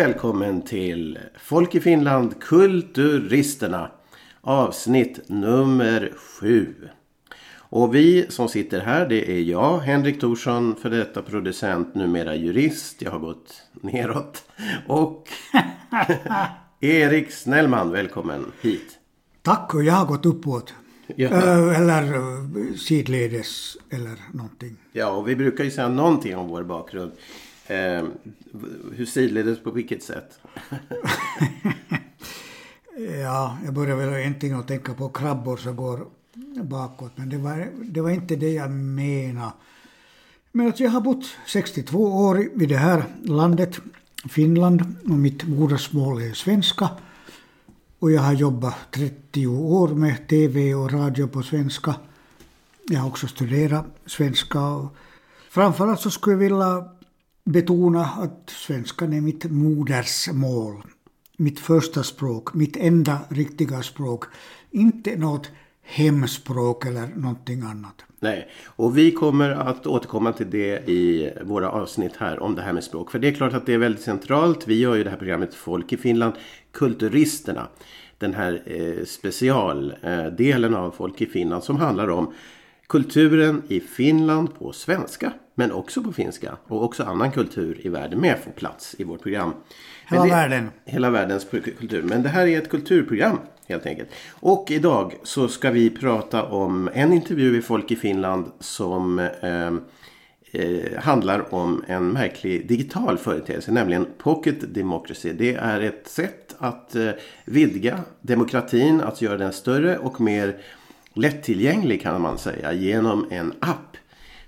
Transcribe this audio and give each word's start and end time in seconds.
välkommen 0.00 0.62
till 0.62 1.18
Folk 1.38 1.74
i 1.74 1.80
Finland 1.80 2.40
Kulturisterna 2.40 3.90
avsnitt 4.40 5.20
nummer 5.26 6.12
sju. 6.16 6.74
Och 7.52 7.94
vi 7.94 8.26
som 8.28 8.48
sitter 8.48 8.80
här 8.80 9.08
det 9.08 9.30
är 9.30 9.40
jag, 9.40 9.78
Henrik 9.78 10.20
Thorsson, 10.20 10.76
för 10.76 10.90
detta 10.90 11.22
producent, 11.22 11.94
numera 11.94 12.34
jurist. 12.34 13.02
Jag 13.02 13.10
har 13.10 13.18
gått 13.18 13.62
neråt. 13.72 14.44
Och 14.86 15.28
Erik 16.80 17.32
Snellman, 17.32 17.90
välkommen 17.90 18.52
hit. 18.60 18.98
Tack 19.42 19.74
och 19.74 19.84
jag 19.84 19.94
har 19.94 20.06
gått 20.06 20.26
uppåt. 20.26 20.74
Ja. 21.16 21.28
Eller 21.74 22.76
sidledes 22.76 23.76
eller 23.90 24.16
någonting. 24.32 24.76
Ja, 24.92 25.10
och 25.10 25.28
vi 25.28 25.36
brukar 25.36 25.64
ju 25.64 25.70
säga 25.70 25.88
någonting 25.88 26.36
om 26.36 26.48
vår 26.48 26.62
bakgrund. 26.62 27.12
Eh, 27.70 28.04
hur 28.92 29.06
sidledes 29.06 29.62
på 29.62 29.70
vilket 29.70 30.02
sätt? 30.02 30.38
Ja, 33.22 33.58
jag 33.64 33.74
börjar 33.74 33.96
väl 33.96 34.14
egentligen 34.14 34.60
att 34.60 34.68
tänka 34.68 34.94
på 34.94 35.08
krabbor 35.08 35.56
som 35.56 35.76
går 35.76 36.06
bakåt, 36.62 37.12
men 37.14 37.28
det 37.28 37.38
var, 37.38 37.68
det 37.82 38.00
var 38.00 38.10
inte 38.10 38.36
det 38.36 38.52
jag 38.52 38.70
menade. 38.70 39.52
Men 40.52 40.68
att 40.68 40.80
jag 40.80 40.90
har 40.90 41.00
bott 41.00 41.24
62 41.46 41.98
år 41.98 42.40
i 42.62 42.66
det 42.66 42.76
här 42.76 43.04
landet, 43.22 43.80
Finland, 44.28 44.94
och 45.04 45.10
mitt 45.10 45.48
modersmål 45.48 46.22
är 46.22 46.32
svenska. 46.32 46.88
Och 47.98 48.10
jag 48.12 48.22
har 48.22 48.32
jobbat 48.32 48.76
30 48.90 49.46
år 49.46 49.88
med 49.88 50.28
TV 50.28 50.74
och 50.74 50.92
radio 50.92 51.26
på 51.26 51.42
svenska. 51.42 51.94
Jag 52.88 53.00
har 53.00 53.08
också 53.08 53.26
studerat 53.26 53.86
svenska. 54.06 54.60
Och 54.60 54.96
framförallt 55.50 56.00
så 56.00 56.10
skulle 56.10 56.34
jag 56.34 56.40
vilja 56.40 56.99
betona 57.44 58.04
att 58.04 58.50
svenskan 58.50 59.12
är 59.12 59.20
mitt 59.20 59.44
modersmål. 59.44 60.82
Mitt 61.36 61.60
första 61.60 62.02
språk, 62.02 62.54
mitt 62.54 62.76
enda 62.76 63.18
riktiga 63.28 63.82
språk. 63.82 64.24
Inte 64.70 65.16
något 65.16 65.50
hemspråk 65.82 66.86
eller 66.86 67.06
någonting 67.06 67.62
annat. 67.62 68.04
Nej, 68.20 68.48
och 68.66 68.98
vi 68.98 69.12
kommer 69.12 69.50
att 69.50 69.86
återkomma 69.86 70.32
till 70.32 70.50
det 70.50 70.88
i 70.88 71.32
våra 71.44 71.70
avsnitt 71.70 72.16
här 72.16 72.42
om 72.42 72.54
det 72.54 72.62
här 72.62 72.72
med 72.72 72.84
språk. 72.84 73.10
För 73.10 73.18
det 73.18 73.28
är 73.28 73.32
klart 73.32 73.52
att 73.52 73.66
det 73.66 73.74
är 73.74 73.78
väldigt 73.78 74.02
centralt. 74.02 74.68
Vi 74.68 74.78
gör 74.78 74.94
ju 74.94 75.04
det 75.04 75.10
här 75.10 75.16
programmet 75.16 75.54
Folk 75.54 75.92
i 75.92 75.96
Finland, 75.96 76.34
Kulturisterna. 76.72 77.68
Den 78.18 78.34
här 78.34 78.62
eh, 78.66 79.04
specialdelen 79.04 80.74
av 80.74 80.90
Folk 80.90 81.20
i 81.20 81.26
Finland 81.26 81.64
som 81.64 81.76
handlar 81.76 82.08
om 82.08 82.32
kulturen 82.86 83.62
i 83.68 83.80
Finland 83.80 84.58
på 84.58 84.72
svenska. 84.72 85.32
Men 85.60 85.72
också 85.72 86.02
på 86.02 86.12
finska. 86.12 86.56
Och 86.66 86.84
också 86.84 87.04
annan 87.04 87.30
kultur 87.30 87.80
i 87.86 87.88
världen 87.88 88.20
med 88.20 88.38
får 88.38 88.50
plats 88.50 88.94
i 88.98 89.04
vårt 89.04 89.22
program. 89.22 89.52
Hela 90.06 90.24
det- 90.24 90.30
världen. 90.30 90.70
Hela 90.84 91.10
världens 91.10 91.44
kultur. 91.50 92.02
Men 92.02 92.22
det 92.22 92.28
här 92.28 92.46
är 92.46 92.58
ett 92.58 92.70
kulturprogram 92.70 93.38
helt 93.68 93.86
enkelt. 93.86 94.08
Och 94.30 94.70
idag 94.70 95.14
så 95.22 95.48
ska 95.48 95.70
vi 95.70 95.90
prata 95.90 96.44
om 96.44 96.90
en 96.94 97.12
intervju 97.12 97.58
i 97.58 97.62
Folk 97.62 97.90
i 97.90 97.96
Finland 97.96 98.50
som 98.60 99.18
eh, 99.18 99.66
eh, 100.52 100.98
handlar 100.98 101.54
om 101.54 101.84
en 101.88 102.08
märklig 102.08 102.68
digital 102.68 103.18
företeelse, 103.18 103.72
nämligen 103.72 104.06
Pocket 104.18 104.74
Democracy. 104.74 105.32
Det 105.32 105.54
är 105.54 105.80
ett 105.80 106.08
sätt 106.08 106.54
att 106.58 106.96
eh, 106.96 107.10
vidga 107.44 108.00
demokratin, 108.20 109.00
att 109.00 109.22
göra 109.22 109.36
den 109.36 109.52
större 109.52 109.98
och 109.98 110.20
mer 110.20 110.56
lättillgänglig 111.14 112.02
kan 112.02 112.20
man 112.20 112.38
säga 112.38 112.72
genom 112.72 113.26
en 113.30 113.52
app 113.60 113.96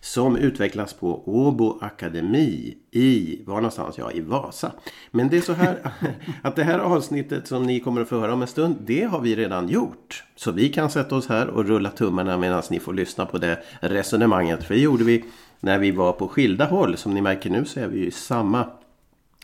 som 0.05 0.37
utvecklas 0.37 0.93
på 0.93 1.23
Åbo 1.27 1.79
Akademi 1.81 2.77
i, 2.91 3.41
var 3.47 3.55
någonstans? 3.55 3.99
Ja, 3.99 4.13
i 4.13 4.21
Vasa. 4.21 4.73
Men 5.11 5.29
det 5.29 5.37
är 5.37 5.41
så 5.41 5.53
här 5.53 5.93
att 6.43 6.57
det 6.57 6.65
här 6.65 6.79
avsnittet 6.79 7.47
som 7.47 7.63
ni 7.63 7.81
kommer 7.81 8.01
att 8.01 8.09
få 8.09 8.21
höra 8.21 8.33
om 8.33 8.43
en 8.43 8.49
stund, 8.49 8.77
det 8.87 9.05
har 9.05 9.21
vi 9.21 9.37
redan 9.37 9.69
gjort. 9.69 10.25
Så 10.37 10.53
vi 10.53 10.69
kan 10.69 10.91
sätta 10.91 11.17
oss 11.17 11.29
här 11.29 11.49
och 11.49 11.65
rulla 11.65 11.91
tummarna 11.91 12.39
medan 12.39 12.63
ni 12.71 12.81
får 12.81 12.95
lyssna 12.95 13.27
på 13.27 13.39
det 13.39 13.63
resonemanget. 13.81 14.65
För 14.65 14.75
det 14.75 14.81
gjorde 14.81 15.05
vi 15.05 15.25
när 15.61 15.79
vi 15.79 15.91
var 15.91 16.13
på 16.13 16.29
skilda 16.29 16.65
håll. 16.65 16.97
Som 16.97 17.15
ni 17.15 17.21
märker 17.21 17.51
nu 17.51 17.65
så 17.65 17.81
är 17.81 17.87
vi 17.87 17.99
ju 17.99 18.07
i 18.07 18.11
samma 18.11 18.67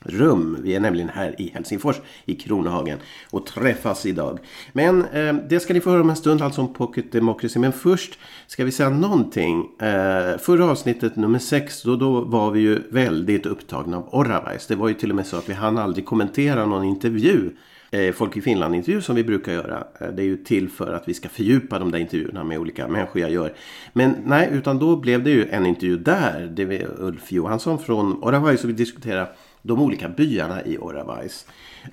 rum. 0.05 0.57
Vi 0.63 0.75
är 0.75 0.81
nämligen 0.81 1.09
här 1.09 1.41
i 1.41 1.51
Helsingfors 1.55 1.97
i 2.25 2.35
Kronohagen 2.35 2.99
och 3.31 3.47
träffas 3.47 4.07
idag. 4.07 4.39
Men 4.73 5.05
eh, 5.05 5.35
det 5.49 5.61
ska 5.61 5.75
ni 5.75 5.81
få 5.81 5.91
höra 5.91 6.01
om 6.01 6.11
en 6.11 6.17
stund, 6.17 6.43
alltså 6.43 6.61
om 6.61 6.75
Pocket 6.75 7.13
Democracy. 7.13 7.59
Men 7.59 7.73
först 7.73 8.19
ska 8.47 8.65
vi 8.65 8.73
säga 8.73 8.91
någonting. 8.91 9.69
Eh, 9.81 10.39
förra 10.39 10.65
avsnittet 10.71 11.17
nummer 11.17 11.39
6, 11.39 11.83
då, 11.83 11.97
då 11.97 12.21
var 12.21 12.51
vi 12.51 12.61
ju 12.61 12.83
väldigt 12.91 13.47
upptagna 13.47 13.97
av 13.97 14.15
Oravais. 14.15 14.67
Det 14.67 14.77
var 14.77 14.89
ju 14.89 14.95
till 14.95 15.11
och 15.11 15.17
med 15.17 15.27
så 15.27 15.37
att 15.37 15.49
vi 15.49 15.55
hann 15.55 15.79
aldrig 15.79 16.07
kommentera 16.07 16.67
någon 16.67 16.85
intervju. 16.85 17.51
Eh, 17.91 18.13
folk 18.13 18.37
i 18.37 18.41
Finland-intervju 18.41 19.01
som 19.01 19.17
vi 19.17 19.25
brukar 19.25 19.53
göra. 19.53 19.85
Eh, 20.01 20.09
det 20.09 20.23
är 20.23 20.27
ju 20.27 20.37
till 20.37 20.69
för 20.69 20.93
att 20.93 21.09
vi 21.09 21.15
ska 21.15 21.29
fördjupa 21.29 21.79
de 21.79 21.91
där 21.91 21.99
intervjuerna 21.99 22.45
med 22.45 22.59
olika 22.59 22.89
människor 22.89 23.23
jag 23.23 23.31
gör. 23.31 23.55
Men 23.93 24.17
nej, 24.25 24.49
utan 24.53 24.79
då 24.79 24.97
blev 24.97 25.25
det 25.25 25.31
ju 25.31 25.49
en 25.49 25.67
intervju 25.67 25.99
där. 25.99 26.53
Det 26.57 26.65
var 26.65 27.01
Ulf 27.01 27.33
Johansson 27.33 27.79
från 27.79 28.23
Oravais 28.23 28.65
och 28.65 28.69
vi 28.69 28.75
diskuterade 28.75 29.29
de 29.63 29.81
olika 29.81 30.09
byarna 30.09 30.65
i 30.65 30.79
Oravais. 30.79 31.47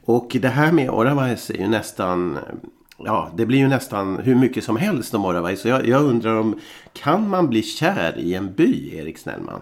Och 0.05 0.37
det 0.41 0.49
här 0.49 0.71
med 0.71 0.89
Oravais 0.89 1.49
är 1.49 1.57
ju 1.57 1.67
nästan 1.67 2.37
Ja, 2.97 3.31
det 3.37 3.45
blir 3.45 3.59
ju 3.59 3.67
nästan 3.67 4.17
hur 4.17 4.35
mycket 4.35 4.63
som 4.63 4.77
helst 4.77 5.13
om 5.13 5.25
Oravais. 5.25 5.61
Så 5.61 5.67
jag, 5.67 5.87
jag 5.87 6.03
undrar 6.03 6.35
om 6.35 6.59
kan 6.93 7.29
man 7.29 7.49
bli 7.49 7.63
kär 7.63 8.17
i 8.17 8.33
en 8.33 8.53
by, 8.53 8.95
Erik 8.95 9.17
Snellman? 9.17 9.61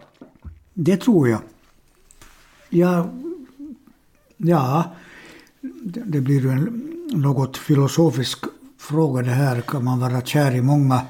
Det 0.73 0.97
tror 0.97 1.29
jag. 1.29 1.39
Ja, 2.69 3.09
ja 4.37 4.83
det 5.61 6.01
det 6.05 6.21
blir 6.21 6.41
ju 6.41 6.49
en 6.49 6.93
något 7.13 7.57
filosofisk 7.57 8.39
fråga 8.77 9.21
det 9.21 9.31
här. 9.31 9.61
Kan 9.61 9.83
man 9.83 9.99
vara 9.99 10.21
kär 10.21 10.55
i 10.55 10.61
många 10.61 11.01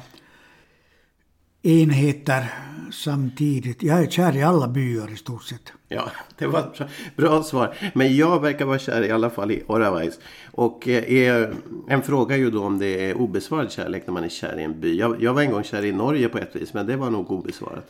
enheter 1.61 2.53
samtidigt? 2.93 3.83
Jag 3.83 4.03
är 4.03 4.07
kär 4.07 4.35
i 4.35 4.43
alla 4.43 4.67
byar 4.67 5.11
i 5.13 5.15
stort 5.15 5.43
sett. 5.43 5.73
Ja, 5.87 6.11
det 6.37 6.47
var 6.47 6.59
ett 6.59 6.81
bra 7.15 7.43
svar. 7.43 7.75
Men 7.93 8.15
jag 8.15 8.41
verkar 8.41 8.65
vara 8.65 8.79
kär 8.79 9.01
i 9.01 9.11
alla 9.11 9.29
fall 9.29 9.51
i 9.51 9.63
Oravais. 9.67 10.19
Och 10.51 10.87
eh, 10.87 11.11
är, 11.11 11.53
en 11.87 12.01
fråga 12.01 12.35
är 12.35 12.39
ju 12.39 12.51
då 12.51 12.63
om 12.63 12.79
det 12.79 13.09
är 13.09 13.17
obesvarad 13.17 13.71
kärlek 13.71 14.03
när 14.07 14.13
man 14.13 14.23
är 14.23 14.29
kär 14.29 14.59
i 14.59 14.63
en 14.63 14.79
by. 14.79 14.99
Jag, 14.99 15.23
jag 15.23 15.33
var 15.33 15.41
en 15.41 15.51
gång 15.51 15.63
kär 15.63 15.85
i 15.85 15.91
Norge 15.91 16.29
på 16.29 16.37
ett 16.37 16.55
vis, 16.55 16.73
men 16.73 16.87
det 16.87 16.95
var 16.95 17.09
nog 17.09 17.31
obesvarat. 17.31 17.87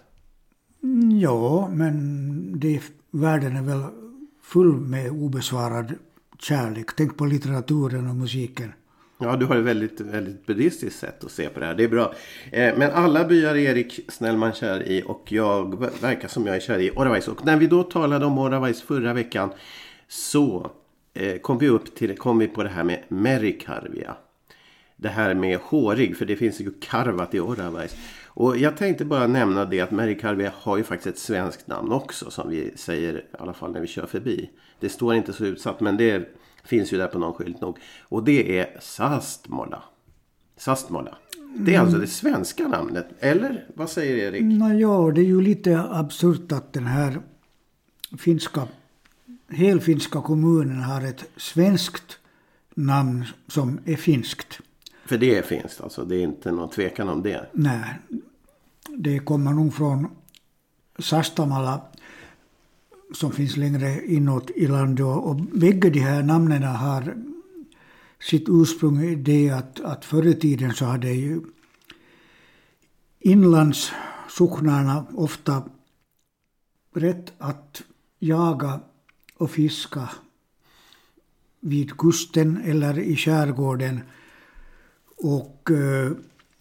Mm, 0.84 1.20
Ja, 1.20 1.70
men 1.74 2.60
det, 2.60 2.82
världen 3.12 3.56
är 3.56 3.62
väl 3.62 3.84
full 4.44 4.80
med 4.80 5.12
obesvarad 5.12 5.94
kärlek. 6.40 6.96
Tänk 6.98 7.18
på 7.18 7.26
litteraturen 7.26 8.10
och 8.10 8.16
musiken. 8.16 8.74
Ja, 9.24 9.36
du 9.36 9.46
har 9.46 9.56
ett 9.56 9.64
väldigt, 9.64 10.02
väldigt 10.02 10.46
buddhistiskt 10.46 11.00
sätt 11.00 11.24
att 11.24 11.32
se 11.32 11.50
på 11.50 11.60
det 11.60 11.66
här. 11.66 11.74
Det 11.74 11.84
är 11.84 11.88
bra. 11.88 12.14
Eh, 12.52 12.78
men 12.78 12.92
alla 12.92 13.26
byar 13.26 13.56
är 13.56 13.60
Erik 13.60 14.00
Snellman 14.08 14.54
kär 14.54 14.84
i 14.88 15.04
och 15.06 15.32
jag 15.32 15.80
verkar 16.02 16.28
som 16.28 16.48
jag 16.48 16.56
är 16.56 16.60
kär 16.60 16.80
i 16.80 16.92
Oravais. 16.92 17.28
Och 17.28 17.46
när 17.46 17.58
vi 17.58 17.68
då 17.68 17.84
talade 17.84 18.26
om 18.26 18.38
Oravais 18.38 18.82
förra 18.82 19.14
veckan 19.14 19.50
så 20.08 20.72
eh, 21.14 21.38
kom 21.38 21.58
vi 21.58 21.70
upp 21.70 21.96
till, 21.96 22.18
kom 22.18 22.40
vi 22.40 22.48
på 22.48 22.64
det 22.64 22.70
här 22.70 22.84
med 22.84 23.04
Merikarvia. 23.08 24.16
Det 24.96 25.10
här 25.10 25.34
med 25.34 25.60
hårig, 25.60 26.18
för 26.18 26.26
det 26.26 26.36
finns 26.36 26.62
ju 26.62 26.72
karvat 26.82 27.34
i 27.34 27.40
Oravais. 27.40 27.96
Och 28.28 28.58
jag 28.58 28.78
tänkte 28.78 29.06
bara 29.06 29.28
nämna 29.28 29.66
det 29.66 29.82
att 29.82 29.92
Merikarvia 29.92 30.52
har 30.56 30.78
ju 30.78 30.84
faktiskt 30.84 31.16
ett 31.16 31.22
svenskt 31.22 31.68
namn 31.68 31.92
också 31.92 32.32
som 32.32 32.50
vi 32.50 32.72
säger 32.76 33.14
i 33.14 33.22
alla 33.40 33.54
fall 33.54 33.72
när 33.72 33.82
vi 33.82 33.88
kör 33.88 34.06
förbi. 34.06 34.50
Det 34.80 34.90
står 34.90 35.16
inte 35.16 35.34
så 35.34 35.46
utsatt 35.46 35.80
men 35.80 35.98
det 35.98 36.36
finns 36.64 36.94
ju 36.94 36.98
där 36.98 37.08
på 37.08 37.20
någon 37.20 37.34
skylt 37.34 37.62
nog. 37.62 37.78
Och 38.02 38.24
det 38.24 38.60
är 38.60 38.78
Sastmola. 38.82 39.84
Sastmola. 40.58 41.18
Det 41.58 41.76
är 41.76 41.80
alltså 41.80 41.98
det 41.98 42.08
svenska 42.08 42.68
namnet. 42.68 43.08
Eller 43.20 43.66
vad 43.76 43.90
säger 43.90 44.18
Erik? 44.18 44.44
Nåja, 44.44 45.12
det 45.12 45.22
är 45.22 45.26
ju 45.26 45.42
lite 45.42 45.82
absurt 45.82 46.52
att 46.52 46.74
den 46.74 46.88
här 46.88 47.20
finska, 48.18 48.68
helfinska 49.50 50.22
kommunen 50.22 50.82
har 50.82 51.02
ett 51.02 51.26
svenskt 51.38 52.20
namn 52.76 53.26
som 53.48 53.80
är 53.86 53.96
finskt. 53.96 54.60
För 55.06 55.18
det 55.18 55.38
är 55.38 55.42
finskt 55.42 55.82
alltså. 55.82 56.06
Det 56.06 56.16
är 56.16 56.24
inte 56.24 56.52
någon 56.52 56.70
tvekan 56.70 57.10
om 57.10 57.24
det. 57.24 57.50
Nej, 57.54 58.00
det 58.88 59.20
kommer 59.20 59.52
nog 59.52 59.74
från 59.74 60.08
Sastamala 61.00 61.82
som 63.14 63.32
finns 63.32 63.58
längre 63.58 64.06
inåt 64.06 64.50
i 64.56 64.68
landet 64.68 65.06
och, 65.06 65.30
och 65.30 65.36
bägge 65.36 65.90
de 65.90 66.00
här 66.00 66.24
namnen 66.24 66.64
har 66.64 67.16
sitt 68.20 68.46
ursprung 68.48 69.02
i 69.04 69.16
det 69.16 69.50
att, 69.50 69.80
att 69.80 70.06
förr 70.06 70.28
i 70.28 70.34
tiden 70.34 70.74
så 70.74 70.86
hade 70.86 71.12
ju 71.12 71.42
inlandssocknarna 73.20 75.06
ofta 75.14 75.64
rätt 76.94 77.34
att 77.38 77.82
jaga 78.20 78.80
och 79.38 79.52
fiska 79.52 80.10
vid 81.60 81.98
kusten 81.98 82.62
eller 82.66 83.00
i 83.00 83.16
skärgården. 83.16 84.00
Och 85.18 85.72
eh, 85.72 86.12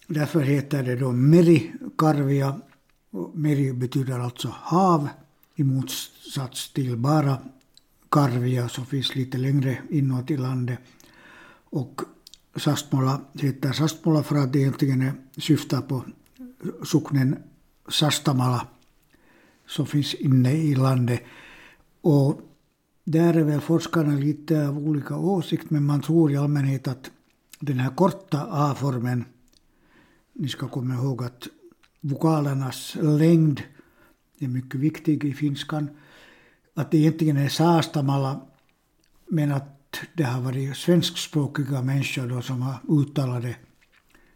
därför 0.06 0.40
heter 0.40 0.82
det 0.82 0.96
då 0.96 1.12
Merikarvia. 1.12 2.60
Meri 3.34 3.72
betyder 3.72 4.19
alltså 4.19 4.49
hav 4.49 5.08
i 5.54 5.64
motsats 5.64 6.72
till 6.72 6.96
bara 6.96 7.38
Karvia 8.08 8.69
som 8.69 8.87
finns 8.87 9.14
lite 9.14 9.38
längre 9.38 9.78
inåt 9.90 10.31
i 10.31 10.37
landet. 10.37 10.78
Och 11.64 12.00
Sastmola 12.56 13.20
heter 13.34 13.72
Sastmola 13.72 14.22
för 14.22 14.37
att 14.37 14.52
det 14.52 14.58
egentligen 14.58 15.12
syftar 15.37 15.81
på 15.81 16.04
socknen 16.84 17.37
Sastamala 17.88 18.66
som 19.66 19.87
finns 19.87 20.14
inne 20.14 20.52
i 20.52 20.75
landet. 20.75 21.22
Och 22.00 22.40
där 23.04 23.34
är 23.34 23.44
väl 23.44 23.60
forskarna 23.60 24.14
lite 24.14 24.69
av 24.69 24.78
olika 24.78 25.16
åsikt 25.16 25.70
men 25.70 25.84
man 25.84 26.02
tror 26.02 26.32
i 26.32 26.37
allmänhet 26.37 26.88
att 26.88 27.10
den 27.60 27.78
här 27.78 27.90
korta 27.90 28.46
A-formen, 28.50 29.25
ni 30.32 30.49
ska 30.49 30.69
komma 30.69 30.94
ihåg 30.94 31.25
att 31.25 31.49
vokalernas 32.00 32.96
längd 33.00 33.62
är 34.43 34.49
mycket 34.49 34.81
viktig 34.81 35.25
i 35.25 35.35
finskan, 35.35 35.91
att 36.75 36.91
det 36.91 36.99
egentligen 36.99 37.37
är 37.37 37.49
Saastamala 37.49 38.41
men 39.29 39.53
att 39.53 40.00
det 40.15 40.25
har 40.25 40.41
varit 40.41 40.77
svenskspråkiga 40.77 41.83
människor 41.83 42.27
då 42.27 42.43
som 42.43 42.62
har 42.62 42.81
uttalat 42.89 43.43
det 43.43 43.56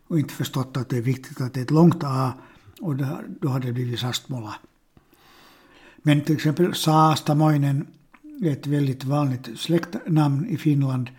och 0.09 0.19
inte 0.19 0.35
förstått 0.35 0.77
att 0.77 0.89
det 0.89 0.97
är 0.97 1.03
viktigt 1.03 1.41
att 1.41 1.55
det 1.55 1.61
är 1.61 1.65
ett 1.65 1.71
långt 1.71 2.05
A 2.05 2.33
och 2.81 2.97
då 3.41 3.49
har 3.49 3.61
det 3.61 3.73
blivit 3.73 4.01
Sastmola. 4.01 4.55
Men 5.97 6.25
till 6.25 6.35
exempel 6.35 6.75
Saastamoinen 6.75 7.87
är 8.43 8.51
ett 8.51 8.67
väldigt 8.67 9.05
vanligt 9.05 9.61
släktnamn 9.61 10.47
i 10.47 10.57
Finland. 10.57 11.11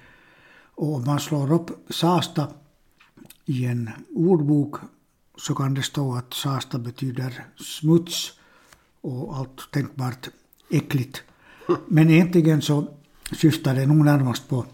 Och 0.75 0.95
om 0.95 1.05
man 1.05 1.19
slår 1.19 1.53
upp 1.53 1.91
Saasta 1.93 2.47
i 3.45 3.65
en 3.65 3.89
ordbok 4.15 4.75
så 5.37 5.55
kan 5.55 5.73
det 5.73 5.83
stå 5.83 6.15
att 6.15 6.33
Saasta 6.33 6.79
betyder 6.79 7.45
smuts 7.55 8.36
och 9.01 9.37
allt 9.37 9.71
tänkbart 9.71 10.29
äckligt. 10.71 11.23
Men 11.87 12.09
egentligen 12.09 12.61
så 12.61 12.87
syftar 13.31 13.75
det 13.75 13.85
nog 13.85 14.05
närmast 14.05 14.49
på 14.49 14.65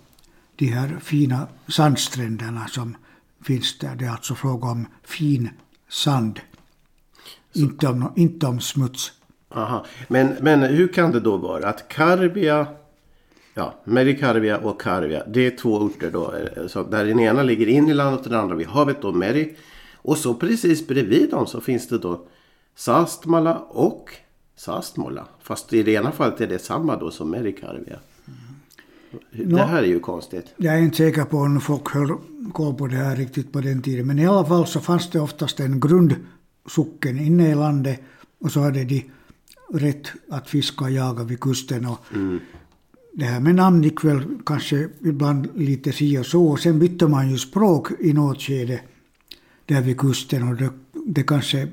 de 0.56 0.66
här 0.68 0.98
fina 1.02 1.48
sandstränderna 1.68 2.68
som 2.68 2.96
finns 3.44 3.78
där. 3.78 3.96
Det 3.96 4.06
är 4.06 4.10
alltså 4.10 4.36
fråga 4.36 4.68
om 4.68 4.86
fin 5.04 5.50
sand. 5.90 6.40
Inte 7.54 7.88
om, 7.88 8.12
inte 8.16 8.46
om 8.46 8.60
smuts. 8.60 9.12
Aha. 9.50 9.86
Men, 10.08 10.36
men 10.42 10.62
hur 10.64 10.88
kan 10.88 11.12
det 11.12 11.20
då 11.20 11.38
vara 11.38 11.70
att 11.70 11.88
Karbia, 11.88 12.68
ja, 13.54 13.74
Merikarvia 13.84 14.58
och 14.58 14.82
Karvia, 14.82 15.24
det 15.28 15.46
är 15.48 15.58
två 15.58 15.70
orter 15.78 16.12
då. 16.12 16.34
eh, 16.36 16.68
Så 16.68 16.84
där 16.84 17.06
den 17.06 17.20
ena 17.20 17.44
ligger 17.44 17.68
in 17.68 17.90
i 17.90 17.94
landet 17.94 18.22
och 18.26 18.30
den 18.32 18.40
andra 18.40 18.56
vid 18.56 18.68
havet 18.68 19.02
då, 19.02 19.12
Meri. 19.12 19.56
Och 19.96 20.18
så 20.18 20.34
precis 20.34 20.88
bredvid 20.88 21.30
dem 21.30 21.48
så 21.48 21.62
finns 21.62 21.88
det 21.88 21.98
då 21.98 22.26
Sastmala 22.76 23.60
och 23.60 24.10
Sastmola. 24.56 25.28
Fast 25.42 25.74
i 25.74 25.84
det 25.84 25.92
ena 25.92 26.12
fallet 26.12 26.42
är 26.42 26.48
det 26.48 26.60
samma 26.60 26.96
då 26.96 27.12
som 27.12 27.30
Merikarvia. 27.30 28.00
Det 29.32 29.62
här 29.62 29.84
är 29.84 29.88
ju 29.88 30.00
konstigt. 30.00 30.54
Jag 30.58 30.78
är 30.78 30.82
inte 30.82 30.98
säker 30.98 31.24
på 31.24 31.38
om 31.38 31.62
folk 31.62 31.90
höll 31.90 32.18
koll 32.54 32.74
på 32.74 32.88
det 32.88 32.96
här 32.96 33.16
riktigt 33.16 33.52
på 33.52 33.62
den 33.62 33.82
tiden. 33.82 34.08
Men 34.08 34.20
i 34.20 34.28
alla 34.28 34.46
fall 34.46 34.68
så 34.68 34.80
fanns 34.80 35.10
det 35.10 35.20
oftast 35.20 35.60
en 35.60 35.80
grundsocken 35.80 37.20
inne 37.20 37.52
i 37.52 37.56
landet 37.56 38.00
och 38.40 38.52
så 38.52 38.60
hade 38.60 38.84
de 38.84 39.12
rätt 39.74 40.08
att 40.30 40.50
fiska 40.50 40.86
och 40.86 40.92
jaga 40.92 41.24
vid 41.24 41.40
kusten. 41.40 41.86
Och 41.86 42.06
Det 43.14 43.26
här 43.26 43.40
med 43.40 43.56
namn 43.56 43.84
gick 43.84 44.04
väl 44.04 44.24
kanske 44.46 44.90
ibland 45.02 45.50
lite 45.56 45.92
si 45.92 46.18
och 46.18 46.26
så. 46.26 46.46
Och 46.46 46.60
sen 46.60 46.80
bytte 46.80 47.08
man 47.08 47.32
ju 47.32 47.38
språk 47.38 47.88
i 48.00 48.14
något 48.14 48.42
skede 48.42 48.82
där 49.66 49.82
vid 49.82 49.98
kusten 49.98 50.50
och 50.50 50.56
det, 50.56 50.70
det 51.06 51.24
kanske 51.24 51.68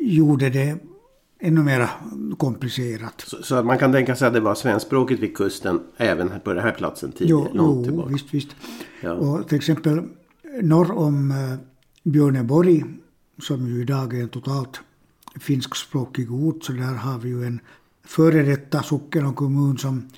gjorde 0.00 0.50
det 0.50 0.78
ännu 1.40 1.62
mer 1.62 1.88
komplicerat. 2.38 3.24
Så, 3.26 3.42
så 3.42 3.54
att 3.54 3.66
man 3.66 3.78
kan 3.78 3.92
tänka 3.92 4.16
sig 4.16 4.28
att 4.28 4.34
det 4.34 4.40
var 4.40 4.54
svenskspråkigt 4.54 5.22
vid 5.22 5.36
kusten 5.36 5.80
även 5.96 6.30
på 6.44 6.52
den 6.52 6.62
här 6.62 6.72
platsen 6.72 7.12
tidigare, 7.12 7.50
Jo, 7.54 7.84
jo 7.88 8.06
visst, 8.08 8.34
visst. 8.34 8.56
Ja. 9.00 9.12
Och 9.12 9.48
till 9.48 9.56
exempel 9.56 10.02
norr 10.62 10.92
om 10.98 11.30
uh, 11.30 11.58
Björneborg, 12.02 12.84
som 13.38 13.66
ju 13.66 13.82
idag 13.82 14.14
är 14.14 14.22
en 14.22 14.28
totalt 14.28 14.80
finskspråkig 15.40 16.32
ort, 16.32 16.64
så 16.64 16.72
där 16.72 16.94
har 16.94 17.18
vi 17.18 17.28
ju 17.28 17.44
en 17.44 17.60
före 18.04 18.42
detta 18.42 18.82
socken 18.82 19.26
och 19.26 19.36
kommun 19.36 19.78
som 19.78 20.08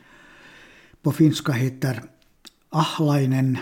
på 1.03 1.13
finska 1.13 1.53
heter 1.53 2.03
Ahlainen, 2.71 3.59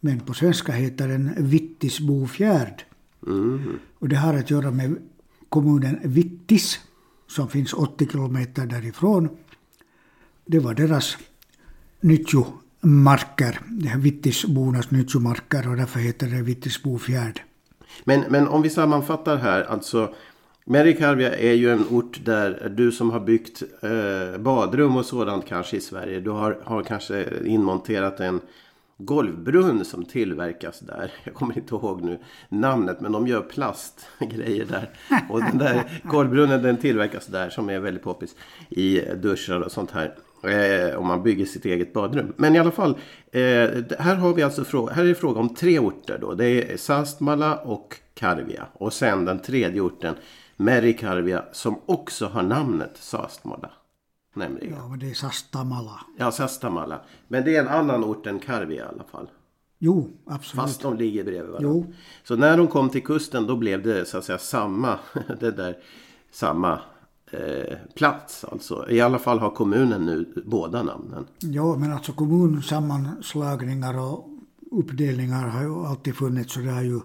men 0.00 0.20
på 0.20 0.34
svenska 0.34 0.72
heter 0.72 1.08
den 1.08 1.34
Vittisbofjärd. 1.38 2.84
Mm. 3.26 3.78
Och 3.98 4.08
det 4.08 4.16
har 4.16 4.34
att 4.34 4.50
göra 4.50 4.70
med 4.70 4.96
kommunen 5.54 6.00
Vittis, 6.04 6.80
som 7.26 7.48
finns 7.48 7.72
80 7.72 8.06
kilometer 8.06 8.66
därifrån. 8.66 9.28
Det 10.46 10.58
var 10.58 10.74
deras 10.74 11.16
nyttjomarker, 12.00 13.60
det 13.68 13.88
här 13.88 13.98
Vittisbornas 13.98 14.90
nyttjomarker 14.90 15.68
och 15.68 15.76
därför 15.76 16.00
heter 16.00 16.26
det 16.26 16.42
Vittisbofjärd. 16.42 17.42
Men, 18.04 18.24
men 18.28 18.48
om 18.48 18.62
vi 18.62 18.70
sammanfattar 18.70 19.36
här, 19.36 19.62
alltså 19.62 20.14
Merikarvia 20.64 21.36
är 21.36 21.52
ju 21.52 21.70
en 21.72 21.84
ort 21.90 22.20
där 22.24 22.72
du 22.76 22.92
som 22.92 23.10
har 23.10 23.20
byggt 23.20 23.62
eh, 23.62 24.40
badrum 24.40 24.96
och 24.96 25.04
sådant 25.04 25.46
kanske 25.46 25.76
i 25.76 25.80
Sverige. 25.80 26.20
Du 26.20 26.30
har, 26.30 26.60
har 26.64 26.82
kanske 26.82 27.26
inmonterat 27.44 28.20
en 28.20 28.40
golvbrunn 28.98 29.84
som 29.84 30.04
tillverkas 30.04 30.80
där. 30.80 31.12
Jag 31.24 31.34
kommer 31.34 31.58
inte 31.58 31.74
ihåg 31.74 32.02
nu 32.02 32.18
namnet 32.48 33.00
men 33.00 33.12
de 33.12 33.26
gör 33.26 33.40
plastgrejer 33.40 34.64
där. 34.64 34.90
Och 35.30 35.40
den 35.40 35.58
där 35.58 36.00
golvbrunnen 36.04 36.62
den 36.62 36.76
tillverkas 36.76 37.26
där 37.26 37.50
som 37.50 37.70
är 37.70 37.78
väldigt 37.78 38.02
poppis 38.02 38.36
i 38.68 39.00
duschar 39.00 39.60
och 39.60 39.72
sånt 39.72 39.90
här. 39.90 40.14
Eh, 40.44 40.98
om 40.98 41.06
man 41.06 41.22
bygger 41.22 41.46
sitt 41.46 41.64
eget 41.64 41.92
badrum. 41.92 42.32
Men 42.36 42.56
i 42.56 42.58
alla 42.58 42.70
fall, 42.70 42.98
eh, 43.32 43.40
här 43.98 44.14
har 44.14 44.34
vi 44.34 44.42
alltså 44.42 44.64
fråga, 44.64 44.92
här 44.92 45.04
är 45.04 45.08
det 45.08 45.14
fråga 45.14 45.40
om 45.40 45.54
tre 45.54 45.78
orter 45.78 46.18
då. 46.20 46.34
Det 46.34 46.72
är 46.72 46.76
Sastmala 46.76 47.56
och 47.56 47.96
Karvia. 48.14 48.66
Och 48.72 48.92
sen 48.92 49.24
den 49.24 49.38
tredje 49.38 49.80
orten, 49.80 50.14
Merikarvia, 50.56 51.44
som 51.52 51.80
också 51.86 52.26
har 52.26 52.42
namnet 52.42 52.92
Sastmala. 52.94 53.70
Nämligen. 54.34 54.74
Ja, 54.74 54.88
men 54.88 54.98
det 54.98 55.10
är 55.10 55.14
Sastamala. 55.14 56.00
Ja, 56.16 56.32
Sastamala. 56.32 57.00
Men 57.28 57.44
det 57.44 57.56
är 57.56 57.60
en 57.60 57.68
annan 57.68 58.04
ort 58.04 58.26
än 58.26 58.38
Karvia 58.38 58.84
i 58.84 58.88
alla 58.88 59.04
fall. 59.04 59.28
Jo, 59.78 60.10
absolut. 60.26 60.64
Fast 60.64 60.82
de 60.82 60.96
ligger 60.96 61.24
bredvid 61.24 61.50
varandra. 61.50 61.68
Jo. 61.68 61.94
Så 62.24 62.36
när 62.36 62.56
de 62.56 62.68
kom 62.68 62.90
till 62.90 63.04
kusten 63.04 63.46
då 63.46 63.56
blev 63.56 63.82
det 63.82 64.04
så 64.04 64.18
att 64.18 64.24
säga 64.24 64.38
samma, 64.38 64.98
det 65.40 65.50
där, 65.50 65.76
samma 66.32 66.80
eh, 67.30 67.76
plats. 67.94 68.44
Alltså. 68.44 68.90
I 68.90 69.00
alla 69.00 69.18
fall 69.18 69.38
har 69.38 69.50
kommunen 69.50 70.06
nu 70.06 70.42
båda 70.46 70.82
namnen. 70.82 71.26
Ja, 71.38 71.76
men 71.76 71.92
alltså 71.92 72.12
kommunsammanslagningar 72.12 73.98
och 73.98 74.28
uppdelningar 74.70 75.48
har 75.48 75.62
ju 75.62 75.86
alltid 75.86 76.16
funnits 76.16 76.56
och 76.56 76.62
det 76.62 76.70
har 76.70 76.82
ju 76.82 77.00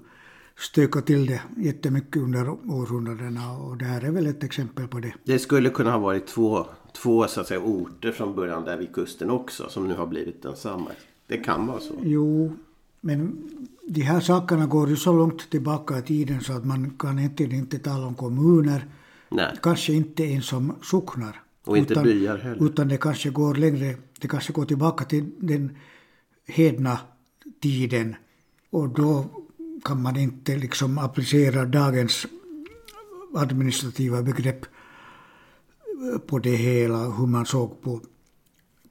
stökat 0.57 1.05
till 1.05 1.25
det 1.25 1.41
jättemycket 1.57 2.21
under 2.21 2.49
århundradena 2.49 3.51
och 3.51 3.77
det 3.77 3.85
här 3.85 4.03
är 4.03 4.11
väl 4.11 4.27
ett 4.27 4.43
exempel 4.43 4.87
på 4.87 4.99
det. 4.99 5.13
Det 5.23 5.39
skulle 5.39 5.69
kunna 5.69 5.91
ha 5.91 5.99
varit 5.99 6.27
två, 6.27 6.65
två 6.93 7.27
så 7.27 7.41
att 7.41 7.47
säga, 7.47 7.59
orter 7.59 8.11
från 8.11 8.35
början 8.35 8.65
där 8.65 8.77
vid 8.77 8.93
kusten 8.93 9.29
också 9.29 9.69
som 9.69 9.87
nu 9.87 9.95
har 9.95 10.07
blivit 10.07 10.43
densamma. 10.43 10.91
Det 11.27 11.37
kan 11.37 11.67
vara 11.67 11.79
så. 11.79 11.93
Jo, 12.03 12.55
men 13.01 13.49
de 13.87 14.01
här 14.01 14.19
sakerna 14.19 14.65
går 14.65 14.89
ju 14.89 14.95
så 14.95 15.13
långt 15.13 15.49
tillbaka 15.49 15.99
i 15.99 16.01
tiden 16.01 16.41
så 16.41 16.53
att 16.53 16.65
man 16.65 16.89
kan 16.99 17.19
egentligen 17.19 17.51
inte 17.51 17.79
tala 17.79 18.07
om 18.07 18.15
kommuner, 18.15 18.85
Nej. 19.29 19.55
kanske 19.61 19.93
inte 19.93 20.23
ens 20.23 20.53
om 20.53 20.75
socknar. 20.81 21.41
Och 21.65 21.77
inte 21.77 21.93
utan, 21.93 22.03
byar 22.03 22.37
heller. 22.37 22.65
Utan 22.65 22.87
det 22.87 22.97
kanske 22.97 23.29
går 23.29 23.55
längre, 23.55 23.95
det 24.19 24.27
kanske 24.27 24.53
går 24.53 24.65
tillbaka 24.65 25.05
till 25.05 25.25
den 25.37 25.77
hedna 26.47 26.99
tiden 27.61 28.15
och 28.69 28.89
då 28.89 29.25
kan 29.83 30.01
man 30.01 30.17
inte 30.17 30.57
liksom 30.57 30.97
applicera 30.97 31.65
dagens 31.65 32.25
administrativa 33.35 34.21
begrepp 34.21 34.65
på 36.27 36.39
det 36.39 36.55
hela, 36.55 36.97
hur 37.09 37.25
man 37.27 37.45
såg 37.45 37.81
på, 37.81 38.01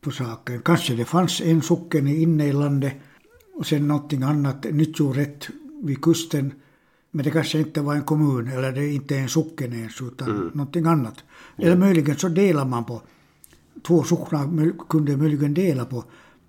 på 0.00 0.10
saken. 0.10 0.62
Kanske 0.62 0.94
det 0.94 1.04
fanns 1.04 1.40
en 1.40 1.62
socken 1.62 2.06
inne 2.08 2.46
i 2.46 2.52
landet 2.52 2.92
och 3.54 3.66
sen 3.66 3.88
någonting 3.88 4.22
annat, 4.22 4.64
nyttjorätt 4.72 5.48
vid 5.82 6.02
kusten. 6.02 6.52
Men 7.10 7.24
det 7.24 7.30
kanske 7.30 7.58
inte 7.58 7.80
var 7.80 7.94
en 7.94 8.02
kommun 8.04 8.48
eller 8.48 8.72
det 8.72 8.92
inte 8.92 9.16
en 9.16 9.28
socken 9.28 9.72
ens 9.72 10.02
utan 10.02 10.28
Mm. 10.30 10.50
någonting 10.54 10.86
annat. 10.86 11.24
Eller 11.56 11.76
möjligen 11.76 12.16
så 12.16 12.28
delar 12.28 12.64
man 12.64 12.84
på, 12.84 13.02
två 13.86 14.02
socknar 14.02 14.72
kunde 14.88 15.16
möjligen 15.16 15.54
dela 15.54 15.84
på 15.84 16.04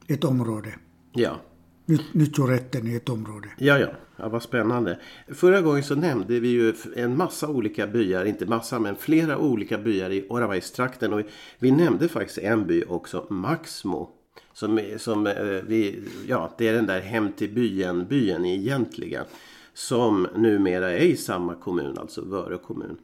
ett 0.08 0.24
område. 0.24 0.74
Ja. 1.13 1.42
Nytt- 1.89 2.13
Nyttjorätten 2.13 2.88
i 2.88 2.96
ett 2.96 3.10
område. 3.10 3.48
Ja, 3.58 3.79
ja. 3.79 3.88
Ja, 4.17 4.29
vad 4.29 4.43
spännande. 4.43 5.00
Förra 5.27 5.62
gången 5.62 5.84
så 5.84 5.96
nämnde 5.96 6.39
vi 6.39 6.48
ju 6.48 6.74
en 6.96 7.17
massa 7.17 7.48
olika 7.50 7.88
byar, 7.88 8.25
inte 8.25 8.46
massa 8.46 8.79
men 8.79 8.96
flera 8.96 9.38
olika 9.38 9.77
byar 9.77 10.10
i 10.10 10.25
Oravais-trakten. 10.29 11.13
Och 11.13 11.22
vi 11.60 11.72
nämnde 11.72 12.08
faktiskt 12.08 12.38
en 12.38 12.67
by 12.67 12.84
också, 12.84 13.25
Maxmo. 13.29 14.10
Som, 14.53 14.81
som 14.98 15.27
eh, 15.27 15.34
vi, 15.67 16.00
ja, 16.27 16.55
det 16.58 16.67
är 16.67 16.74
den 16.74 16.86
där 16.86 17.01
hem 17.01 17.31
till 17.31 17.50
byen-byen 17.53 18.46
egentligen. 18.46 19.25
Som 19.74 20.27
numera 20.36 20.91
är 20.91 21.00
i 21.05 21.17
samma 21.17 21.55
kommun, 21.55 21.98
alltså 21.98 22.22
Vörö 22.25 22.58
kommun. 22.58 22.98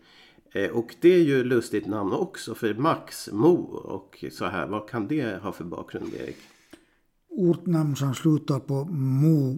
Eh, 0.54 0.70
och 0.70 0.96
det 1.02 1.14
är 1.14 1.20
ju 1.24 1.44
lustigt 1.44 1.88
namn 1.88 2.12
också 2.14 2.56
för 2.56 2.74
Maxmo 2.74 3.54
och 3.74 4.24
så 4.32 4.46
här. 4.46 4.68
Vad 4.68 4.90
kan 4.90 5.08
det 5.08 5.42
ha 5.44 5.52
för 5.52 5.64
bakgrund 5.64 6.14
Erik? 6.20 6.38
Ortnamn 7.38 7.96
som 7.96 8.16
slutar 8.16 8.60
på 8.60 8.86
mo 8.86 9.58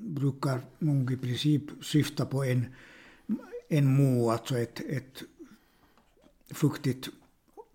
brukar 0.00 0.60
nog 0.78 1.12
i 1.12 1.16
princip 1.16 1.62
syfta 1.82 2.26
på 2.26 2.44
en, 2.44 2.66
en 3.68 3.96
mo, 3.96 4.30
alltså 4.30 4.58
ett, 4.58 4.80
ett 4.80 5.22
fuktigt 6.50 7.08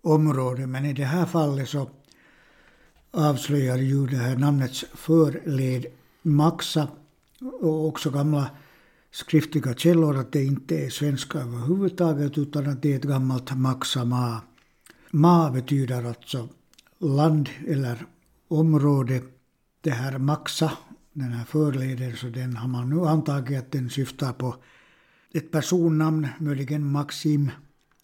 område. 0.02 0.66
Men 0.66 0.84
i 0.84 0.92
det 0.92 1.04
här 1.04 1.26
fallet 1.26 1.68
så 1.68 1.90
avslöjar 3.10 3.78
ju 3.78 4.06
det 4.06 4.16
här 4.16 4.36
namnets 4.36 4.84
förled 4.94 5.86
Maxa 6.22 6.88
och 7.60 7.88
också 7.88 8.10
gamla 8.10 8.50
skriftliga 9.10 9.74
källor 9.74 10.16
att 10.16 10.32
det 10.32 10.44
inte 10.44 10.78
är 10.78 10.90
svenska 10.90 11.38
överhuvudtaget 11.38 12.38
utan 12.38 12.66
att 12.66 12.82
det 12.82 12.92
är 12.92 12.96
ett 12.96 13.02
gammalt 13.02 13.56
Maxa 13.56 14.04
Ma. 14.04 14.40
Ma 15.10 15.50
betyder 15.50 16.04
alltså 16.04 16.48
land 16.98 17.48
eller 17.66 18.06
område. 18.58 19.22
Det 19.80 19.90
här 19.90 20.18
Maxa, 20.18 20.72
den 21.12 21.32
här 21.32 21.44
förleden, 21.44 22.16
så 22.16 22.26
den 22.26 22.56
har 22.56 22.68
man 22.68 22.90
nu 22.90 23.00
antagit 23.00 23.58
att 23.58 23.72
den 23.72 23.90
syftar 23.90 24.32
på 24.32 24.56
ett 25.32 25.50
personnamn, 25.50 26.28
möjligen 26.40 26.92
Maxim 26.92 27.50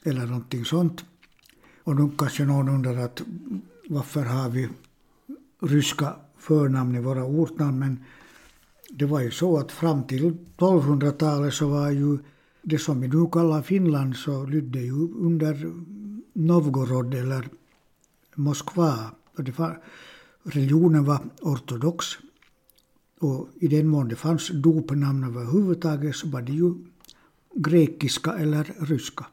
eller 0.05 0.27
någonting 0.27 0.65
sånt. 0.65 1.05
Och 1.85 1.97
nu 1.97 2.11
kanske 2.19 2.45
någon 2.45 2.69
undrar 2.69 2.97
att 2.97 3.23
varför 3.89 4.25
har 4.25 4.49
vi 4.51 4.69
ryska 5.61 6.17
förnamn 6.39 6.97
i 6.97 7.01
våra 7.01 7.25
ortnamn, 7.25 7.79
men 7.79 8.05
det 8.91 9.05
var 9.05 9.21
ju 9.21 9.31
så 9.31 9.59
att 9.59 9.73
fram 9.73 10.07
till 10.07 10.37
1200-talet 10.57 11.55
så 11.55 11.69
var 11.69 11.91
ju 11.91 12.19
det 12.63 12.79
som 12.79 13.01
vi 13.01 13.09
nu 13.09 13.27
kallar 13.33 13.63
Finland 13.63 14.17
så 14.17 14.47
lydde 14.47 14.81
ju 14.81 15.09
under 15.15 15.73
Novgorod 16.33 17.15
eller 17.15 17.49
Moskva. 18.35 19.11
Och 19.37 19.45
det 19.45 19.59
var, 19.59 19.83
religionen 20.43 21.05
var 21.05 21.21
ortodox. 21.43 22.07
Och 23.21 23.49
i 23.61 23.69
den 23.69 23.89
mån 23.89 24.09
det 24.09 24.17
fanns 24.17 24.49
dopnamn 24.49 25.25
överhuvudtaget 25.25 26.17
så 26.17 26.29
var 26.29 26.43
det 26.43 26.53
ju 26.53 26.75
grekiska 27.55 28.33
eller 28.33 28.65
ryska. 28.81 29.27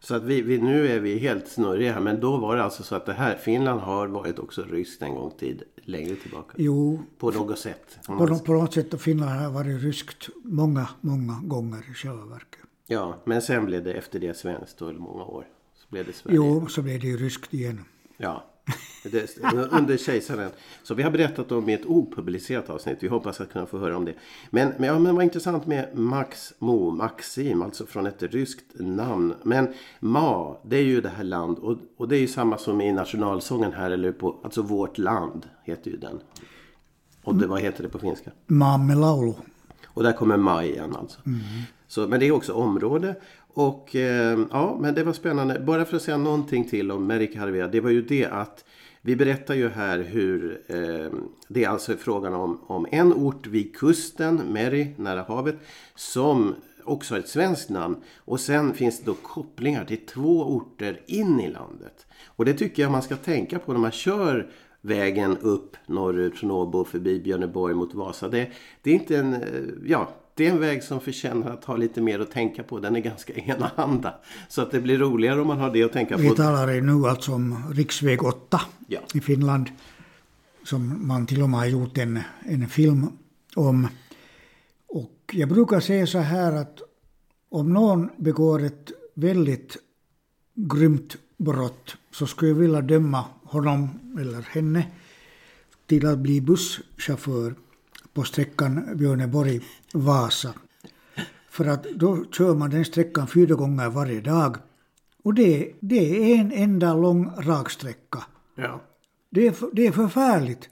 Så 0.00 0.14
att 0.14 0.22
vi, 0.22 0.42
vi, 0.42 0.58
nu 0.58 0.88
är 0.88 1.00
vi 1.00 1.18
helt 1.18 1.48
snurriga 1.48 1.92
här. 1.92 2.00
Men 2.00 2.20
då 2.20 2.36
var 2.36 2.56
det 2.56 2.62
alltså 2.64 2.82
så 2.82 2.94
att 2.94 3.06
det 3.06 3.12
här 3.12 3.36
Finland 3.36 3.80
har 3.80 4.06
varit 4.06 4.38
också 4.38 4.62
ryskt 4.62 5.02
en 5.02 5.14
gång 5.14 5.30
tid 5.30 5.62
längre 5.76 6.16
tillbaka. 6.16 6.54
Jo. 6.58 7.02
På 7.18 7.30
något 7.30 7.58
sätt. 7.58 7.98
På, 8.06 8.38
på 8.38 8.52
något 8.52 8.74
sätt 8.74 9.00
Finland 9.00 9.40
har 9.40 9.50
varit 9.50 9.82
ryskt 9.82 10.28
många, 10.44 10.88
många 11.00 11.40
gånger 11.42 11.90
i 11.90 11.94
själva 11.94 12.24
verket. 12.24 12.60
Ja, 12.86 13.22
men 13.24 13.42
sen 13.42 13.66
blev 13.66 13.84
det 13.84 13.92
efter 13.92 14.20
det 14.20 14.36
svenskt 14.36 14.78
då, 14.78 14.92
många 14.92 15.24
år. 15.24 15.46
Så 15.74 15.86
blev 15.90 16.06
det 16.06 16.12
Sverige. 16.12 16.36
Jo, 16.36 16.66
så 16.66 16.82
blev 16.82 17.00
det 17.00 17.06
ju 17.06 17.16
ryskt 17.16 17.54
igen. 17.54 17.84
Ja, 18.16 18.51
det, 19.02 19.38
under 19.70 19.96
kejsaren. 19.96 20.50
Så 20.82 20.94
vi 20.94 21.02
har 21.02 21.10
berättat 21.10 21.52
om 21.52 21.68
i 21.68 21.72
ett 21.72 21.86
opublicerat 21.86 22.70
avsnitt. 22.70 22.98
Vi 23.00 23.08
hoppas 23.08 23.40
att 23.40 23.52
kunna 23.52 23.66
få 23.66 23.78
höra 23.78 23.96
om 23.96 24.04
det. 24.04 24.14
Men, 24.50 24.72
men, 24.78 24.88
ja, 24.88 24.98
men 24.98 25.14
vad 25.14 25.24
intressant 25.24 25.66
med 25.66 25.98
Max 25.98 26.52
Mo, 26.58 26.90
Maxim, 26.90 27.62
alltså 27.62 27.86
från 27.86 28.06
ett 28.06 28.22
ryskt 28.22 28.66
namn. 28.74 29.34
Men 29.42 29.74
Ma, 30.00 30.56
det 30.64 30.76
är 30.76 30.82
ju 30.82 31.00
det 31.00 31.08
här 31.08 31.24
land. 31.24 31.58
Och, 31.58 31.76
och 31.96 32.08
det 32.08 32.16
är 32.16 32.20
ju 32.20 32.28
samma 32.28 32.58
som 32.58 32.80
i 32.80 32.92
nationalsången 32.92 33.72
här, 33.72 33.90
eller 33.90 34.12
på, 34.12 34.40
alltså 34.44 34.62
vårt 34.62 34.98
land 34.98 35.48
heter 35.64 35.90
ju 35.90 35.96
den. 35.96 36.20
Och 37.24 37.34
det, 37.34 37.46
vad 37.46 37.60
heter 37.60 37.82
det 37.82 37.88
på 37.88 37.98
finska? 37.98 38.30
Maamme 38.46 38.94
laulu. 38.94 39.32
Och 39.86 40.02
där 40.02 40.12
kommer 40.12 40.36
Ma 40.36 40.64
igen 40.64 40.96
alltså. 40.96 41.20
Mm. 41.26 41.40
Så, 41.92 42.08
men 42.08 42.20
det 42.20 42.26
är 42.26 42.32
också 42.32 42.52
område. 42.52 43.14
Och 43.54 43.96
eh, 43.96 44.38
ja, 44.50 44.78
men 44.80 44.94
det 44.94 45.04
var 45.04 45.12
spännande. 45.12 45.60
Bara 45.60 45.84
för 45.84 45.96
att 45.96 46.02
säga 46.02 46.16
någonting 46.16 46.68
till 46.68 46.90
om 46.90 47.06
Merikarvia. 47.06 47.68
Det 47.68 47.80
var 47.80 47.90
ju 47.90 48.02
det 48.02 48.26
att 48.26 48.64
vi 49.00 49.16
berättar 49.16 49.54
ju 49.54 49.68
här 49.68 49.98
hur 49.98 50.62
eh, 50.66 51.12
det 51.48 51.64
är 51.64 51.68
alltså 51.68 51.96
frågan 51.96 52.34
om, 52.34 52.60
om 52.66 52.86
en 52.90 53.12
ort 53.12 53.46
vid 53.46 53.76
kusten, 53.76 54.36
Meri, 54.36 54.94
nära 54.96 55.22
havet, 55.22 55.56
som 55.94 56.54
också 56.84 57.14
har 57.14 57.18
ett 57.18 57.28
svenskt 57.28 57.70
namn. 57.70 57.96
Och 58.18 58.40
sen 58.40 58.74
finns 58.74 58.98
det 58.98 59.06
då 59.06 59.14
kopplingar 59.14 59.84
till 59.84 60.06
två 60.06 60.42
orter 60.42 61.00
in 61.06 61.40
i 61.40 61.48
landet. 61.50 62.06
Och 62.26 62.44
det 62.44 62.54
tycker 62.54 62.82
jag 62.82 62.92
man 62.92 63.02
ska 63.02 63.16
tänka 63.16 63.58
på 63.58 63.72
när 63.72 63.80
man 63.80 63.90
kör 63.90 64.50
vägen 64.80 65.38
upp 65.38 65.76
norrut 65.86 66.38
från 66.38 66.50
Åbo 66.50 66.84
förbi 66.84 67.20
Björneborg 67.20 67.74
mot 67.74 67.94
Vasa. 67.94 68.28
Det, 68.28 68.50
det 68.82 68.90
är 68.90 68.94
inte 68.94 69.16
en, 69.16 69.34
eh, 69.34 69.40
ja, 69.86 70.08
det 70.42 70.48
är 70.48 70.52
en 70.52 70.60
väg 70.60 70.82
som 70.82 71.00
förtjänar 71.00 71.50
att 71.50 71.64
ha 71.64 71.76
lite 71.76 72.00
mer 72.00 72.20
att 72.20 72.30
tänka 72.30 72.62
på. 72.62 72.78
Den 72.78 72.96
är 72.96 73.00
ganska 73.00 73.32
enahanda. 73.36 74.14
Så 74.48 74.62
att 74.62 74.70
det 74.70 74.80
blir 74.80 74.98
roligare 74.98 75.40
om 75.40 75.46
man 75.46 75.58
har 75.58 75.70
det 75.70 75.82
att 75.82 75.92
tänka 75.92 76.16
på. 76.16 76.22
Vi 76.22 76.30
talar 76.30 76.80
nu 76.80 77.08
alltså 77.08 77.32
om 77.32 77.72
riksväg 77.72 78.22
8 78.22 78.60
ja. 78.86 79.00
i 79.14 79.20
Finland. 79.20 79.70
Som 80.64 81.06
man 81.06 81.26
till 81.26 81.42
och 81.42 81.50
med 81.50 81.60
har 81.60 81.66
gjort 81.66 81.98
en, 81.98 82.20
en 82.46 82.68
film 82.68 83.06
om. 83.56 83.88
Och 84.86 85.18
jag 85.32 85.48
brukar 85.48 85.80
säga 85.80 86.06
så 86.06 86.18
här 86.18 86.52
att 86.52 86.82
om 87.48 87.72
någon 87.72 88.08
begår 88.16 88.62
ett 88.62 88.92
väldigt 89.14 89.76
grymt 90.54 91.16
brott 91.36 91.96
så 92.10 92.26
skulle 92.26 92.50
jag 92.50 92.58
vilja 92.58 92.80
döma 92.80 93.24
honom 93.44 93.88
eller 94.20 94.42
henne 94.42 94.86
till 95.86 96.06
att 96.06 96.18
bli 96.18 96.40
busschaufför 96.40 97.54
på 98.14 98.22
sträckan 98.22 98.96
Björneborg-Vasa. 98.96 100.54
För 101.50 101.66
att 101.66 101.84
då 101.84 102.24
kör 102.24 102.54
man 102.54 102.70
den 102.70 102.84
sträckan 102.84 103.28
fyra 103.28 103.54
gånger 103.54 103.88
varje 103.88 104.20
dag. 104.20 104.56
Och 105.24 105.34
det, 105.34 105.72
det 105.80 106.32
är 106.32 106.40
en 106.40 106.52
enda 106.52 106.94
lång 106.94 107.30
raksträcka. 107.38 108.18
Ja. 108.54 108.80
Det 109.30 109.46
är, 109.46 109.54
det 109.72 109.86
är 109.86 109.92
förfärligt. 109.92 110.68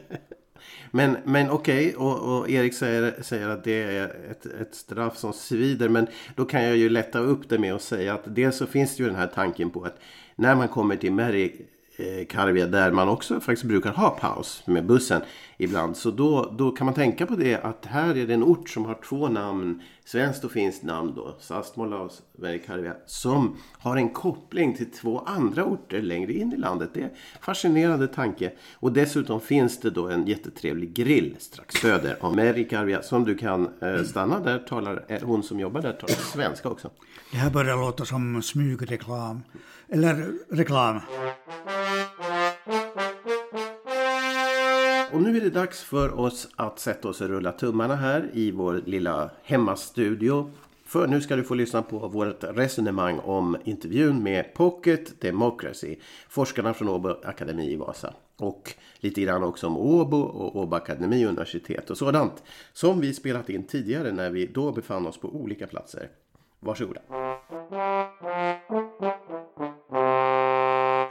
men 0.90 1.16
men 1.24 1.50
okej, 1.50 1.96
okay, 1.96 2.06
och, 2.06 2.38
och, 2.38 2.50
Erik 2.50 2.74
säger, 2.74 3.22
säger 3.22 3.48
att 3.48 3.64
det 3.64 3.82
är 3.82 4.30
ett, 4.30 4.46
ett 4.46 4.74
straff 4.74 5.16
som 5.16 5.32
svider. 5.32 5.88
Men 5.88 6.06
då 6.36 6.44
kan 6.44 6.64
jag 6.64 6.76
ju 6.76 6.88
lätta 6.88 7.18
upp 7.18 7.48
det 7.48 7.58
med 7.58 7.74
att 7.74 7.82
säga 7.82 8.14
att 8.14 8.34
dels 8.34 8.56
så 8.56 8.66
finns 8.66 8.96
det 8.96 9.02
ju 9.02 9.08
den 9.08 9.18
här 9.18 9.30
tanken 9.34 9.70
på 9.70 9.82
att 9.82 9.98
när 10.36 10.54
man 10.54 10.68
kommer 10.68 10.96
till 10.96 11.12
Eh, 11.96 12.26
Karvia 12.26 12.66
där 12.66 12.90
man 12.90 13.08
också 13.08 13.40
faktiskt 13.40 13.64
brukar 13.64 13.92
ha 13.92 14.10
paus 14.10 14.62
med 14.66 14.86
bussen 14.86 15.22
ibland. 15.56 15.96
Så 15.96 16.10
då, 16.10 16.54
då 16.58 16.70
kan 16.70 16.84
man 16.84 16.94
tänka 16.94 17.26
på 17.26 17.36
det 17.36 17.56
att 17.56 17.86
här 17.86 18.16
är 18.16 18.26
det 18.26 18.34
en 18.34 18.42
ort 18.42 18.68
som 18.68 18.84
har 18.84 18.98
två 19.08 19.28
namn, 19.28 19.82
svenskt 20.04 20.44
och 20.44 20.52
finskt 20.52 20.82
namn 20.82 21.12
då, 21.16 21.36
Sastmola 21.40 21.96
och 21.96 22.10
Karvia, 22.66 22.94
som 23.06 23.56
har 23.78 23.96
en 23.96 24.08
koppling 24.08 24.76
till 24.76 24.90
två 24.90 25.18
andra 25.18 25.64
orter 25.64 26.02
längre 26.02 26.32
in 26.32 26.52
i 26.52 26.56
landet. 26.56 26.90
Det 26.94 27.00
är 27.00 27.04
en 27.04 27.10
fascinerande 27.40 28.08
tanke. 28.08 28.52
Och 28.74 28.92
dessutom 28.92 29.40
finns 29.40 29.80
det 29.80 29.90
då 29.90 30.08
en 30.08 30.26
jättetrevlig 30.26 30.94
grill 30.94 31.36
strax 31.38 31.74
söder 31.74 32.16
om 32.20 32.36
Merikarvia 32.36 33.02
som 33.02 33.24
du 33.24 33.34
kan 33.34 33.68
eh, 33.80 34.02
stanna 34.02 34.40
där, 34.40 34.58
talar, 34.58 35.04
eh, 35.08 35.22
hon 35.22 35.42
som 35.42 35.60
jobbar 35.60 35.82
där 35.82 35.92
talar 35.92 36.14
svenska 36.14 36.68
också. 36.68 36.90
Det 37.32 37.36
här 37.36 37.50
börjar 37.50 37.76
låta 37.76 38.04
som 38.04 38.42
smygreklam. 38.42 39.42
Eller 39.88 40.32
reklam. 40.50 41.00
Och 45.12 45.22
nu 45.22 45.36
är 45.36 45.40
det 45.40 45.50
dags 45.50 45.82
för 45.82 46.20
oss 46.20 46.48
att 46.56 46.78
sätta 46.78 47.08
oss 47.08 47.20
och 47.20 47.28
rulla 47.28 47.52
tummarna 47.52 47.96
här 47.96 48.30
i 48.32 48.50
vår 48.50 48.82
lilla 48.84 49.30
hemmastudio. 49.42 50.50
För 50.86 51.06
nu 51.06 51.20
ska 51.20 51.36
du 51.36 51.44
få 51.44 51.54
lyssna 51.54 51.82
på 51.82 52.08
vårt 52.08 52.44
resonemang 52.44 53.18
om 53.18 53.56
intervjun 53.64 54.22
med 54.22 54.54
Pocket 54.54 55.20
Democracy. 55.20 55.96
Forskarna 56.28 56.74
från 56.74 56.88
Åbo 56.88 57.08
Akademi 57.24 57.72
i 57.72 57.76
Vasa. 57.76 58.14
Och 58.36 58.74
lite 58.96 59.20
grann 59.20 59.42
också 59.42 59.66
om 59.66 59.76
Åbo 59.78 60.20
och 60.20 60.56
Åbo 60.56 60.76
Akademi 60.76 61.26
universitet 61.26 61.90
och 61.90 61.98
sådant. 61.98 62.42
Som 62.72 63.00
vi 63.00 63.14
spelat 63.14 63.50
in 63.50 63.66
tidigare 63.66 64.12
när 64.12 64.30
vi 64.30 64.46
då 64.46 64.72
befann 64.72 65.06
oss 65.06 65.18
på 65.18 65.28
olika 65.28 65.66
platser. 65.66 66.08
Varsågoda. 66.60 67.00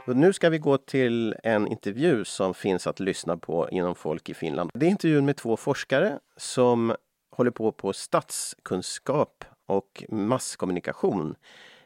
Och 0.06 0.16
nu 0.16 0.32
ska 0.32 0.50
vi 0.50 0.58
gå 0.58 0.78
till 0.78 1.34
en 1.42 1.68
intervju 1.68 2.24
som 2.24 2.54
finns 2.54 2.86
att 2.86 3.00
lyssna 3.00 3.36
på 3.36 3.68
inom 3.70 3.94
Folk 3.94 4.28
i 4.28 4.34
Finland. 4.34 4.70
Det 4.74 4.86
är 4.86 4.90
intervjun 4.90 5.26
med 5.26 5.36
två 5.36 5.56
forskare 5.56 6.18
som 6.36 6.94
håller 7.30 7.50
på 7.50 7.72
på 7.72 7.92
statskunskap 7.92 9.44
och 9.66 10.04
masskommunikation 10.08 11.34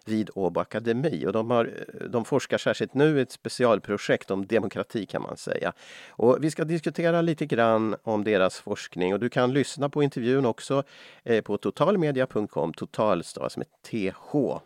vid 0.06 0.30
Åbo 0.34 0.60
Akademi. 0.60 1.26
Och 1.26 1.32
de, 1.32 1.50
har, 1.50 1.70
de 2.08 2.24
forskar 2.24 2.58
särskilt 2.58 2.94
nu 2.94 3.20
ett 3.20 3.32
specialprojekt 3.32 4.30
om 4.30 4.46
demokrati 4.46 5.06
kan 5.06 5.22
man 5.22 5.36
säga. 5.36 5.72
Och 6.08 6.44
vi 6.44 6.50
ska 6.50 6.64
diskutera 6.64 7.22
lite 7.22 7.46
grann 7.46 7.96
om 8.02 8.24
deras 8.24 8.58
forskning 8.58 9.14
och 9.14 9.20
du 9.20 9.28
kan 9.28 9.52
lyssna 9.52 9.88
på 9.88 10.02
intervjun 10.02 10.46
också 10.46 10.82
eh, 11.24 11.42
på 11.42 11.56
totalmedia.com, 11.56 12.72
totalstavas 12.72 13.56
med 13.56 13.66
TH. 13.90 14.58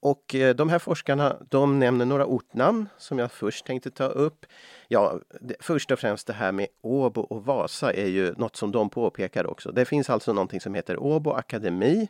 Och 0.00 0.34
eh, 0.34 0.54
de 0.54 0.68
här 0.68 0.78
forskarna 0.78 1.36
de 1.50 1.78
nämner 1.78 2.04
några 2.04 2.26
ortnamn 2.26 2.88
som 2.98 3.18
jag 3.18 3.32
först 3.32 3.66
tänkte 3.66 3.90
ta 3.90 4.04
upp. 4.04 4.46
Ja, 4.88 5.20
det, 5.40 5.54
först 5.60 5.90
och 5.90 5.98
främst 5.98 6.26
det 6.26 6.32
här 6.32 6.52
med 6.52 6.66
Åbo 6.80 7.20
och 7.20 7.44
Vasa 7.44 7.92
är 7.92 8.06
ju 8.06 8.34
något 8.34 8.56
som 8.56 8.72
de 8.72 8.90
påpekar 8.90 9.46
också. 9.46 9.72
Det 9.72 9.84
finns 9.84 10.10
alltså 10.10 10.32
någonting 10.32 10.60
som 10.60 10.74
heter 10.74 11.02
Åbo 11.02 11.30
Akademi 11.30 12.08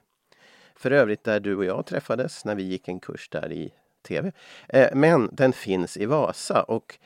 För 0.76 0.90
övrigt 0.90 1.25
där 1.25 1.40
du 1.40 1.56
och 1.56 1.64
jag 1.64 1.87
träffades 1.87 2.44
när 2.44 2.54
vi 2.54 2.62
gick 2.62 2.88
en 2.88 3.00
kurs 3.00 3.28
där 3.28 3.52
i 3.52 3.73
tv. 4.08 4.32
Eh, 4.68 4.88
men 4.94 5.30
den 5.32 5.52
finns 5.52 5.97
i 5.97 6.06
Vasa 6.06 6.62
och 6.62 6.99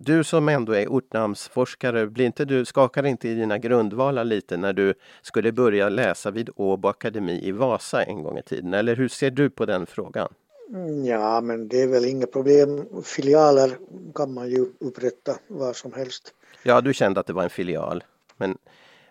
du 0.00 0.24
som 0.24 0.48
ändå 0.48 0.72
är 0.72 0.86
ortnamnsforskare, 0.86 2.06
blir 2.06 2.26
inte 2.26 2.44
du, 2.44 2.64
skakar 2.64 3.06
inte 3.06 3.28
i 3.28 3.34
dina 3.34 3.58
grundvalar 3.58 4.24
lite 4.24 4.56
när 4.56 4.72
du 4.72 4.94
skulle 5.22 5.52
börja 5.52 5.88
läsa 5.88 6.30
vid 6.30 6.50
Åbo 6.56 6.88
Akademi 6.88 7.40
i 7.48 7.52
Vasa 7.52 8.02
en 8.02 8.22
gång 8.22 8.38
i 8.38 8.42
tiden? 8.42 8.74
Eller 8.74 8.96
hur 8.96 9.08
ser 9.08 9.30
du 9.30 9.50
på 9.50 9.66
den 9.66 9.86
frågan? 9.86 10.28
Mm, 10.68 11.04
ja, 11.04 11.40
men 11.40 11.68
det 11.68 11.82
är 11.82 11.86
väl 11.86 12.04
inga 12.04 12.26
problem. 12.26 12.86
Filialer 13.04 13.70
kan 14.14 14.34
man 14.34 14.50
ju 14.50 14.66
upprätta 14.80 15.36
var 15.48 15.72
som 15.72 15.92
helst. 15.92 16.34
Ja, 16.62 16.80
du 16.80 16.94
kände 16.94 17.20
att 17.20 17.26
det 17.26 17.32
var 17.32 17.42
en 17.42 17.50
filial. 17.50 18.04
Men, 18.36 18.58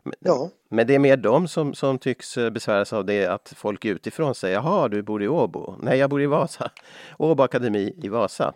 men, 0.04 0.14
Ja. 0.20 0.50
men 0.70 0.88
det 0.88 0.96
är 0.96 1.00
mer 1.00 1.18
de 1.18 1.48
som, 1.48 1.74
som 1.74 2.00
tycks 2.00 2.38
eh, 2.38 2.50
besväras 2.50 2.94
av 2.94 3.06
det 3.06 3.26
att 3.26 3.54
folk 3.56 3.86
utifrån 3.86 4.36
säger 4.36 4.56
jaha, 4.56 4.88
du 4.88 5.02
bor 5.02 5.24
i 5.24 5.28
Åbo. 5.28 5.76
Nej, 5.82 6.00
jag 6.00 6.10
bor 6.10 6.22
i 6.22 6.26
Vasa. 6.26 6.72
Åbo 7.18 7.44
Akademi 7.44 7.94
i 8.04 8.10
Vasa. 8.10 8.54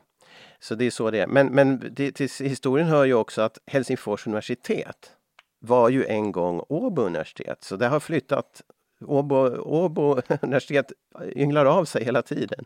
Så 0.60 0.76
det 0.76 0.86
är 0.86 0.92
så 0.92 1.12
det 1.12 1.20
är. 1.20 1.28
Men, 1.28 1.48
men 1.48 1.92
det, 1.92 2.12
till 2.12 2.30
historien 2.40 2.88
hör 2.88 3.06
ju 3.06 3.14
också 3.14 3.42
att 3.42 3.58
Helsingfors 3.66 4.28
universitet 4.28 5.12
var 5.60 5.90
ju 5.90 6.06
en 6.06 6.32
gång 6.32 6.62
Åbo 6.70 7.02
universitet. 7.02 7.64
Så 7.64 7.76
det 7.76 7.88
har 7.88 8.00
flyttat 8.00 8.62
Åbo, 9.06 9.58
Åbo 9.60 10.22
universitet 10.42 10.92
ynglar 11.36 11.66
av 11.66 11.86
sig 11.86 12.04
hela 12.04 12.22
tiden. 12.22 12.66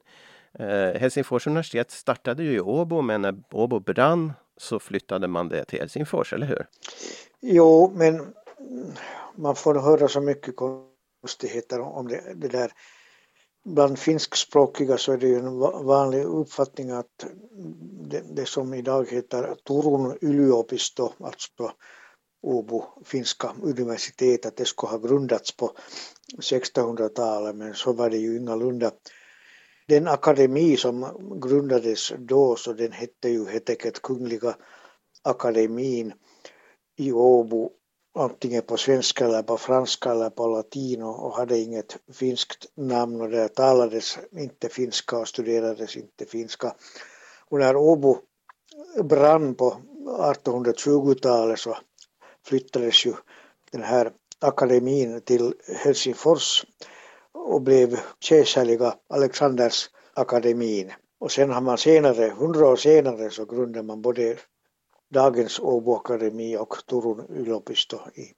Eh, 0.53 0.99
Helsingfors 0.99 1.47
universitet 1.47 1.91
startade 1.91 2.43
ju 2.43 2.51
i 2.51 2.59
Åbo 2.59 3.01
men 3.01 3.21
när 3.21 3.43
Åbo 3.51 3.79
brann 3.79 4.33
så 4.57 4.79
flyttade 4.79 5.27
man 5.27 5.49
det 5.49 5.65
till 5.65 5.79
Helsingfors, 5.79 6.33
eller 6.33 6.47
hur? 6.47 6.65
Jo, 7.41 7.93
men 7.95 8.33
man 9.35 9.55
får 9.55 9.75
höra 9.75 10.07
så 10.07 10.21
mycket 10.21 10.55
konstigheter 10.55 11.79
om 11.79 12.07
det, 12.07 12.21
det 12.35 12.47
där. 12.47 12.71
Bland 13.65 13.99
finskspråkiga 13.99 14.97
så 14.97 15.11
är 15.11 15.17
det 15.17 15.27
ju 15.27 15.35
en 15.35 15.59
vanlig 15.85 16.23
uppfattning 16.23 16.91
att 16.91 17.25
det, 18.09 18.23
det 18.35 18.45
som 18.45 18.73
idag 18.73 19.11
heter 19.11 19.55
Turun 19.55 20.17
yliopisto, 20.21 21.13
alltså 21.19 21.71
Åbo 22.41 22.83
finska 23.05 23.53
universitet, 23.63 24.45
att 24.45 24.55
det 24.57 24.65
skulle 24.65 24.91
ha 24.91 24.97
grundats 24.97 25.57
på 25.57 25.71
1600-talet, 26.37 27.55
men 27.55 27.73
så 27.73 27.93
var 27.93 28.09
det 28.09 28.17
ju 28.17 28.37
ingalunda. 28.37 28.91
Den 29.87 30.07
akademi 30.07 30.77
som 30.77 31.05
grundades 31.41 32.13
då, 32.17 32.55
så 32.55 32.73
den 32.73 32.91
hette 32.91 33.29
ju 33.29 33.45
helt 33.45 33.69
enkelt 33.69 34.01
Kungliga 34.01 34.55
akademin 35.23 36.13
i 36.97 37.11
Åbo 37.11 37.71
antingen 38.15 38.61
på 38.61 38.77
svenska 38.77 39.25
eller 39.25 39.43
på 39.43 39.57
franska 39.57 40.11
eller 40.11 40.29
på 40.29 40.47
latin 40.47 41.03
och 41.03 41.35
hade 41.35 41.57
inget 41.57 41.97
finskt 42.13 42.65
namn 42.75 43.21
och 43.21 43.29
där 43.29 43.47
talades 43.47 44.17
inte 44.31 44.69
finska 44.69 45.17
och 45.17 45.27
studerades 45.27 45.97
inte 45.97 46.25
finska. 46.25 46.75
Och 47.49 47.59
när 47.59 47.75
Åbo 47.75 48.17
brann 49.03 49.55
på 49.55 49.77
1820-talet 50.19 51.59
så 51.59 51.77
flyttades 52.45 53.05
ju 53.05 53.13
den 53.71 53.83
här 53.83 54.11
akademin 54.39 55.21
till 55.21 55.53
Helsingfors 55.83 56.65
och 57.31 57.61
blev 57.61 57.99
kejserliga 58.19 58.95
Alexanders 59.09 59.89
akademin. 60.13 60.91
Och 61.19 61.31
sen 61.31 61.51
har 61.51 61.61
man 61.61 61.77
senare, 61.77 62.33
hundra 62.37 62.67
år 62.67 62.75
senare, 62.75 63.29
så 63.29 63.45
grundade 63.45 63.87
man 63.87 64.01
både 64.01 64.37
dagens 65.09 65.59
Åbo 65.59 65.95
akademi 65.95 66.57
och 66.57 66.75
Turun 66.89 67.25
yliopisto 67.35 67.97
i, 68.15 68.31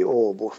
i 0.00 0.04
Åbo. 0.04 0.52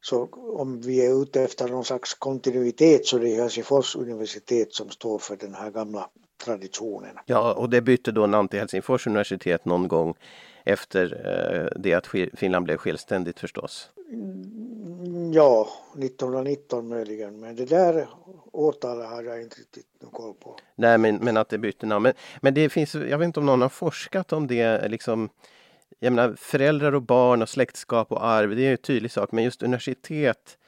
Så 0.00 0.28
om 0.58 0.80
vi 0.80 1.06
är 1.06 1.22
ute 1.22 1.42
efter 1.42 1.68
någon 1.68 1.84
slags 1.84 2.14
kontinuitet 2.14 3.06
så 3.06 3.18
det 3.18 3.34
är 3.34 3.36
Helsingfors 3.36 3.96
universitet 3.96 4.74
som 4.74 4.90
står 4.90 5.18
för 5.18 5.36
den 5.36 5.54
här 5.54 5.70
gamla 5.70 6.10
traditionen. 6.44 7.16
Ja, 7.26 7.54
och 7.54 7.70
det 7.70 7.80
bytte 7.80 8.12
då 8.12 8.26
namn 8.26 8.48
till 8.48 8.58
Helsingfors 8.58 9.06
universitet 9.06 9.64
någon 9.64 9.88
gång 9.88 10.14
efter 10.64 11.04
eh, 11.26 11.80
det 11.80 11.94
att 11.94 12.06
Finland 12.36 12.64
blev 12.64 12.76
självständigt 12.76 13.40
förstås. 13.40 13.90
Ja, 15.34 15.68
1919 15.98 16.88
möjligen, 16.88 17.40
men 17.40 17.56
det 17.56 17.64
där 17.64 18.08
årtalet 18.52 19.08
har 19.08 19.22
jag 19.22 19.42
inte 19.42 19.56
riktigt 19.56 19.86
någon 20.00 20.10
koll 20.10 20.34
på. 20.34 20.56
Nej, 20.74 20.98
men, 20.98 21.16
men 21.16 21.36
att 21.36 21.48
det 21.48 21.58
bytte 21.58 21.86
namn. 21.86 22.02
Men, 22.02 22.12
men 22.40 22.54
det 22.54 22.68
finns, 22.68 22.94
jag 22.94 23.18
vet 23.18 23.26
inte 23.26 23.40
om 23.40 23.46
någon 23.46 23.62
har 23.62 23.68
forskat 23.68 24.32
om 24.32 24.46
det, 24.46 24.88
liksom 24.88 25.28
jag 25.98 26.12
menar 26.12 26.34
föräldrar 26.38 26.94
och 26.94 27.02
barn 27.02 27.42
och 27.42 27.48
släktskap 27.48 28.12
och 28.12 28.24
arv, 28.24 28.56
det 28.56 28.62
är 28.62 28.66
ju 28.66 28.70
en 28.70 28.76
tydlig 28.76 29.10
sak, 29.10 29.32
men 29.32 29.44
just 29.44 29.62
universitet 29.62 30.58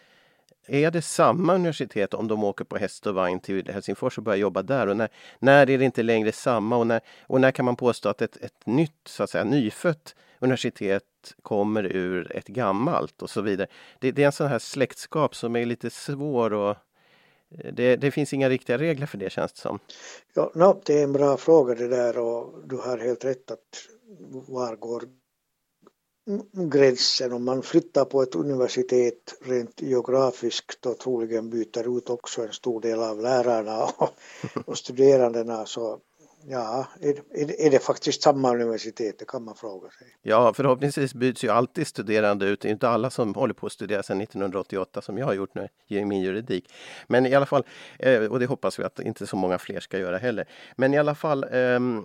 är 0.66 0.90
det 0.90 1.02
samma 1.02 1.54
universitet 1.54 2.14
om 2.14 2.28
de 2.28 2.44
åker 2.44 2.64
på 2.64 2.76
häst 2.76 3.06
och 3.06 3.14
vagn 3.14 3.40
till 3.40 3.72
Helsingfors 3.72 4.18
och 4.18 4.24
börjar 4.24 4.38
jobba 4.38 4.62
där? 4.62 4.86
Och 4.86 4.96
när, 4.96 5.08
när 5.38 5.70
är 5.70 5.78
det 5.78 5.84
inte 5.84 6.02
längre 6.02 6.32
samma? 6.32 6.76
Och 6.76 6.86
när, 6.86 7.00
och 7.20 7.40
när 7.40 7.50
kan 7.50 7.64
man 7.64 7.76
påstå 7.76 8.08
att 8.08 8.22
ett, 8.22 8.36
ett 8.36 8.66
nytt, 8.66 9.08
så 9.08 9.22
att 9.22 9.30
säga, 9.30 9.44
nyfött 9.44 10.14
universitet 10.38 11.04
kommer 11.42 11.84
ur 11.84 12.36
ett 12.36 12.46
gammalt 12.46 13.22
och 13.22 13.30
så 13.30 13.40
vidare? 13.40 13.68
Det, 14.00 14.10
det 14.10 14.22
är 14.22 14.26
en 14.26 14.32
sån 14.32 14.46
här 14.46 14.58
släktskap 14.58 15.34
som 15.36 15.56
är 15.56 15.66
lite 15.66 15.90
svår 15.90 16.52
och 16.52 16.70
eh, 16.70 17.72
det, 17.72 17.96
det 17.96 18.10
finns 18.10 18.32
inga 18.32 18.48
riktiga 18.48 18.78
regler 18.78 19.06
för 19.06 19.18
det 19.18 19.30
känns 19.30 19.52
det 19.52 19.60
som. 19.60 19.78
Ja, 20.34 20.50
no, 20.54 20.82
det 20.84 20.98
är 20.98 21.04
en 21.04 21.12
bra 21.12 21.36
fråga 21.36 21.74
det 21.74 21.88
där 21.88 22.18
och 22.18 22.68
du 22.68 22.76
har 22.76 22.98
helt 22.98 23.24
rätt 23.24 23.50
att 23.50 23.86
var 24.48 24.76
går 24.76 25.02
gränsen 26.52 27.32
om 27.32 27.44
man 27.44 27.62
flyttar 27.62 28.04
på 28.04 28.22
ett 28.22 28.34
universitet 28.34 29.38
rent 29.44 29.82
geografiskt 29.82 30.86
och 30.86 30.98
troligen 30.98 31.50
byter 31.50 31.98
ut 31.98 32.10
också 32.10 32.42
en 32.42 32.52
stor 32.52 32.80
del 32.80 33.02
av 33.02 33.20
lärarna 33.20 33.84
och, 33.84 34.08
och 34.66 34.78
studerandena 34.78 35.66
så 35.66 35.98
ja, 36.48 36.86
är, 37.00 37.08
är, 37.10 37.66
är 37.66 37.70
det 37.70 37.78
faktiskt 37.78 38.22
samma 38.22 38.54
universitet? 38.54 39.18
Det 39.18 39.24
kan 39.24 39.44
man 39.44 39.54
fråga 39.54 39.90
sig. 39.90 40.06
Ja, 40.22 40.52
förhoppningsvis 40.52 41.14
byts 41.14 41.44
ju 41.44 41.48
alltid 41.48 41.86
studerande 41.86 42.46
ut. 42.46 42.60
Det 42.60 42.68
är 42.68 42.72
inte 42.72 42.88
alla 42.88 43.10
som 43.10 43.34
håller 43.34 43.54
på 43.54 43.66
att 43.66 43.72
studera 43.72 44.02
sedan 44.02 44.20
1988 44.20 45.02
som 45.02 45.18
jag 45.18 45.26
har 45.26 45.34
gjort 45.34 45.54
nu 45.54 45.68
i 45.88 46.04
min 46.04 46.20
juridik. 46.20 46.72
Men 47.06 47.26
i 47.26 47.34
alla 47.34 47.46
fall, 47.46 47.64
eh, 47.98 48.22
och 48.22 48.40
det 48.40 48.46
hoppas 48.46 48.78
vi 48.78 48.84
att 48.84 49.00
inte 49.00 49.26
så 49.26 49.36
många 49.36 49.58
fler 49.58 49.80
ska 49.80 49.98
göra 49.98 50.18
heller. 50.18 50.48
Men 50.76 50.94
i 50.94 50.98
alla 50.98 51.14
fall, 51.14 51.44
ehm, 51.52 52.04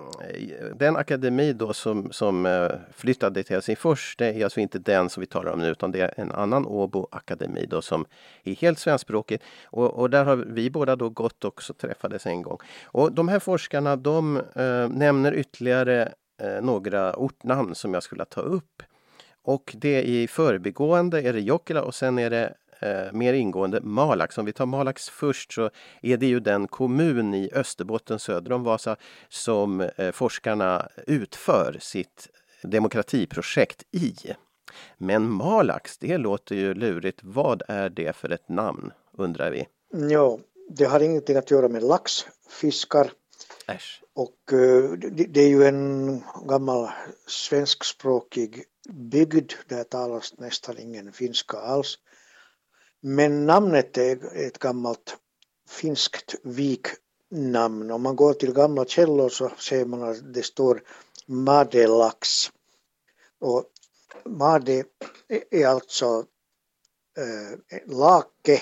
den 0.76 0.96
akademi 0.96 1.54
då 1.54 1.74
som, 1.74 2.12
som 2.12 2.46
eh, 2.46 2.70
flyttade 2.94 3.44
till 3.44 3.56
Helsingfors, 3.56 4.16
det 4.18 4.28
är 4.28 4.44
alltså 4.44 4.60
inte 4.60 4.80
den 4.80 5.10
som 5.10 5.22
vi 5.22 5.28
talar 5.28 5.52
om 5.52 5.60
nu 5.60 5.68
utan 5.68 5.92
det 5.92 6.02
är 6.02 6.14
en 6.18 6.32
annan 6.32 6.66
Åbo 6.66 7.08
akademi 7.12 7.66
då 7.66 7.82
som 7.82 8.06
är 8.44 8.56
helt 8.56 8.80
svenskspråkig. 8.80 9.42
Och, 9.66 9.94
och 9.94 10.10
där 10.10 10.26
har 10.26 10.36
vi 10.36 10.70
båda 10.70 10.96
då 10.96 11.10
gått 11.10 11.46
också 11.46 11.74
träffades 11.74 12.26
en 12.26 12.42
gång. 12.42 12.58
Och 12.84 13.12
de 13.12 13.28
här 13.28 13.40
forskarna 13.40 13.96
de 13.96 14.31
eh, 14.38 14.90
nämner 14.90 15.34
ytterligare 15.34 16.14
eh, 16.42 16.62
några 16.62 17.16
ortnamn 17.16 17.76
som 17.76 17.94
jag 17.94 18.04
skulle 18.04 18.26
ta 18.26 18.42
upp. 18.42 18.84
Och 19.44 19.76
det 19.78 20.04
i 20.04 20.28
förbigående 20.28 21.22
är 21.22 21.34
det 21.34 21.40
Jokkila 21.40 21.82
och 21.84 21.96
sen 21.96 22.20
är 22.20 22.30
det 22.30 22.54
eh, 22.80 23.14
mer 23.14 23.34
ingående 23.34 23.82
Malax. 23.82 24.38
Om 24.38 24.46
vi 24.46 24.54
tar 24.54 24.66
Malax 24.66 25.10
först 25.10 25.54
så 25.54 25.70
är 26.02 26.18
det 26.18 26.26
ju 26.26 26.40
den 26.40 26.68
kommun 26.68 27.34
i 27.34 27.50
Österbotten 27.54 28.20
söder 28.20 28.52
om 28.52 28.64
Vasa 28.64 28.96
som 29.30 29.82
eh, 29.82 30.12
forskarna 30.12 30.88
utför 31.08 31.78
sitt 31.80 32.28
demokratiprojekt 32.64 33.84
i. 33.92 34.16
Men 34.98 35.30
Malax, 35.30 35.98
det 35.98 36.18
låter 36.18 36.56
ju 36.56 36.74
lurigt. 36.74 37.20
Vad 37.24 37.64
är 37.68 37.90
det 37.90 38.16
för 38.16 38.30
ett 38.30 38.50
namn 38.50 38.92
undrar 39.18 39.52
vi? 39.52 39.68
Ja, 40.10 40.40
det 40.70 40.86
har 40.86 41.00
ingenting 41.00 41.38
att 41.38 41.52
göra 41.52 41.68
med 41.68 41.84
laxfiskar 41.84 43.12
Äsch. 43.68 44.04
och 44.14 44.54
eh, 44.54 44.92
det, 44.92 45.42
är 45.42 45.48
ju 45.48 45.64
en 45.64 46.24
gammal 46.46 46.90
svenskspråkig 47.28 48.64
bygd. 48.90 49.54
Där 49.68 49.84
talas 49.84 50.38
nästan 50.38 50.78
ingen 50.78 51.14
finska 51.14 51.58
alls. 51.58 52.00
Men 53.02 53.46
namnet 53.46 53.98
är 53.98 54.36
ett 54.48 54.60
gammalt 54.60 55.18
finskt 55.70 56.36
viknamn. 56.44 57.92
Om 57.92 58.02
man 58.02 58.16
går 58.16 58.34
till 58.34 58.54
gamla 58.54 58.86
källor 58.86 59.30
så 59.30 59.50
ser 59.50 59.86
man 59.86 60.04
att 60.04 60.34
det 60.34 60.44
står 60.44 60.84
Madelax. 61.26 62.52
Och 63.40 63.66
Made 64.26 64.84
är 65.52 65.68
alltså 65.68 66.26
äh, 67.18 67.80
lake 67.88 68.62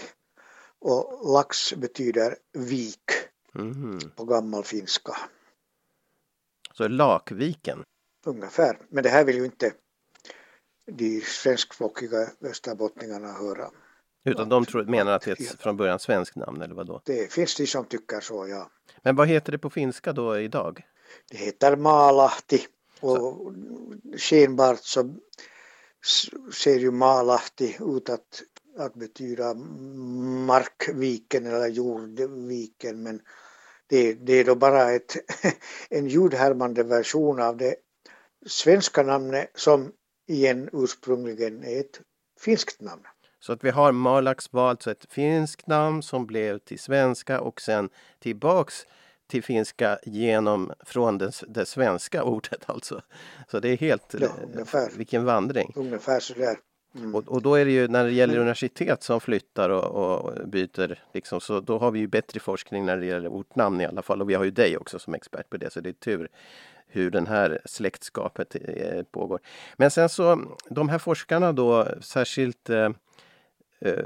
och 0.79 1.33
lax 1.33 1.73
betyder 1.73 2.37
vik 2.53 3.11
Mhm. 3.53 3.99
på 4.15 4.25
gammal 4.25 4.63
finska. 4.63 5.17
Så 6.73 6.87
Lakviken. 6.87 7.83
Ungefär. 8.25 8.77
Men 8.89 9.03
det 9.03 9.09
här 9.09 9.23
vill 9.23 9.35
ju 9.35 9.45
inte 9.45 9.73
de 10.91 11.21
svenskspråkiga 11.21 12.29
österbottningarna 12.41 13.31
höra. 13.31 13.71
Utan 14.23 14.49
de 14.49 14.65
tror, 14.65 14.83
menar 14.83 15.11
att 15.11 15.21
det 15.21 15.39
är 15.39 15.53
ett 15.53 15.61
från 15.61 15.77
början 15.77 15.99
svenskt 15.99 16.35
namn 16.35 16.61
eller 16.61 16.75
vad 16.75 16.87
då? 16.87 17.01
Det 17.05 17.33
finns 17.33 17.55
de 17.55 17.67
som 17.67 17.85
tycker 17.85 18.19
så, 18.19 18.47
ja. 18.47 18.69
Men 19.03 19.15
vad 19.15 19.27
heter 19.27 19.51
det 19.51 19.57
på 19.57 19.69
finska 19.69 20.13
då 20.13 20.39
idag? 20.39 20.81
Det 21.31 21.37
heter 21.37 21.75
Maalahti 21.75 22.65
och 22.99 23.53
skenbart 24.17 24.79
så 24.79 25.15
ser 26.53 26.79
ju 26.79 26.91
Maalahti 26.91 27.77
ut 27.79 28.09
att 28.09 28.43
att 28.77 28.93
betyda 28.93 29.53
markviken 30.45 31.45
eller 31.45 31.67
jordviken 31.67 33.03
men 33.03 33.21
det, 33.87 34.13
det 34.13 34.33
är 34.33 34.45
då 34.45 34.55
bara 34.55 34.91
ett, 34.91 35.15
en 35.89 36.07
ljudhärmande 36.07 36.83
version 36.83 37.41
av 37.41 37.57
det 37.57 37.75
svenska 38.45 39.03
namnet 39.03 39.51
som 39.55 39.91
igen 40.27 40.69
ursprungligen 40.73 41.63
är 41.63 41.79
ett 41.79 42.01
finskt 42.39 42.81
namn. 42.81 43.03
Så 43.39 43.53
att 43.53 43.63
vi 43.63 43.69
har 43.69 43.91
Malax 43.91 44.53
valt 44.53 44.87
ett 44.87 45.05
finskt 45.09 45.67
namn 45.67 46.03
som 46.03 46.25
blev 46.25 46.59
till 46.59 46.79
svenska 46.79 47.41
och 47.41 47.61
sen 47.61 47.89
tillbaks 48.19 48.85
till 49.27 49.43
finska 49.43 49.99
genom 50.03 50.73
från 50.79 51.17
det, 51.17 51.31
det 51.47 51.65
svenska 51.65 52.23
ordet 52.23 52.69
alltså. 52.69 53.01
Så 53.51 53.59
det 53.59 53.69
är 53.69 53.77
helt, 53.77 54.15
ja, 54.19 54.27
ungefär. 54.43 54.91
vilken 54.97 55.25
vandring. 55.25 55.73
Ungefär 55.75 56.19
sådär. 56.19 56.57
Mm. 56.95 57.15
Och, 57.15 57.27
och, 57.27 57.41
då 57.41 57.55
är 57.55 57.65
det 57.65 57.71
ju 57.71 57.87
när 57.87 58.03
det 58.03 58.11
gäller 58.11 58.37
universitet 58.37 59.03
som 59.03 59.21
flyttar 59.21 59.69
och, 59.69 59.83
och, 59.83 60.47
byter 60.49 61.03
liksom, 61.13 61.41
så 61.41 61.59
då 61.59 61.77
har 61.77 61.91
vi 61.91 61.99
ju 61.99 62.07
bättre 62.07 62.39
forskning 62.39 62.85
när 62.85 62.97
det 62.97 63.05
gäller 63.05 63.29
ortnamn 63.29 63.81
i 63.81 63.85
alla 63.85 64.01
fall 64.01 64.21
och 64.21 64.29
vi 64.29 64.33
har 64.33 64.43
ju 64.43 64.51
dig 64.51 64.77
också 64.77 64.99
som 64.99 65.13
expert 65.13 65.49
på 65.49 65.57
det 65.57 65.73
så 65.73 65.79
det 65.79 65.89
är 65.89 65.93
tur 65.93 66.29
hur 66.87 67.11
den 67.11 67.27
här 67.27 67.61
släktskapet 67.65 68.55
eh, 68.55 69.03
pågår. 69.03 69.39
Men 69.77 69.91
sen 69.91 70.09
så 70.09 70.41
de 70.69 70.89
här 70.89 70.97
forskarna 70.99 71.53
då 71.53 71.87
särskilt 72.01 72.69
eh 72.69 72.89
Eh, 73.81 74.03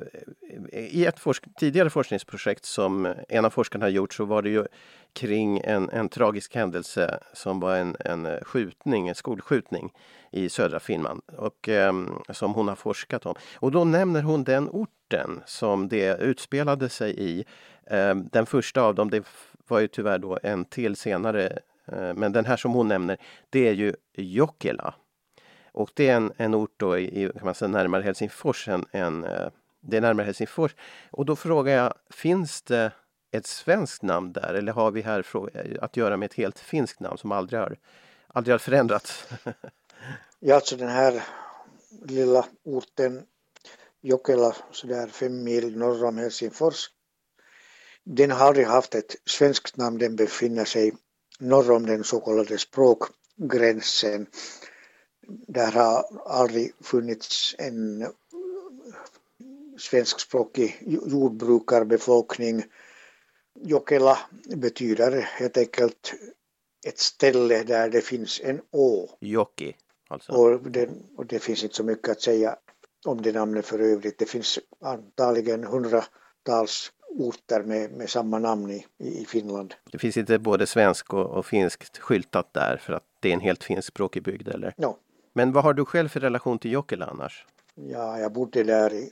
i 0.72 1.06
ett 1.06 1.20
forsk 1.20 1.44
tidigare 1.58 1.90
forskningsprojekt 1.90 2.66
som 2.66 3.14
en 3.30 3.46
av 3.46 3.50
forskarna 3.50 3.86
har 3.86 3.90
gjort 3.90 4.14
så 4.14 4.26
var 4.26 4.42
det 4.42 4.50
ju 4.50 4.66
kring 5.14 5.60
en, 5.64 5.90
en 5.90 6.10
tragisk 6.10 6.56
händelse 6.56 7.20
som 7.34 7.60
var 7.60 7.76
en, 7.76 7.96
en 8.00 8.44
skjutning, 8.44 9.08
en 9.08 9.16
skolskjutning 9.16 9.94
i 10.32 10.50
södra 10.50 10.80
Finland 10.80 11.22
och 11.38 11.70
eh, 11.70 11.94
som 12.30 12.54
hon 12.54 12.68
har 12.68 12.76
forskat 12.76 13.26
om. 13.26 13.36
Och 13.56 13.72
då 13.72 13.84
nämner 13.84 14.22
hon 14.22 14.44
den 14.44 14.70
orten 14.70 15.42
som 15.46 15.88
det 15.88 16.18
utspelade 16.18 16.90
sig 16.90 17.20
i. 17.20 17.46
Eh, 17.86 18.16
den 18.16 18.46
första 18.46 18.82
av 18.82 18.96
dem, 18.96 19.10
det 19.10 19.26
var 19.68 19.80
ju 19.80 19.88
tyvärr 19.88 20.18
då 20.20 20.40
en 20.44 20.66
till 20.66 20.96
senare, 20.96 21.60
eh, 21.86 22.14
men 22.14 22.32
den 22.32 22.46
här 22.46 22.58
som 22.58 22.72
hon 22.72 22.88
nämner, 22.88 23.18
det 23.50 23.68
är 23.68 23.74
ju 23.74 23.94
Jokela. 24.14 24.94
Och 25.72 25.90
det 25.94 26.10
är 26.10 26.16
en, 26.16 26.32
en 26.38 26.56
ort 26.56 26.74
då 26.78 26.98
i, 26.98 27.32
kan 27.38 27.46
man 27.46 27.56
säga, 27.56 27.70
närmare 27.70 28.04
Helsingfors 28.04 28.68
än, 28.68 28.86
än 28.92 29.24
eh, 29.24 29.48
det 29.84 29.98
är 29.98 30.02
närmare 30.02 30.26
Helsingfors. 30.26 30.76
Och 31.12 31.26
då 31.26 31.36
frågar 31.36 31.74
jag, 31.74 31.94
finns 32.10 32.62
det 32.62 32.92
ett 33.32 33.48
svenskt 33.48 34.02
namn 34.02 34.34
där 34.34 34.54
eller 34.54 34.72
har 34.72 34.92
vi 34.92 35.02
här 35.02 35.26
att 35.82 35.98
göra 35.98 36.18
med 36.18 36.26
ett 36.26 36.34
helt 36.34 36.60
finskt 36.60 37.00
namn 37.00 37.18
som 37.18 37.32
aldrig 37.32 37.60
har, 37.60 37.78
aldrig 38.28 38.54
har 38.54 38.60
förändrats? 38.60 39.28
ja, 40.40 40.56
alltså 40.56 40.76
den 40.76 40.90
här 40.90 41.24
lilla 42.06 42.46
orten 42.64 43.24
Jokela, 44.02 44.56
sådär 44.72 45.08
fem 45.08 45.44
mil 45.44 45.78
norr 45.78 46.04
om 46.04 46.18
Helsingfors, 46.18 46.90
den 48.04 48.32
har 48.32 48.48
aldrig 48.48 48.68
haft 48.68 48.96
ett 48.96 49.16
svenskt 49.26 49.78
namn, 49.78 49.98
den 49.98 50.16
befinner 50.16 50.66
sig 50.66 50.94
norr 51.40 51.72
om 51.72 51.86
den 51.86 52.04
så 52.04 52.20
kallade 52.20 52.58
språkgränsen. 52.58 54.28
Där 55.48 55.72
har 55.72 56.06
aldrig 56.26 56.74
funnits 56.82 57.56
en 57.58 58.08
svenskspråkig 59.78 60.78
jordbrukarbefolkning 60.86 62.64
Jokela 63.62 64.18
betyder 64.56 65.22
helt 65.22 65.58
enkelt 65.58 66.14
ett 66.88 67.00
ställe 67.00 67.64
där 67.64 67.90
det 67.90 68.02
finns 68.02 68.42
en 68.44 68.62
å. 68.72 69.10
Joki, 69.20 69.76
alltså. 70.08 70.32
Och 70.32 70.72
det, 70.72 70.90
och 71.18 71.26
det 71.26 71.40
finns 71.40 71.64
inte 71.64 71.76
så 71.76 71.84
mycket 71.84 72.10
att 72.10 72.22
säga 72.22 72.56
om 73.06 73.22
det 73.22 73.32
namnet 73.32 73.66
för 73.66 73.80
övrigt. 73.80 74.20
Det 74.20 74.26
finns 74.26 74.60
antagligen 74.82 75.64
hundratals 75.64 76.92
orter 77.10 77.64
med, 77.64 77.92
med 77.92 78.10
samma 78.10 78.40
namn 78.40 78.72
i, 78.72 78.86
i 78.98 79.26
Finland. 79.26 79.74
Det 79.92 79.98
finns 79.98 80.18
inte 80.18 80.40
både 80.40 80.68
svensk 80.68 81.14
och, 81.14 81.26
och 81.26 81.46
finskt 81.46 81.98
skyltat 81.98 82.54
där 82.54 82.78
för 82.78 82.94
att 82.94 83.04
det 83.20 83.30
är 83.30 83.34
en 83.34 83.40
helt 83.40 83.64
finskspråkig 83.64 84.24
bygd 84.24 84.48
eller? 84.48 84.74
Ja. 84.78 84.98
Men 85.34 85.52
vad 85.52 85.64
har 85.64 85.74
du 85.74 85.86
själv 85.86 86.10
för 86.10 86.20
relation 86.20 86.60
till 86.60 86.72
Jokela 86.72 87.06
annars? 87.06 87.46
Ja, 87.76 88.20
jag 88.20 88.34
bodde 88.34 88.64
där 88.64 88.94
i, 88.94 89.12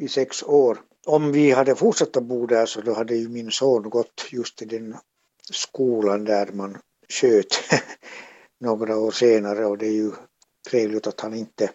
i 0.00 0.08
sex 0.08 0.42
år 0.42 0.78
om 1.06 1.32
vi 1.32 1.50
hade 1.50 1.76
fortsatt 1.76 2.16
att 2.16 2.24
bo 2.24 2.46
där 2.46 2.66
så 2.66 2.80
då 2.80 2.92
hade 2.92 3.14
ju 3.16 3.28
min 3.28 3.50
son 3.50 3.90
gått 3.90 4.26
just 4.30 4.62
i 4.62 4.64
den 4.64 4.96
skolan 5.50 6.24
där 6.24 6.52
man 6.52 6.78
sköt 7.08 7.58
några 8.60 8.96
år 8.96 9.10
senare 9.10 9.66
och 9.66 9.78
det 9.78 9.86
är 9.86 9.92
ju 9.92 10.12
trevligt 10.70 11.06
att 11.06 11.20
han 11.20 11.34
inte 11.34 11.70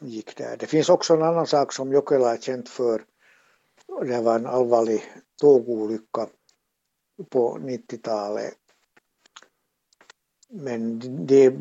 gick 0.00 0.36
där. 0.36 0.56
Det 0.56 0.66
finns 0.66 0.88
också 0.88 1.14
en 1.14 1.22
annan 1.22 1.46
sak 1.46 1.72
som 1.72 1.92
Jokela 1.92 2.32
är 2.32 2.38
känt 2.38 2.68
för. 2.68 3.04
Det 4.06 4.20
var 4.20 4.34
en 4.34 4.46
allvarlig 4.46 5.02
tågolycka 5.40 6.28
på 7.28 7.58
90-talet. 7.58 8.54
Men 10.48 11.00
det 11.26 11.44
är 11.44 11.58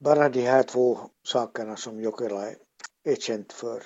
bara 0.00 0.28
de 0.28 0.40
här 0.40 0.62
två 0.62 0.98
sakerna 1.24 1.76
som 1.76 2.00
Jokela 2.00 2.50
är 3.04 3.16
känt 3.16 3.52
för 3.52 3.82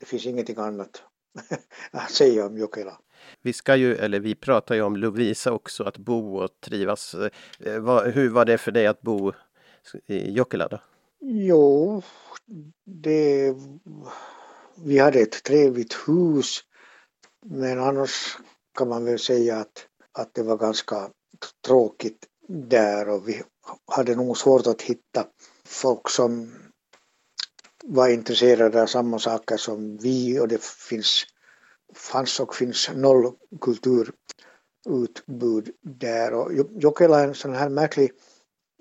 det 0.00 0.06
finns 0.06 0.26
ingenting 0.26 0.58
annat 0.58 1.02
att 1.90 2.10
säga 2.10 2.46
om 2.46 2.58
Jokela. 2.58 2.98
Vi 3.42 3.52
ska 3.52 3.76
ju, 3.76 3.96
eller 3.96 4.20
vi 4.20 4.34
pratar 4.34 4.74
ju 4.74 4.82
om 4.82 4.96
Lovisa 4.96 5.52
också, 5.52 5.84
att 5.84 5.98
bo 5.98 6.36
och 6.36 6.50
trivas. 6.60 7.14
Eh, 7.14 7.32
hur 8.04 8.28
var 8.28 8.44
det 8.44 8.58
för 8.58 8.72
dig 8.72 8.86
att 8.86 9.02
bo 9.02 9.32
i 10.06 10.30
Jokela 10.30 10.68
då? 10.68 10.80
Jo, 11.20 12.02
det, 12.84 13.54
vi 14.74 14.98
hade 14.98 15.20
ett 15.20 15.42
trevligt 15.44 15.94
hus 16.06 16.60
men 17.44 17.80
annars 17.80 18.38
kan 18.78 18.88
man 18.88 19.04
väl 19.04 19.18
säga 19.18 19.56
att, 19.56 19.86
att 20.12 20.34
det 20.34 20.42
var 20.42 20.56
ganska 20.56 21.10
tråkigt 21.66 22.26
där 22.48 23.08
och 23.08 23.28
vi 23.28 23.42
hade 23.92 24.16
nog 24.16 24.36
svårt 24.36 24.66
att 24.66 24.82
hitta 24.82 25.26
folk 25.64 26.08
som 26.08 26.54
var 27.86 28.08
intresserade 28.08 28.82
av 28.82 28.86
samma 28.86 29.18
saker 29.18 29.56
som 29.56 29.96
vi 29.96 30.40
och 30.40 30.48
det 30.48 30.64
finns, 30.64 31.24
fanns 31.94 32.40
och 32.40 32.54
finns 32.54 32.90
noll 32.94 33.32
kulturutbud 33.60 35.70
där. 35.82 36.34
Och 36.34 36.52
Jokela 36.72 37.20
är 37.20 37.28
en 37.28 37.34
sån 37.34 37.54
här 37.54 37.68
märklig 37.68 38.10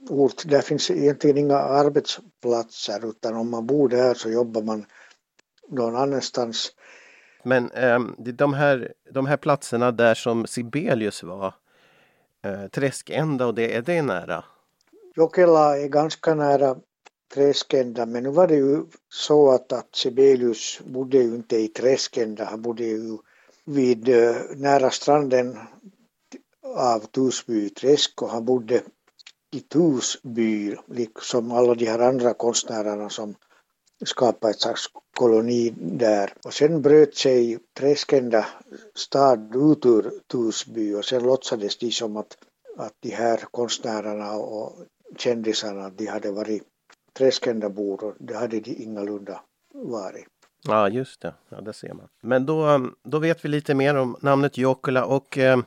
ort, 0.10 0.44
där 0.46 0.62
finns 0.62 0.92
egentligen 0.92 1.38
inga 1.38 1.58
arbetsplatser 1.58 3.10
utan 3.10 3.36
om 3.36 3.52
man 3.52 3.68
bor 3.68 3.90
där 3.90 4.14
så 4.14 4.30
jobbar 4.30 4.62
man 4.62 4.86
någon 5.70 5.96
annanstans. 5.96 6.72
Men 7.44 7.72
eh, 7.72 8.00
de, 8.18 8.54
här, 8.54 8.94
de 9.12 9.26
här 9.26 9.38
platserna 9.38 9.92
där 9.92 10.14
som 10.14 10.48
Sibelius 10.48 11.24
var, 11.24 11.54
eh, 12.44 12.68
Träskända 12.68 13.46
och 13.46 13.56
det, 13.56 13.76
är 13.76 13.82
det 13.82 14.02
nära? 14.02 14.44
Jokela 15.16 15.78
är 15.78 15.88
ganska 15.88 16.36
nära 16.36 16.76
Träskända 17.34 18.06
men 18.06 18.24
nu 18.24 18.30
var 18.30 18.48
det 18.48 18.56
ju 18.56 18.86
så 19.10 19.52
att, 19.52 19.74
att 19.74 19.96
Sibelius 19.96 20.80
bodde 20.86 21.18
ju 21.18 21.36
inte 21.36 21.58
i 21.58 21.68
Träskända, 21.68 22.46
han 22.46 22.62
bodde 22.62 22.84
ju 22.84 23.18
vid 23.66 24.10
eh, 24.10 24.36
nära 24.56 24.90
stranden 24.90 25.60
av 26.64 27.00
Tusby 27.00 27.70
träsk 27.70 28.22
och 28.22 28.30
han 28.30 28.46
bodde 28.46 28.82
i 29.52 29.60
Tusby 29.60 30.76
liksom 30.86 31.52
alla 31.52 31.76
de 31.76 31.86
här 31.86 32.00
andra 32.00 32.34
konstnärerna 32.34 33.10
som 33.10 33.36
skapade 34.06 34.52
ett 34.52 34.62
slags 34.62 34.86
koloni 35.18 35.74
där. 35.78 36.34
Och 36.46 36.54
sen 36.54 36.82
bröt 36.82 37.16
sig 37.16 37.60
Träskända 37.78 38.46
stad 38.96 39.56
ut 39.56 39.86
ur 39.86 40.12
Tusby 40.32 40.94
och 40.94 41.06
sen 41.06 41.24
låtsades 41.24 41.78
de 41.78 41.92
som 41.92 42.18
att, 42.18 42.38
att 42.78 42.94
de 43.00 43.10
här 43.10 43.38
konstnärerna 43.52 44.32
och 44.32 44.86
kändisarna 45.18 45.90
de 45.90 46.06
hade 46.06 46.32
varit 46.32 46.64
träskända 47.18 47.70
bor 47.70 48.04
och 48.04 48.16
det 48.20 48.36
hade 48.36 48.60
de 48.60 48.84
ingalunda 48.84 49.42
varit. 49.74 50.28
Ja 50.68 50.90
just 50.90 51.22
det, 51.22 51.34
ja, 51.50 51.62
det 51.62 51.74
ser 51.74 51.94
man. 51.94 52.08
Men 52.22 52.46
då, 52.46 52.90
då 53.04 53.20
vet 53.20 53.46
vi 53.46 53.50
lite 53.50 53.76
mer 53.76 53.96
om 53.96 54.18
namnet 54.22 54.58
Jokula 54.58 55.06
och 55.06 55.38
eh, 55.38 55.58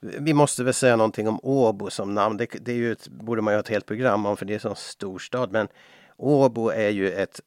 vi 0.00 0.34
måste 0.34 0.64
väl 0.64 0.74
säga 0.74 0.96
någonting 0.96 1.28
om 1.28 1.40
Åbo 1.42 1.90
som 1.90 2.14
namn. 2.14 2.36
Det, 2.36 2.46
det 2.60 2.72
är 2.72 2.76
ju 2.76 2.92
ett, 2.92 3.08
borde 3.08 3.42
man 3.42 3.54
ju 3.54 3.56
ha 3.56 3.60
ett 3.60 3.68
helt 3.68 3.86
program 3.86 4.26
om 4.26 4.36
för 4.36 4.46
det 4.46 4.52
är 4.52 4.54
en 4.54 4.60
sån 4.60 4.76
storstad. 4.76 5.52
Men 5.52 5.68
Åbo 6.16 6.68
är 6.68 6.88
ju 6.88 7.12
ett 7.12 7.40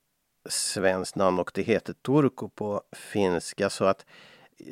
svenskt 0.50 1.16
namn 1.16 1.40
och 1.40 1.52
det 1.54 1.62
heter 1.62 1.94
Turku 1.94 2.48
på 2.56 2.82
finska 2.92 3.70
så 3.70 3.86
att 3.86 4.06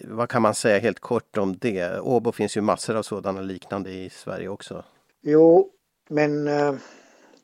vad 0.03 0.29
kan 0.29 0.41
man 0.41 0.55
säga 0.55 0.79
helt 0.79 0.99
kort 0.99 1.37
om 1.37 1.57
det? 1.57 1.99
Åbo 1.99 2.31
finns 2.31 2.57
ju 2.57 2.61
massor 2.61 2.95
av 2.95 3.03
sådana 3.03 3.41
liknande 3.41 3.91
i 3.91 4.09
Sverige 4.09 4.47
också. 4.49 4.83
Jo, 5.21 5.69
men 6.09 6.47
eh, 6.47 6.73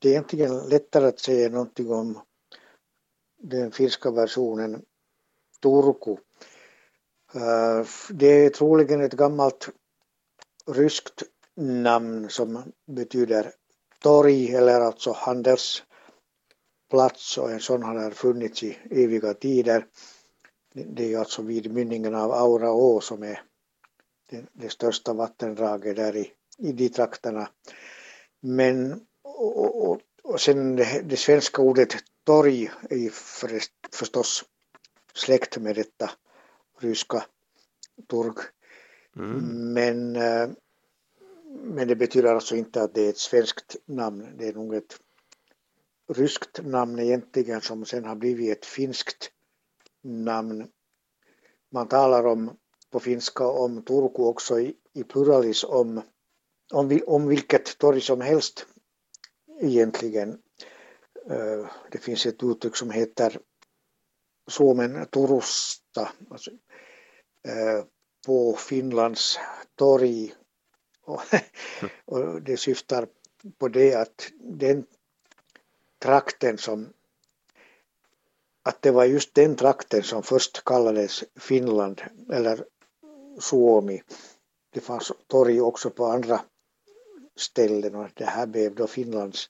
det 0.01 0.07
är 0.07 0.11
egentligen 0.11 0.69
lättare 0.69 1.07
att 1.07 1.19
säga 1.19 1.49
någonting 1.49 1.91
om 1.91 2.19
den 3.41 3.71
finska 3.71 4.11
versionen 4.11 4.81
Turku. 5.61 6.11
Eh, 7.33 7.85
det 8.09 8.27
är 8.27 8.49
troligen 8.49 9.01
ett 9.01 9.13
gammalt 9.13 9.69
ryskt 10.67 11.23
namn 11.55 12.29
som 12.29 12.73
betyder 12.85 13.51
torg 14.01 14.55
eller 14.55 14.81
alltså 14.81 15.11
handelsplats 15.11 17.37
och 17.37 17.51
en 17.51 17.59
sån 17.59 17.83
har 17.83 18.11
funnits 18.11 18.63
i 18.63 18.77
eviga 18.89 19.33
tider. 19.33 19.85
Det 20.73 21.13
är 21.13 21.19
alltså 21.19 21.41
vid 21.41 21.73
mynningen 21.73 22.15
av 22.15 22.31
Aura 22.31 22.71
å 22.71 23.01
som 23.01 23.23
är 23.23 23.41
det, 24.29 24.45
det 24.53 24.69
största 24.69 25.13
vattendraget 25.13 25.95
där 25.95 26.15
i, 26.15 26.31
i 26.57 26.71
de 26.71 26.89
trakterna. 26.89 27.49
Men 28.41 29.05
och, 29.39 29.89
och, 29.89 30.01
och 30.23 30.41
sen 30.41 30.75
det, 30.75 31.01
det, 31.05 31.17
svenska 31.17 31.61
ordet 31.61 31.95
torg 32.23 32.71
är 32.89 32.97
ju 32.97 33.09
för, 33.09 33.61
förstås 33.93 34.45
släkt 35.13 35.57
med 35.57 35.75
detta 35.75 36.11
ryska 36.79 37.25
turg. 38.09 38.33
Mm. 39.15 39.73
Men, 39.73 40.15
eh, 40.15 40.49
men 41.63 41.87
det 41.87 41.95
betyder 41.95 42.35
alltså 42.35 42.55
inte 42.55 42.83
att 42.83 42.93
det 42.93 43.01
är 43.01 43.09
ett 43.09 43.17
svenskt 43.17 43.75
namn. 43.85 44.27
Det 44.37 44.47
är 44.47 44.53
nog 44.53 44.75
ett 44.75 44.99
ryskt 46.09 46.59
namn 46.63 46.99
egentligen 46.99 47.61
som 47.61 47.85
sen 47.85 48.05
har 48.05 48.15
blivit 48.15 48.57
ett 48.57 48.65
finskt 48.65 49.31
namn. 50.03 50.67
Man 51.71 51.87
talar 51.87 52.25
om 52.25 52.57
på 52.91 52.99
finska 52.99 53.47
om 53.47 53.81
Turku 53.81 54.21
också 54.21 54.59
i, 54.59 54.75
i 54.93 55.03
pluralis 55.03 55.63
om, 55.63 56.01
om, 56.73 56.99
om 57.07 57.27
vilket 57.27 57.77
torg 57.77 58.01
som 58.01 58.21
helst 58.21 58.65
egentligen. 59.59 60.29
Eh, 61.29 61.65
det 61.91 61.97
finns 61.97 62.25
ett 62.25 62.43
uttryck 62.43 62.75
som 62.75 62.91
heter 62.91 63.39
Suomen 64.47 65.05
Turusta, 65.05 66.09
alltså, 66.29 66.51
eh, 67.47 67.85
på 68.25 68.53
Finlands 68.53 69.39
torg. 69.75 70.33
Och, 72.05 72.41
det 72.41 72.57
syftar 72.57 73.07
på 73.57 73.67
det 73.67 73.95
att 73.95 74.31
den 74.39 74.85
trakten 75.99 76.57
som 76.57 76.93
att 78.63 78.81
det 78.81 78.91
var 78.91 79.05
just 79.05 79.35
den 79.35 79.55
trakten 79.55 80.03
som 80.03 80.23
först 80.23 80.63
kallades 80.63 81.23
Finland 81.35 82.01
eller 82.31 82.65
Suomi. 83.39 84.03
Det 84.73 84.79
fanns 84.79 85.11
torg 85.27 85.61
också 85.61 85.89
på 85.89 86.05
andra 86.05 86.41
ställen 87.39 87.95
och 87.95 88.09
det 88.13 88.25
här 88.25 88.47
blev 88.47 88.75
då 88.75 88.87
Finlands 88.87 89.49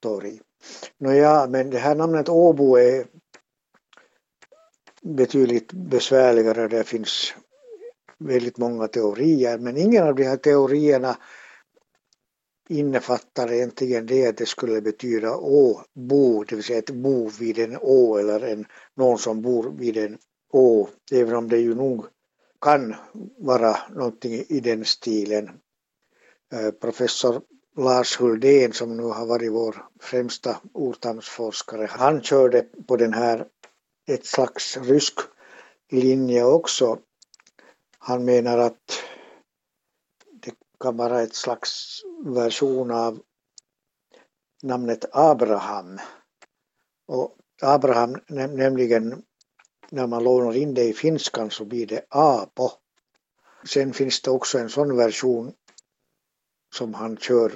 torg. 0.00 0.40
Nåja, 0.98 1.46
men 1.50 1.70
det 1.70 1.78
här 1.78 1.94
namnet 1.94 2.28
Åbo 2.28 2.76
är 2.78 3.06
betydligt 5.02 5.72
besvärligare. 5.72 6.68
Det 6.68 6.84
finns 6.84 7.34
väldigt 8.18 8.58
många 8.58 8.88
teorier 8.88 9.58
men 9.58 9.76
ingen 9.76 10.06
av 10.06 10.14
de 10.14 10.24
här 10.24 10.36
teorierna 10.36 11.16
innefattar 12.68 13.52
egentligen 13.52 14.06
det 14.06 14.26
att 14.26 14.36
det 14.36 14.46
skulle 14.46 14.80
betyda 14.80 15.36
Åbo, 15.36 16.44
det 16.44 16.54
vill 16.54 16.64
säga 16.64 16.78
ett 16.78 16.90
bo 16.90 17.28
vid 17.28 17.58
en 17.58 17.76
å 17.80 18.16
eller 18.16 18.40
en, 18.40 18.66
någon 18.94 19.18
som 19.18 19.42
bor 19.42 19.74
vid 19.78 19.96
en 19.96 20.18
å, 20.52 20.88
även 21.12 21.36
om 21.36 21.48
det 21.48 21.58
ju 21.58 21.74
nog 21.74 22.06
kan 22.60 22.94
vara 23.38 23.76
någonting 23.94 24.44
i 24.48 24.60
den 24.60 24.84
stilen. 24.84 25.50
Eh, 26.52 26.70
professor 26.70 27.42
Lars 27.76 28.20
Huldén 28.20 28.72
som 28.72 28.96
nu 28.96 29.02
har 29.02 29.26
varit 29.26 29.52
vår 29.52 29.88
främsta 30.00 30.60
ortamsforskare, 30.72 31.86
han 31.90 32.22
körde 32.22 32.62
på 32.62 32.96
den 32.96 33.12
här 33.12 33.46
ett 34.06 34.26
slags 34.26 34.76
rysk 34.76 35.18
linje 35.90 36.44
också. 36.44 36.98
Han 37.98 38.24
menar 38.24 38.58
att 38.58 39.02
det 40.32 40.54
kan 40.80 40.96
vara 40.96 41.22
ett 41.22 41.34
slags 41.34 42.00
version 42.24 42.90
av 42.90 43.20
namnet 44.62 45.04
Abraham. 45.12 45.98
Och 47.06 47.36
Abraham 47.62 48.16
nämligen 48.28 49.22
när 49.90 50.06
man 50.06 50.24
lånar 50.24 50.56
in 50.56 50.74
det 50.74 50.84
i 50.84 50.92
finskan 50.92 51.50
så 51.50 51.64
blir 51.64 51.86
det 51.86 52.04
Apo. 52.08 52.70
Sen 53.64 53.92
finns 53.92 54.22
det 54.22 54.30
också 54.30 54.58
en 54.58 54.70
sån 54.70 54.96
version 54.96 55.52
som 56.74 56.94
han 56.94 57.16
kör 57.16 57.52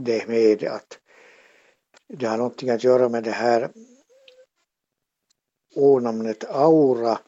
det 0.00 0.28
med 0.28 0.64
att 0.64 0.98
det 2.08 2.26
har 2.26 2.36
någonting 2.36 2.70
att 2.70 2.84
göra 2.84 3.08
med 3.08 3.24
det 3.24 3.30
här 3.30 3.70
ånamnet 5.74 6.44
Aura 6.44 7.18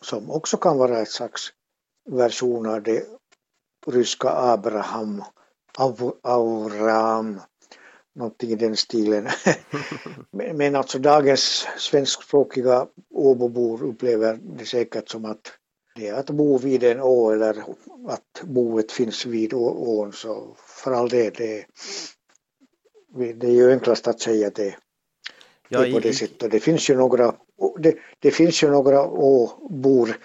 som 0.00 0.30
också 0.30 0.56
kan 0.56 0.78
vara 0.78 0.98
ett 0.98 1.10
slags 1.10 1.52
version 2.10 2.66
av 2.66 2.82
det 2.82 3.06
ryska 3.86 4.28
Abraham, 4.30 5.24
Auram, 6.22 7.40
någonting 8.14 8.50
i 8.50 8.54
den 8.54 8.76
stilen. 8.76 9.28
Men 10.30 10.76
alltså 10.76 10.98
dagens 10.98 11.66
svenskspråkiga 11.76 12.86
Åbobor 13.10 13.82
upplever 13.82 14.38
det 14.42 14.66
säkert 14.66 15.08
som 15.08 15.24
att 15.24 15.52
det 15.96 16.08
är 16.08 16.14
att 16.14 16.30
bo 16.30 16.58
vid 16.58 16.84
en 16.84 17.00
å 17.00 17.30
eller 17.30 17.64
att 18.08 18.42
boet 18.42 18.92
finns 18.92 19.26
vid 19.26 19.54
ån 19.54 20.12
så 20.12 20.56
för 20.56 20.92
all 20.92 21.08
del 21.08 21.32
det, 21.36 21.66
det 23.32 23.46
är 23.46 23.52
ju 23.52 23.72
enklast 23.72 24.08
att 24.08 24.20
säga 24.20 24.50
det, 24.50 24.76
ja, 25.68 25.80
det 25.80 25.92
på 25.92 26.00
det 26.00 26.12
sättet. 26.12 26.50
Det 26.50 26.60
finns 26.60 26.90
ju 26.90 26.96
några, 26.96 27.34
det, 27.78 27.96
det 28.18 28.30
finns 28.30 28.62
ju 28.62 28.70
några 28.70 29.06
åbor 29.06 30.16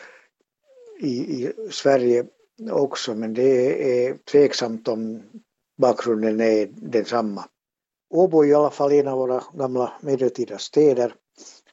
i, 0.99 1.09
i 1.09 1.53
Sverige 1.71 2.25
också 2.71 3.15
men 3.15 3.33
det 3.33 4.07
är 4.07 4.17
tveksamt 4.31 4.87
om 4.87 5.23
bakgrunden 5.77 6.41
är 6.41 6.69
densamma. 6.75 7.45
Åbo 8.09 8.43
är 8.43 8.47
i 8.47 8.53
alla 8.53 8.69
fall 8.69 8.91
en 8.91 9.07
av 9.07 9.17
våra 9.17 9.43
gamla 9.53 9.93
medeltida 10.01 10.57
städer, 10.57 11.15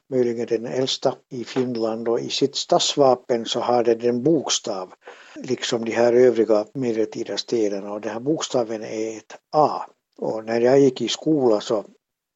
möjligen 0.09 0.45
den 0.45 0.65
äldsta 0.65 1.15
i 1.29 1.43
Finland 1.43 2.07
och 2.07 2.19
i 2.19 2.29
sitt 2.29 2.55
stadsvapen 2.55 3.45
så 3.45 3.59
har 3.59 3.83
den 3.83 4.01
en 4.01 4.23
bokstav, 4.23 4.93
liksom 5.35 5.85
de 5.85 5.91
här 5.91 6.13
övriga 6.13 6.65
medeltida 6.73 7.37
städerna 7.37 7.93
och 7.93 8.01
den 8.01 8.13
här 8.13 8.19
bokstaven 8.19 8.83
är 8.83 9.17
ett 9.17 9.37
A. 9.51 9.81
Och 10.17 10.45
när 10.45 10.61
jag 10.61 10.79
gick 10.79 11.01
i 11.01 11.07
skola 11.07 11.61
så 11.61 11.85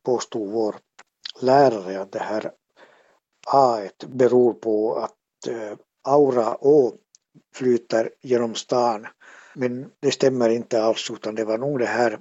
påstod 0.06 0.52
vår 0.52 0.76
lärare 1.42 2.02
att 2.02 2.12
det 2.12 2.20
här 2.20 2.52
A 3.48 3.80
beror 4.08 4.54
på 4.54 4.96
att 4.96 5.48
eh, 5.48 5.78
Aura 6.04 6.58
Å 6.62 6.94
flyter 7.56 8.10
genom 8.22 8.56
stan. 8.56 9.08
Men 9.56 9.92
det 10.00 10.12
stämmer 10.12 10.50
inte 10.50 10.84
alls 10.84 11.12
utan 11.12 11.36
det 11.36 11.46
var 11.46 11.58
nog 11.58 11.80
det 11.80 11.86
här 11.86 12.20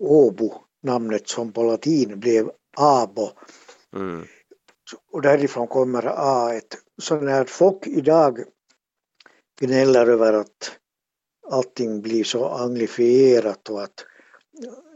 Åbo 0.00 0.54
namnet 0.82 1.28
som 1.28 1.52
på 1.52 1.62
latin 1.62 2.20
blev 2.20 2.50
abo. 2.76 3.30
Mm. 3.94 4.26
Och 5.12 5.22
därifrån 5.22 5.66
kommer 5.66 6.02
A1. 6.02 6.62
Så 7.02 7.16
när 7.16 7.44
folk 7.44 7.86
idag 7.86 8.38
gnäller 9.60 10.06
över 10.06 10.32
att 10.32 10.78
allting 11.50 12.02
blir 12.02 12.24
så 12.24 12.48
anglifierat 12.48 13.70
och 13.70 13.82
att 13.82 14.04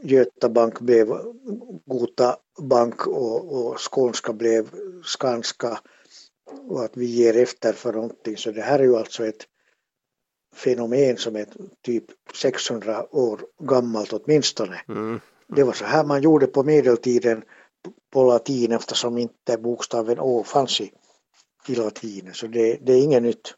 Göta 0.01 0.49
bank 0.49 0.79
blev 0.79 1.07
Gota 1.85 2.37
bank 2.61 3.07
och, 3.07 3.53
och 3.53 3.93
Skånska 3.93 4.33
blev 4.33 4.69
Skanska 5.03 5.79
och 6.69 6.83
att 6.83 6.97
vi 6.97 7.05
ger 7.05 7.37
efter 7.37 7.73
för 7.73 7.93
någonting. 7.93 8.37
Så 8.37 8.51
det 8.51 8.61
här 8.61 8.79
är 8.79 8.83
ju 8.83 8.95
alltså 8.95 9.25
ett 9.25 9.47
fenomen 10.55 11.17
som 11.17 11.35
är 11.35 11.47
typ 11.81 12.05
600 12.33 13.15
år 13.15 13.41
gammalt 13.63 14.13
åtminstone. 14.13 14.81
Mm. 14.87 15.19
Det 15.47 15.63
var 15.63 15.73
så 15.73 15.85
här 15.85 16.03
man 16.03 16.21
gjorde 16.21 16.47
på 16.47 16.63
medeltiden 16.63 17.43
på 18.13 18.23
latin 18.23 18.71
eftersom 18.71 19.17
inte 19.17 19.57
bokstaven 19.57 20.19
Å 20.19 20.43
fanns 20.43 20.81
i, 20.81 20.91
i 21.67 21.75
latin. 21.75 22.29
Så 22.33 22.47
det, 22.47 22.77
det 22.81 22.93
är 22.93 23.03
inget 23.03 23.23
nytt. 23.23 23.53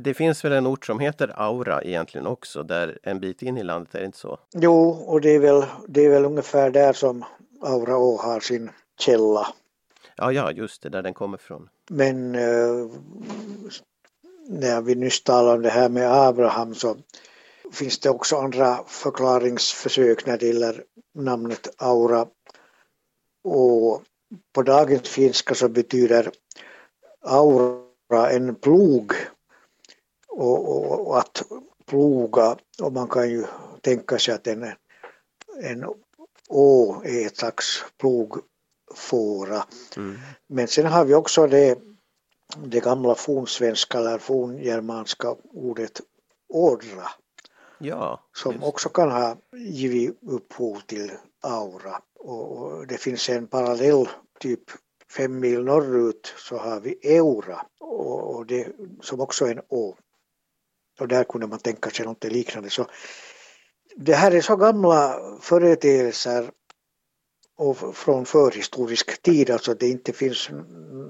det 0.00 0.14
finns 0.14 0.44
väl 0.44 0.52
en 0.52 0.66
ort 0.66 0.86
som 0.86 1.00
heter 1.00 1.32
Aura 1.36 1.82
egentligen 1.82 2.26
också, 2.26 2.62
där 2.62 2.98
en 3.02 3.20
bit 3.20 3.42
in 3.42 3.58
i 3.58 3.62
landet, 3.62 3.94
är 3.94 3.98
det 3.98 4.06
inte 4.06 4.18
så? 4.18 4.38
Jo, 4.54 4.90
och 4.90 5.20
det 5.20 5.30
är 5.30 5.38
väl, 5.38 5.64
det 5.88 6.04
är 6.04 6.10
väl 6.10 6.24
ungefär 6.24 6.70
där 6.70 6.92
som 6.92 7.24
Aura 7.62 7.98
Å 7.98 8.16
har 8.16 8.40
sin 8.40 8.70
källa. 9.00 9.46
Ja, 10.16 10.32
ja, 10.32 10.52
just 10.52 10.82
det, 10.82 10.88
där 10.88 11.02
den 11.02 11.14
kommer 11.14 11.38
från. 11.38 11.68
Men 11.90 12.34
eh, 12.34 12.90
när 14.48 14.80
vi 14.80 14.94
nyss 14.94 15.22
talade 15.22 15.56
om 15.56 15.62
det 15.62 15.70
här 15.70 15.88
med 15.88 16.12
Abraham 16.12 16.74
så 16.74 16.96
finns 17.72 17.98
det 17.98 18.10
också 18.10 18.36
andra 18.36 18.78
förklaringsförsök 18.86 20.26
när 20.26 20.38
det 20.38 20.46
gäller 20.46 20.84
namnet 21.14 21.68
aura. 21.78 22.26
Och 23.46 24.02
på 24.54 24.62
dagens 24.62 25.08
finska 25.08 25.54
så 25.54 25.68
betyder 25.68 26.30
aura 27.20 28.30
en 28.30 28.54
plog 28.54 29.12
och, 30.28 30.68
och, 30.68 31.06
och, 31.06 31.18
att 31.18 31.42
ploga 31.86 32.56
och 32.82 32.92
man 32.92 33.08
kan 33.08 33.30
ju 33.30 33.44
tänka 33.80 34.18
sig 34.18 34.34
att 34.34 34.46
en, 34.46 34.72
en 35.62 35.84
å 36.48 37.02
är 37.04 37.26
ett 37.26 37.36
slags 37.36 37.84
plogfåra. 37.98 39.64
Mm. 39.96 40.18
Men 40.46 40.68
sen 40.68 40.86
har 40.86 41.04
vi 41.04 41.14
också 41.14 41.46
det, 41.46 41.78
det 42.64 42.80
gamla 42.80 43.14
fornsvenska 43.14 43.98
eller 43.98 44.18
forngermanska 44.18 45.36
ordet 45.52 46.00
ådra 46.48 47.10
Ja, 47.78 48.28
som 48.32 48.52
just. 48.52 48.64
också 48.64 48.88
kan 48.88 49.10
ha 49.10 49.36
givit 49.52 50.18
upphov 50.22 50.80
till 50.86 51.12
aura. 51.42 52.00
Och, 52.18 52.56
och 52.56 52.86
det 52.86 52.98
finns 52.98 53.28
en 53.28 53.46
parallell 53.46 54.08
typ 54.40 54.60
fem 55.16 55.40
mil 55.40 55.64
norrut 55.64 56.34
så 56.36 56.56
har 56.56 56.80
vi 56.80 56.98
Eura 57.02 57.66
och, 57.80 58.34
och 58.34 58.46
det, 58.46 58.68
som 59.00 59.20
också 59.20 59.46
är 59.46 59.50
en 59.50 59.62
å. 59.68 59.96
Och 61.00 61.08
där 61.08 61.24
kunde 61.24 61.46
man 61.46 61.58
tänka 61.58 61.90
sig 61.90 62.06
något 62.06 62.24
liknande. 62.24 62.70
Så 62.70 62.86
det 63.96 64.14
här 64.14 64.32
är 64.32 64.40
så 64.40 64.56
gamla 64.56 65.20
företeelser 65.40 66.50
och 67.56 67.96
från 67.96 68.26
förhistorisk 68.26 69.22
tid, 69.22 69.50
alltså 69.50 69.74
det 69.74 69.88
inte 69.88 70.12
finns 70.12 70.50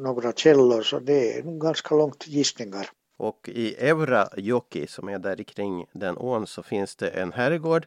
några 0.02 0.32
källor, 0.32 0.82
så 0.82 0.98
det 0.98 1.38
är 1.38 1.42
ganska 1.42 1.94
långt 1.94 2.26
gissningar. 2.26 2.90
Och 3.16 3.48
i 3.48 3.74
Eurajoki 3.74 4.86
som 4.86 5.08
är 5.08 5.18
där 5.18 5.42
kring 5.42 5.86
den 5.92 6.16
ån 6.16 6.46
så 6.46 6.62
finns 6.62 6.96
det 6.96 7.08
en 7.08 7.32
herrgård 7.32 7.86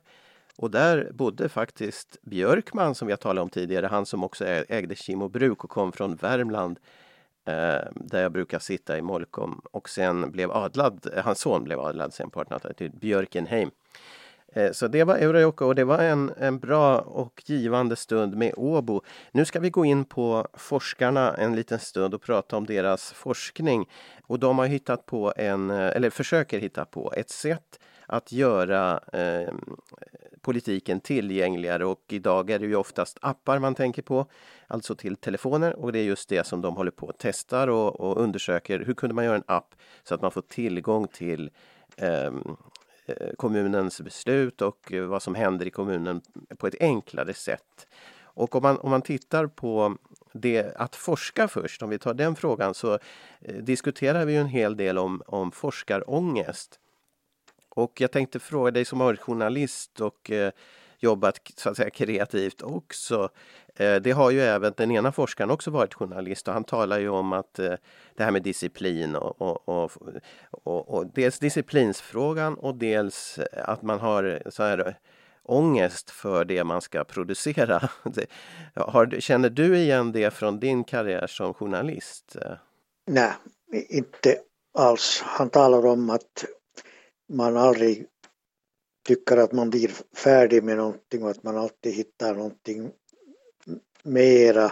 och 0.55 0.71
där 0.71 1.11
bodde 1.13 1.49
faktiskt 1.49 2.17
Björkman 2.21 2.95
som 2.95 3.09
jag 3.09 3.19
talade 3.19 3.41
om 3.41 3.49
tidigare, 3.49 3.87
han 3.87 4.05
som 4.05 4.23
också 4.23 4.45
ägde 4.45 4.95
Kimo 4.95 5.27
bruk 5.29 5.63
och 5.63 5.69
kom 5.69 5.91
från 5.91 6.15
Värmland 6.15 6.79
eh, 7.45 7.81
där 7.95 8.21
jag 8.21 8.31
brukar 8.31 8.59
sitta 8.59 8.97
i 8.97 9.01
Molkom 9.01 9.61
och 9.71 9.89
sen 9.89 10.31
blev 10.31 10.51
adlad, 10.51 11.07
eh, 11.15 11.23
hans 11.23 11.39
son 11.39 11.63
blev 11.63 11.79
adlad 11.79 12.13
sen 12.13 12.29
på 12.29 12.43
1800-talet 12.43 12.77
till 12.77 12.91
Björkenheim. 12.91 13.71
Eh, 14.53 14.71
så 14.71 14.87
det 14.87 15.03
var 15.03 15.17
Eurajoki 15.17 15.63
och 15.63 15.75
det 15.75 15.83
var 15.83 15.99
en, 15.99 16.31
en 16.37 16.59
bra 16.59 16.99
och 16.99 17.43
givande 17.45 17.95
stund 17.95 18.35
med 18.35 18.53
Åbo. 18.57 19.01
Nu 19.31 19.45
ska 19.45 19.59
vi 19.59 19.69
gå 19.69 19.85
in 19.85 20.05
på 20.05 20.47
forskarna 20.53 21.33
en 21.33 21.55
liten 21.55 21.79
stund 21.79 22.13
och 22.13 22.21
prata 22.21 22.57
om 22.57 22.65
deras 22.65 23.13
forskning. 23.13 23.89
Och 24.27 24.39
de 24.39 24.57
har 24.57 24.65
hittat 24.65 25.05
på 25.05 25.33
en, 25.35 25.69
eh, 25.69 25.95
eller 25.95 26.09
försöker 26.09 26.59
hitta 26.59 26.85
på 26.85 27.13
ett 27.15 27.29
sätt 27.29 27.79
att 28.05 28.31
göra 28.31 28.99
eh, 29.13 29.53
politiken 30.41 30.99
tillgängligare 30.99 31.85
och 31.85 32.03
idag 32.07 32.49
är 32.49 32.59
det 32.59 32.65
ju 32.65 32.75
oftast 32.75 33.17
appar 33.21 33.59
man 33.59 33.75
tänker 33.75 34.01
på, 34.01 34.25
alltså 34.67 34.95
till 34.95 35.15
telefoner 35.15 35.75
och 35.75 35.91
det 35.91 35.99
är 35.99 36.03
just 36.03 36.29
det 36.29 36.47
som 36.47 36.61
de 36.61 36.75
håller 36.75 36.91
på 36.91 37.09
att 37.09 37.15
testar 37.19 37.67
och, 37.67 37.99
och 37.99 38.17
undersöker. 38.17 38.79
Hur 38.79 38.93
kunde 38.93 39.15
man 39.15 39.25
göra 39.25 39.35
en 39.35 39.43
app 39.47 39.75
så 40.03 40.15
att 40.15 40.21
man 40.21 40.31
får 40.31 40.41
tillgång 40.41 41.07
till 41.07 41.49
eh, 41.97 42.31
Eh, 43.17 43.33
kommunens 43.37 44.01
beslut 44.01 44.61
och 44.61 44.93
eh, 44.93 45.03
vad 45.03 45.23
som 45.23 45.35
händer 45.35 45.65
i 45.65 45.69
kommunen 45.69 46.21
på 46.57 46.67
ett 46.67 46.75
enklare 46.79 47.33
sätt. 47.33 47.87
Och 48.21 48.55
om 48.55 48.63
man, 48.63 48.77
om 48.77 48.91
man 48.91 49.01
tittar 49.01 49.47
på 49.47 49.97
det 50.33 50.75
att 50.75 50.95
forska 50.95 51.47
först, 51.47 51.81
om 51.83 51.89
vi 51.89 51.99
tar 51.99 52.13
den 52.13 52.35
frågan, 52.35 52.73
så 52.73 52.93
eh, 53.41 53.55
diskuterar 53.55 54.25
vi 54.25 54.35
en 54.35 54.47
hel 54.47 54.77
del 54.77 54.97
om, 54.97 55.21
om 55.25 55.51
forskarångest. 55.51 56.79
Och 57.69 58.01
jag 58.01 58.11
tänkte 58.11 58.39
fråga 58.39 58.71
dig 58.71 58.85
som 58.85 58.99
har 58.99 59.07
varit 59.07 59.19
journalist 59.19 60.01
och 60.01 60.31
eh, 60.31 60.51
jobbat 60.99 61.39
så 61.55 61.69
att 61.69 61.77
säga 61.77 61.89
kreativt 61.89 62.61
också. 62.61 63.29
Eh, 63.75 63.95
det 63.95 64.11
har 64.11 64.31
ju 64.31 64.41
även 64.41 64.73
den 64.77 64.91
ena 64.91 65.11
forskaren 65.11 65.51
också 65.51 65.71
varit 65.71 65.93
journalist 65.93 66.47
och 66.47 66.53
han 66.53 66.63
talar 66.63 66.99
ju 66.99 67.09
om 67.09 67.33
att 67.33 67.59
eh, 67.59 67.73
det 68.15 68.23
här 68.23 68.31
med 68.31 68.43
disciplin 68.43 69.15
och, 69.15 69.41
och, 69.41 69.69
och, 69.69 69.91
och, 70.51 70.89
och 70.89 71.05
dels 71.13 71.39
disciplinsfrågan 71.39 72.55
och 72.55 72.75
dels 72.75 73.39
att 73.51 73.81
man 73.81 73.99
har 73.99 74.41
så 74.49 74.63
här 74.63 74.95
ångest 75.43 76.09
för 76.09 76.45
det 76.45 76.63
man 76.63 76.81
ska 76.81 77.03
producera. 77.03 77.89
Har, 78.75 79.19
känner 79.19 79.49
du 79.49 79.77
igen 79.77 80.11
det 80.11 80.33
från 80.33 80.59
din 80.59 80.83
karriär 80.83 81.27
som 81.27 81.53
journalist? 81.53 82.35
Nej, 83.07 83.31
inte 83.89 84.35
alls. 84.77 85.21
Han 85.25 85.49
talar 85.49 85.85
om 85.85 86.09
att 86.09 86.45
man 87.33 87.57
aldrig 87.57 88.05
tycker 89.03 89.37
att 89.37 89.51
man 89.51 89.69
blir 89.69 89.91
färdig 90.15 90.63
med 90.63 90.77
någonting 90.77 91.23
och 91.23 91.29
att 91.29 91.43
man 91.43 91.57
alltid 91.57 91.93
hittar 91.93 92.35
någonting 92.35 92.91
mera. 94.03 94.71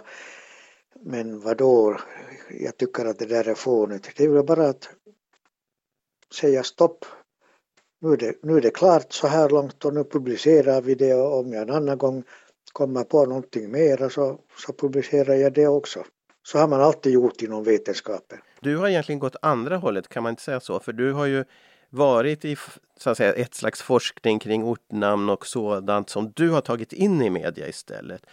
Men 0.99 1.39
vadå, 1.39 1.97
jag 2.59 2.77
tycker 2.77 3.05
att 3.05 3.19
det 3.19 3.25
där 3.25 3.47
är 3.47 3.55
fånigt. 3.55 4.11
Det 4.17 4.23
är 4.23 4.29
väl 4.29 4.43
bara 4.43 4.69
att 4.69 4.89
säga 6.35 6.63
stopp. 6.63 7.05
Nu 7.99 8.13
är, 8.13 8.17
det, 8.17 8.35
nu 8.43 8.57
är 8.57 8.61
det 8.61 8.69
klart 8.69 9.13
så 9.13 9.27
här 9.27 9.49
långt 9.49 9.85
och 9.85 9.93
nu 9.93 10.03
publicerar 10.03 10.81
vi 10.81 10.95
det 10.95 11.13
och 11.13 11.39
om 11.39 11.53
jag 11.53 11.61
en 11.61 11.75
annan 11.75 11.97
gång 11.97 12.23
kommer 12.73 13.03
på 13.03 13.25
någonting 13.25 13.71
mera 13.71 14.09
så, 14.09 14.39
så 14.65 14.73
publicerar 14.73 15.35
jag 15.35 15.53
det 15.53 15.67
också. 15.67 16.03
Så 16.43 16.57
har 16.57 16.67
man 16.67 16.81
alltid 16.81 17.13
gjort 17.13 17.41
inom 17.41 17.63
vetenskapen. 17.63 18.39
Du 18.61 18.77
har 18.77 18.87
egentligen 18.87 19.19
gått 19.19 19.35
andra 19.41 19.77
hållet, 19.77 20.07
kan 20.07 20.23
man 20.23 20.29
inte 20.29 20.41
säga 20.41 20.59
så? 20.59 20.79
För 20.79 20.93
du 20.93 21.13
har 21.13 21.25
ju 21.25 21.45
varit 21.89 22.45
i 22.45 22.57
så 22.97 23.09
att 23.09 23.17
säga, 23.17 23.33
ett 23.33 23.55
slags 23.55 23.81
forskning 23.81 24.39
kring 24.39 24.63
ortnamn 24.63 25.29
och 25.29 25.47
sådant 25.47 26.09
som 26.09 26.31
du 26.35 26.49
har 26.49 26.61
tagit 26.61 26.93
in 26.93 27.21
i 27.21 27.29
media 27.29 27.67
istället. 27.67 28.25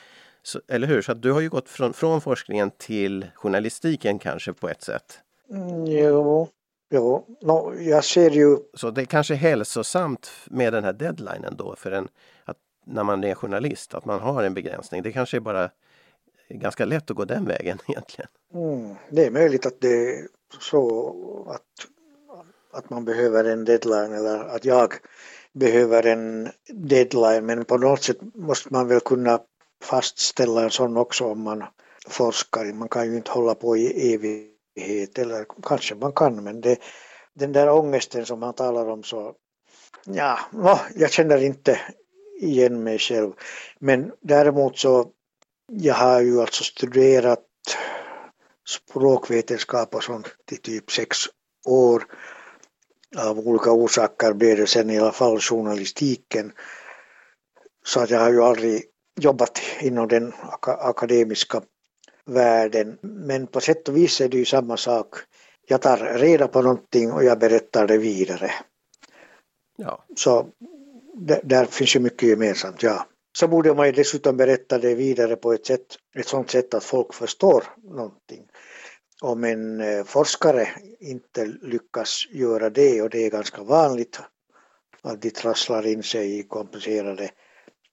Så, 0.43 0.61
eller 0.69 0.87
hur? 0.87 1.03
Så 1.03 1.13
att 1.13 1.23
du 1.23 1.33
har 1.33 1.41
ju 1.41 1.49
gått 1.49 1.69
från, 1.69 1.93
från 1.93 2.21
forskningen 2.21 2.71
till 2.71 3.27
journalistiken 3.35 4.19
kanske 4.19 4.53
på 4.53 4.69
ett 4.69 4.83
sätt. 4.83 5.19
Mm, 5.51 5.87
jo, 5.87 6.49
jo. 6.91 7.27
No, 7.41 7.75
jag 7.79 8.05
ser 8.05 8.31
ju... 8.31 8.57
Så 8.75 8.91
det 8.91 9.01
är 9.01 9.07
kanske 9.07 9.35
hälsosamt 9.35 10.31
med 10.47 10.73
den 10.73 10.85
här 10.85 10.93
deadlinen 10.93 11.57
då 11.57 11.77
för 11.77 11.93
en, 11.93 12.09
att 12.45 12.57
när 12.87 13.05
man 13.05 13.25
är 13.25 13.35
journalist, 13.35 13.95
att 13.95 14.05
man 14.05 14.21
har 14.21 14.43
en 14.43 14.55
begränsning. 14.55 15.03
Det 15.03 15.13
kanske 15.13 15.37
är 15.37 15.41
bara 15.41 15.71
ganska 16.49 16.85
lätt 16.85 17.11
att 17.11 17.17
gå 17.17 17.25
den 17.25 17.45
vägen 17.45 17.79
egentligen. 17.89 18.29
Mm, 18.55 18.95
det 19.11 19.27
är 19.27 19.31
möjligt 19.31 19.67
att 19.67 19.81
det 19.81 20.11
är 20.11 20.29
så 20.61 21.53
att 21.55 21.94
att 22.75 22.91
man 22.91 23.05
behöver 23.05 23.45
en 23.45 23.65
deadline 23.65 24.13
eller 24.13 24.39
att 24.39 24.65
jag 24.65 24.95
behöver 25.53 26.07
en 26.07 26.49
deadline 26.69 27.47
men 27.47 27.65
på 27.65 27.79
något 27.79 28.03
sätt 28.03 28.19
måste 28.35 28.73
man 28.73 28.89
väl 28.89 29.01
kunna 29.01 29.41
fastställa 29.83 30.63
en 30.63 30.71
sån 30.71 30.97
också 30.97 31.25
om 31.25 31.43
man 31.43 31.65
forskar. 32.09 32.65
Man 32.65 32.89
kan 32.89 33.11
ju 33.11 33.17
inte 33.17 33.31
hålla 33.31 33.55
på 33.55 33.77
i 33.77 34.15
evighet 34.15 35.19
eller 35.19 35.47
kanske 35.63 35.95
man 35.95 36.13
kan 36.13 36.45
men 36.45 36.61
det, 36.61 36.79
den 37.35 37.53
där 37.53 37.71
ångesten 37.71 38.27
som 38.27 38.41
man 38.41 38.55
talar 38.55 38.89
om 38.89 39.03
så 39.03 39.35
ja, 40.05 40.39
no, 40.53 40.79
jag 40.95 41.11
känner 41.11 41.43
inte 41.43 41.81
igen 42.41 42.83
mig 42.83 42.99
själv. 42.99 43.33
Men 43.79 44.13
däremot 44.21 44.79
så 44.79 45.11
jag 45.73 45.95
har 45.95 46.21
ju 46.21 46.41
alltså 46.41 46.65
studerat 46.65 47.45
språkvetenskap 48.69 49.95
och 49.95 50.05
sånt 50.05 50.27
i 50.53 50.57
typ 50.57 50.93
sex 50.93 51.17
år 51.67 52.05
av 53.17 53.39
olika 53.39 53.73
orsaker 53.73 54.33
blev 54.33 54.57
det 54.57 54.67
sen 54.67 54.91
i 54.91 54.99
alla 54.99 55.13
fall 55.13 55.41
journalistiken. 55.41 56.53
Så 57.87 58.01
att 58.01 58.11
jag 58.11 58.21
har 58.21 58.31
ju 58.31 58.43
aldrig 58.43 58.85
jobbat 59.21 59.61
inom 59.81 60.09
den 60.09 60.33
akademiska 60.63 61.63
världen. 62.25 62.99
Men 63.03 63.47
på 63.47 63.61
sätt 63.61 63.89
och 63.89 63.97
vis 63.97 64.21
är 64.21 64.29
det 64.29 64.37
ju 64.37 64.45
samma 64.45 64.77
sak. 64.77 65.15
Jag 65.69 65.83
tar 65.83 66.19
reda 66.19 66.49
på 66.49 66.63
någonting 66.63 67.13
och 67.13 67.25
jag 67.25 67.39
berättar 67.39 67.87
det 67.87 67.99
vidare. 67.99 68.51
Ja. 69.77 70.05
Så 70.17 70.47
där 71.43 71.65
finns 71.65 71.97
ju 71.97 72.01
mycket 72.01 72.29
gemensamt, 72.29 72.83
ja. 72.83 73.07
Så 73.37 73.49
borde 73.49 73.75
man 73.75 73.87
ju 73.87 73.93
dessutom 73.93 74.37
berätta 74.37 74.79
det 74.79 74.95
vidare 74.95 75.37
på 75.37 75.53
ett, 75.53 75.67
sätt, 75.67 75.87
ett 76.17 76.29
sådant 76.29 76.51
sätt 76.51 76.75
att 76.75 76.85
folk 76.85 77.15
förstår 77.15 77.65
någonting 77.83 78.47
om 79.25 79.45
en 79.45 79.81
eh, 79.81 80.05
forskare 80.05 80.69
inte 81.01 81.45
lyckas 81.45 82.27
göra 82.31 82.71
det 82.71 83.03
och 83.03 83.11
det 83.11 83.27
är 83.27 83.31
ganska 83.31 83.63
vanligt 83.63 84.21
att 85.03 85.23
de 85.23 85.31
trasslar 85.31 85.87
in 85.87 86.03
sig 86.03 86.39
i 86.39 86.43
komplicerade 86.43 87.31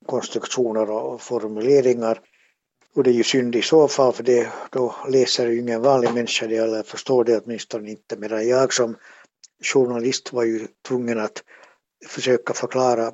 konstruktioner 0.05 0.89
och 0.89 1.21
formuleringar. 1.21 2.19
Och 2.95 3.03
det 3.03 3.09
är 3.09 3.13
ju 3.13 3.23
synd 3.23 3.55
i 3.55 3.61
så 3.61 3.87
fall 3.87 4.13
för 4.13 4.23
det, 4.23 4.51
då 4.71 4.95
läser 5.09 5.47
ju 5.47 5.59
ingen 5.59 5.81
vanlig 5.81 6.13
människa 6.13 6.47
det 6.47 6.57
eller 6.57 6.83
förstår 6.83 7.23
det 7.23 7.41
åtminstone 7.43 7.91
inte. 7.91 8.17
Medan 8.17 8.47
jag 8.47 8.73
som 8.73 8.97
journalist 9.63 10.33
var 10.33 10.43
ju 10.43 10.67
tvungen 10.87 11.19
att 11.19 11.43
försöka 12.07 12.53
förklara 12.53 13.11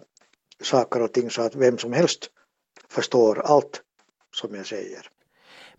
saker 0.63 1.01
och 1.01 1.13
ting 1.13 1.30
så 1.30 1.41
att 1.41 1.55
vem 1.55 1.78
som 1.78 1.93
helst 1.93 2.30
förstår 2.89 3.41
allt 3.45 3.82
som 4.36 4.55
jag 4.55 4.65
säger. 4.65 5.16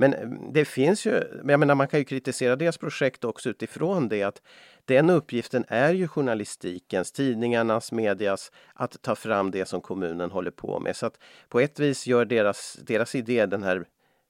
Men 0.00 0.14
eh, 0.14 0.28
det 0.52 0.64
finns 0.64 1.06
ju, 1.06 1.22
jag 1.44 1.60
menar 1.60 1.74
man 1.74 1.88
kan 1.88 2.00
ju 2.00 2.04
kritisera 2.04 2.56
deras 2.56 2.78
projekt 2.78 3.24
också 3.24 3.50
utifrån 3.50 4.08
det 4.08 4.22
att 4.22 4.42
den 4.84 5.10
uppgiften 5.10 5.64
är 5.68 5.92
ju 5.92 6.08
journalistikens, 6.08 7.12
tidningarnas, 7.12 7.92
medias 7.92 8.52
att 8.74 9.02
ta 9.02 9.14
fram 9.14 9.50
det 9.50 9.68
som 9.68 9.80
kommunen 9.80 10.30
håller 10.30 10.50
på 10.50 10.80
med. 10.80 10.96
Så 10.96 11.06
att 11.06 11.18
på 11.48 11.60
ett 11.60 11.78
vis 11.78 12.06
gör 12.06 12.24
deras, 12.24 12.78
deras 12.82 13.14
idé, 13.14 13.46
den 13.46 13.62
här 13.62 13.84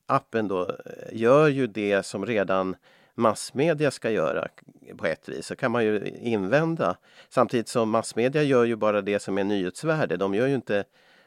appen 0.07 0.49
då, 0.49 0.63
eh, 0.63 0.77
gör 1.13 1.49
ju 1.49 1.67
det 1.67 2.07
som 2.07 2.27
redan 2.27 2.77
massmedia 3.15 3.91
ska 3.91 4.11
göra 4.11 4.49
på 4.97 5.07
ett 5.07 5.29
vis, 5.29 5.47
så 5.47 5.57
kan 5.57 5.71
man 5.73 5.85
ju 5.85 6.07
invända. 6.21 6.97
Samtidigt 7.29 7.69
som 7.69 7.91
massmedia 7.91 8.43
gör 8.43 8.65
ju 8.65 8.77
bara 8.77 9.01
det 9.01 9.19
som 9.19 9.39
är 9.39 9.45
nyhetsvärde. 9.45 10.17
De 10.17 10.35
gör 10.35 10.47
ju 10.47 10.55
inte 10.55 10.85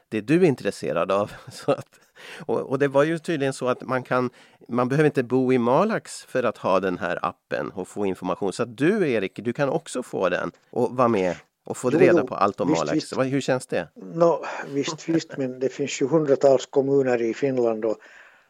det 0.08 0.20
du 0.20 0.36
är 0.36 0.48
intresserad 0.48 1.12
av. 1.12 1.32
Så 1.52 1.72
att, 1.72 2.00
och, 2.46 2.60
och, 2.60 2.78
det 2.78 2.88
var 2.88 3.04
ju 3.04 3.18
tydligen 3.18 3.52
så 3.52 3.68
att 3.68 3.82
man 3.82 4.02
kan, 4.02 4.30
man 4.68 4.88
behöver 4.88 5.06
inte 5.06 5.22
bo 5.22 5.52
i 5.52 5.58
Malax 5.58 6.24
för 6.24 6.42
att 6.42 6.58
ha 6.58 6.80
den 6.80 6.98
här 6.98 7.18
appen 7.22 7.70
och 7.70 7.88
få 7.88 8.06
information. 8.06 8.52
Så 8.52 8.62
att 8.62 8.76
du 8.76 9.10
Erik, 9.10 9.40
du 9.44 9.52
kan 9.52 9.68
också 9.68 10.02
få 10.02 10.28
den 10.28 10.52
och 10.70 10.96
vara 10.96 11.08
med 11.08 11.36
och 11.64 11.76
fått 11.76 11.94
reda 11.94 12.24
på 12.24 12.34
allt 12.34 12.60
om 12.60 12.68
visst, 12.68 12.80
Malax. 12.80 12.96
Visst. 12.96 13.18
Hur 13.18 13.40
känns 13.40 13.66
det? 13.66 13.88
No, 13.94 14.44
visst, 14.68 15.08
visst, 15.08 15.36
men 15.36 15.58
det 15.58 15.68
finns 15.68 16.02
ju 16.02 16.08
hundratals 16.08 16.66
kommuner 16.66 17.22
i 17.22 17.34
Finland 17.34 17.84
och 17.84 17.96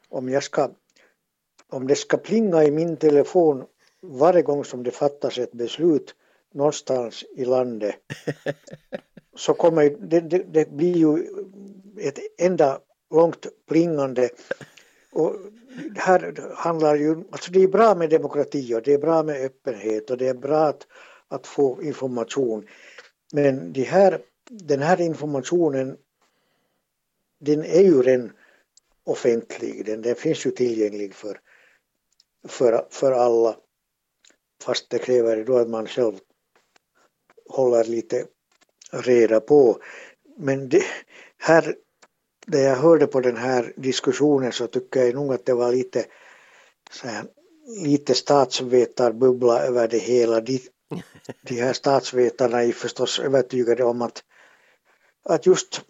om 0.08 0.28
jag 0.28 0.42
ska 0.42 0.70
om 1.68 1.86
det 1.86 1.94
ska 1.94 2.16
plinga 2.16 2.64
i 2.64 2.70
min 2.70 2.96
telefon 2.96 3.64
varje 4.02 4.42
gång 4.42 4.64
som 4.64 4.82
det 4.82 4.90
fattas 4.90 5.38
ett 5.38 5.52
beslut 5.52 6.14
någonstans 6.54 7.24
i 7.36 7.44
landet 7.44 7.94
så 9.36 9.54
kommer 9.54 9.96
det, 10.00 10.20
det, 10.20 10.38
det 10.38 10.70
blir 10.70 10.96
ju 10.96 11.26
ett 12.00 12.18
enda 12.38 12.78
långt 13.12 13.46
plingande 13.68 14.30
och 15.12 15.36
här 15.96 16.52
handlar 16.54 16.96
ju, 16.96 17.24
alltså 17.30 17.52
det 17.52 17.62
är 17.62 17.68
bra 17.68 17.94
med 17.94 18.10
demokrati 18.10 18.74
och 18.74 18.82
det 18.82 18.92
är 18.92 18.98
bra 18.98 19.22
med 19.22 19.44
öppenhet 19.44 20.10
och 20.10 20.18
det 20.18 20.28
är 20.28 20.34
bra 20.34 20.66
att, 20.66 20.86
att 21.28 21.46
få 21.46 21.82
information. 21.82 22.68
Men 23.32 23.72
de 23.72 23.82
här, 23.82 24.20
den 24.50 24.82
här 24.82 25.00
informationen 25.00 25.96
den 27.40 27.64
är 27.64 27.82
ju 27.82 28.02
redan 28.02 28.32
offentlig, 29.04 29.86
den, 29.86 30.02
den 30.02 30.14
finns 30.14 30.46
ju 30.46 30.50
tillgänglig 30.50 31.14
för, 31.14 31.40
för, 32.48 32.86
för 32.90 33.12
alla. 33.12 33.56
Fast 34.62 34.90
det 34.90 34.98
kräver 34.98 35.44
då 35.44 35.58
att 35.58 35.68
man 35.68 35.86
själv 35.86 36.18
håller 37.48 37.84
lite 37.84 38.26
reda 38.90 39.40
på. 39.40 39.82
Men 40.36 40.68
det, 40.68 40.84
här, 41.38 41.76
när 42.46 42.60
jag 42.60 42.76
hörde 42.76 43.06
på 43.06 43.20
den 43.20 43.36
här 43.36 43.72
diskussionen 43.76 44.52
så 44.52 44.66
tycker 44.66 45.04
jag 45.04 45.14
nog 45.14 45.34
att 45.34 45.46
det 45.46 45.54
var 45.54 45.72
lite 45.72 46.04
så 46.90 47.08
här, 47.08 47.24
lite 47.84 48.14
statsvetarbubbla 48.14 49.60
över 49.60 49.88
det 49.88 49.98
hela. 49.98 50.40
De, 50.40 50.60
de 51.42 51.54
här 51.54 51.72
statsvetarna 51.72 52.62
är 52.62 52.72
förstås 52.72 53.20
övertygade 53.20 53.84
om 53.84 54.02
att, 54.02 54.22
att 55.24 55.46
just 55.46 55.80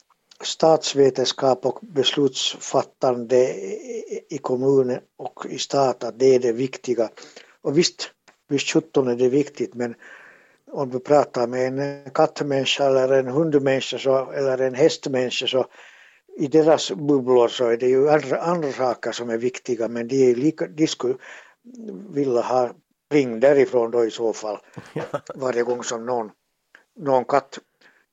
statsvetenskap 0.43 1.67
och 1.67 1.79
beslutsfattande 1.83 3.55
i 4.29 4.39
kommunen 4.43 5.01
och 5.17 5.47
i 5.47 5.59
stat, 5.59 6.05
att 6.05 6.19
det 6.19 6.35
är 6.35 6.39
det 6.39 6.53
viktiga. 6.53 7.11
Och 7.63 7.79
visst, 7.79 8.11
visst 8.49 8.71
sjutton 8.71 9.09
är 9.09 9.17
det 9.17 9.29
viktigt 9.29 9.75
men 9.75 9.95
om 10.71 10.91
du 10.91 11.01
pratar 11.01 11.47
med 11.47 11.67
en 11.79 12.11
kattmänniska 12.11 12.87
eller 12.87 13.13
en 13.13 13.29
hundmänniska 13.29 13.99
så, 13.99 14.31
eller 14.31 14.59
en 14.59 14.75
hästmänniska 14.75 15.47
så 15.47 15.67
i 16.37 16.47
deras 16.47 16.93
bubblor 16.93 17.49
så 17.49 17.67
är 17.67 17.77
det 17.77 17.89
ju 17.89 18.11
andra, 18.11 18.41
andra 18.41 18.73
saker 18.73 19.13
som 19.13 19.31
är 19.31 19.39
viktiga 19.39 19.89
men 19.89 20.09
de, 20.09 20.31
är 20.31 20.35
lika, 20.35 20.67
de 20.67 20.87
skulle 20.87 21.15
vilja 22.11 22.41
ha 22.41 22.71
ring 23.11 23.41
därifrån 23.41 23.91
då 23.91 24.05
i 24.05 24.11
så 24.11 24.33
fall 24.33 24.59
varje 25.35 25.63
gång 25.63 25.85
som 25.85 26.07
någon, 26.07 26.31
någon 26.97 27.25
katt 27.25 27.59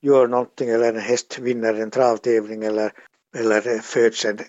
gör 0.01 0.27
någonting 0.27 0.69
eller 0.69 0.93
en 0.93 0.99
häst 0.99 1.39
vinner 1.39 1.73
en 1.73 1.91
travtävling 1.91 2.63
eller, 2.63 2.93
eller 3.35 3.79
föds, 3.79 4.25
en, 4.25 4.39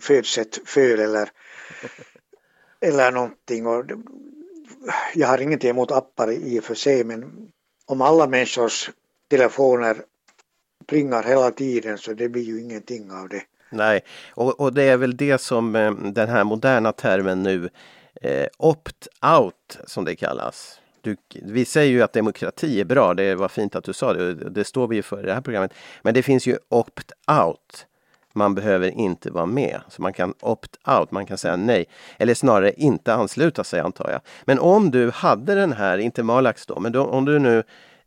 föds 0.00 0.38
ett 0.38 0.60
föl 0.64 1.00
eller, 1.00 1.30
eller 2.80 3.12
någonting. 3.12 3.66
Och 3.66 3.84
jag 5.14 5.28
har 5.28 5.38
ingenting 5.38 5.70
emot 5.70 5.90
appar 5.90 6.30
i 6.30 6.60
och 6.60 6.64
för 6.64 6.74
sig 6.74 7.04
men 7.04 7.50
om 7.86 8.00
alla 8.00 8.26
människors 8.26 8.90
telefoner 9.30 10.04
plingar 10.86 11.22
hela 11.22 11.50
tiden 11.50 11.98
så 11.98 12.12
det 12.12 12.28
blir 12.28 12.42
ju 12.42 12.60
ingenting 12.60 13.10
av 13.10 13.28
det. 13.28 13.42
Nej, 13.70 14.00
och, 14.30 14.60
och 14.60 14.74
det 14.74 14.82
är 14.82 14.96
väl 14.96 15.16
det 15.16 15.38
som 15.38 15.76
eh, 15.76 15.92
den 15.94 16.28
här 16.28 16.44
moderna 16.44 16.92
termen 16.92 17.42
nu 17.42 17.68
eh, 18.22 18.46
opt-out 18.58 19.78
som 19.86 20.04
det 20.04 20.16
kallas. 20.16 20.80
Du, 21.00 21.16
vi 21.42 21.64
säger 21.64 21.92
ju 21.92 22.02
att 22.02 22.12
demokrati 22.12 22.80
är 22.80 22.84
bra, 22.84 23.14
det 23.14 23.34
var 23.34 23.48
fint 23.48 23.76
att 23.76 23.84
du 23.84 23.92
sa 23.92 24.12
det, 24.12 24.34
det 24.34 24.64
står 24.64 24.88
vi 24.88 24.96
ju 24.96 25.02
för 25.02 25.22
i 25.22 25.26
det 25.26 25.34
här 25.34 25.40
programmet. 25.40 25.74
Men 26.02 26.14
det 26.14 26.22
finns 26.22 26.46
ju 26.46 26.58
opt-out. 26.68 27.86
Man 28.34 28.54
behöver 28.54 28.88
inte 28.88 29.30
vara 29.30 29.46
med. 29.46 29.80
Så 29.88 30.02
man 30.02 30.12
kan 30.12 30.34
opt-out, 30.40 31.06
man 31.10 31.26
kan 31.26 31.38
säga 31.38 31.56
nej. 31.56 31.84
Eller 32.18 32.34
snarare 32.34 32.72
inte 32.72 33.14
ansluta 33.14 33.64
sig 33.64 33.80
antar 33.80 34.10
jag. 34.10 34.20
Men 34.44 34.58
om 34.58 34.90
du 34.90 35.10
hade 35.10 35.54
den 35.54 35.72
här, 35.72 35.98
inte 35.98 36.22
Malax 36.22 36.66
då, 36.66 36.80
men 36.80 36.92
då, 36.92 37.04
om 37.04 37.24
du 37.24 37.38
nu 37.38 37.62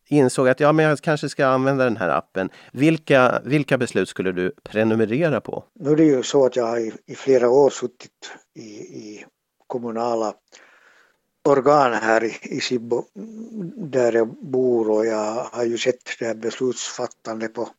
insåg 0.07 0.47
att 0.47 0.59
ja, 0.59 0.71
men 0.71 0.85
jag 0.85 0.99
kanske 0.99 1.29
ska 1.29 1.45
använda 1.45 1.83
den 1.83 1.97
här 1.97 2.09
appen. 2.09 2.49
Vilka, 2.71 3.41
vilka 3.45 3.77
beslut 3.77 4.09
skulle 4.09 4.31
du 4.31 4.51
prenumerera 4.63 5.41
på? 5.41 5.63
Nu 5.79 5.91
är 5.91 5.95
det 5.95 6.03
ju 6.03 6.23
så 6.23 6.45
att 6.45 6.55
jag 6.55 6.65
har 6.65 6.77
i, 6.77 6.93
i 7.05 7.15
flera 7.15 7.49
år 7.49 7.69
suttit 7.69 8.31
i, 8.53 8.69
i 8.79 9.25
kommunala 9.67 10.33
organ 11.45 11.93
här 11.93 12.23
i, 12.23 12.37
i 12.41 12.59
Sibbo 12.59 13.05
där 13.75 14.13
jag 14.13 14.27
bor 14.27 14.89
och 14.89 15.05
jag 15.05 15.47
har 15.51 15.63
ju 15.63 15.77
sett 15.77 16.19
det 16.19 16.25
här 16.25 16.35
beslutsfattandet 16.35 17.53
på 17.53 17.69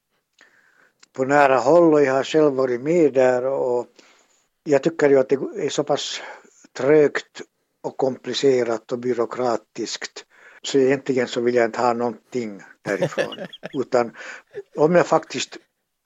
på 1.17 1.25
nära 1.25 1.59
håll 1.59 1.95
och 1.95 2.03
jag 2.03 2.15
har 2.15 2.25
själv 2.25 2.53
varit 2.53 2.81
med 2.81 3.13
där 3.13 3.45
och 3.45 3.87
jag 4.65 4.83
tycker 4.83 5.11
ju 5.11 5.19
att 5.19 5.29
det 5.29 5.35
är 5.35 5.69
så 5.69 5.85
pass 5.85 6.21
trögt 6.73 7.43
och 7.83 7.97
komplicerat 7.97 8.93
och 8.93 8.99
byråkratiskt 8.99 10.25
så 10.67 10.79
egentligen 10.79 11.29
så 11.29 11.41
vill 11.41 11.55
jag 11.55 11.65
inte 11.65 11.81
ha 11.81 11.93
någonting 11.93 12.63
därifrån. 12.83 13.37
Utan 13.73 14.13
om 14.77 14.95
jag 14.95 15.07
faktiskt 15.07 15.57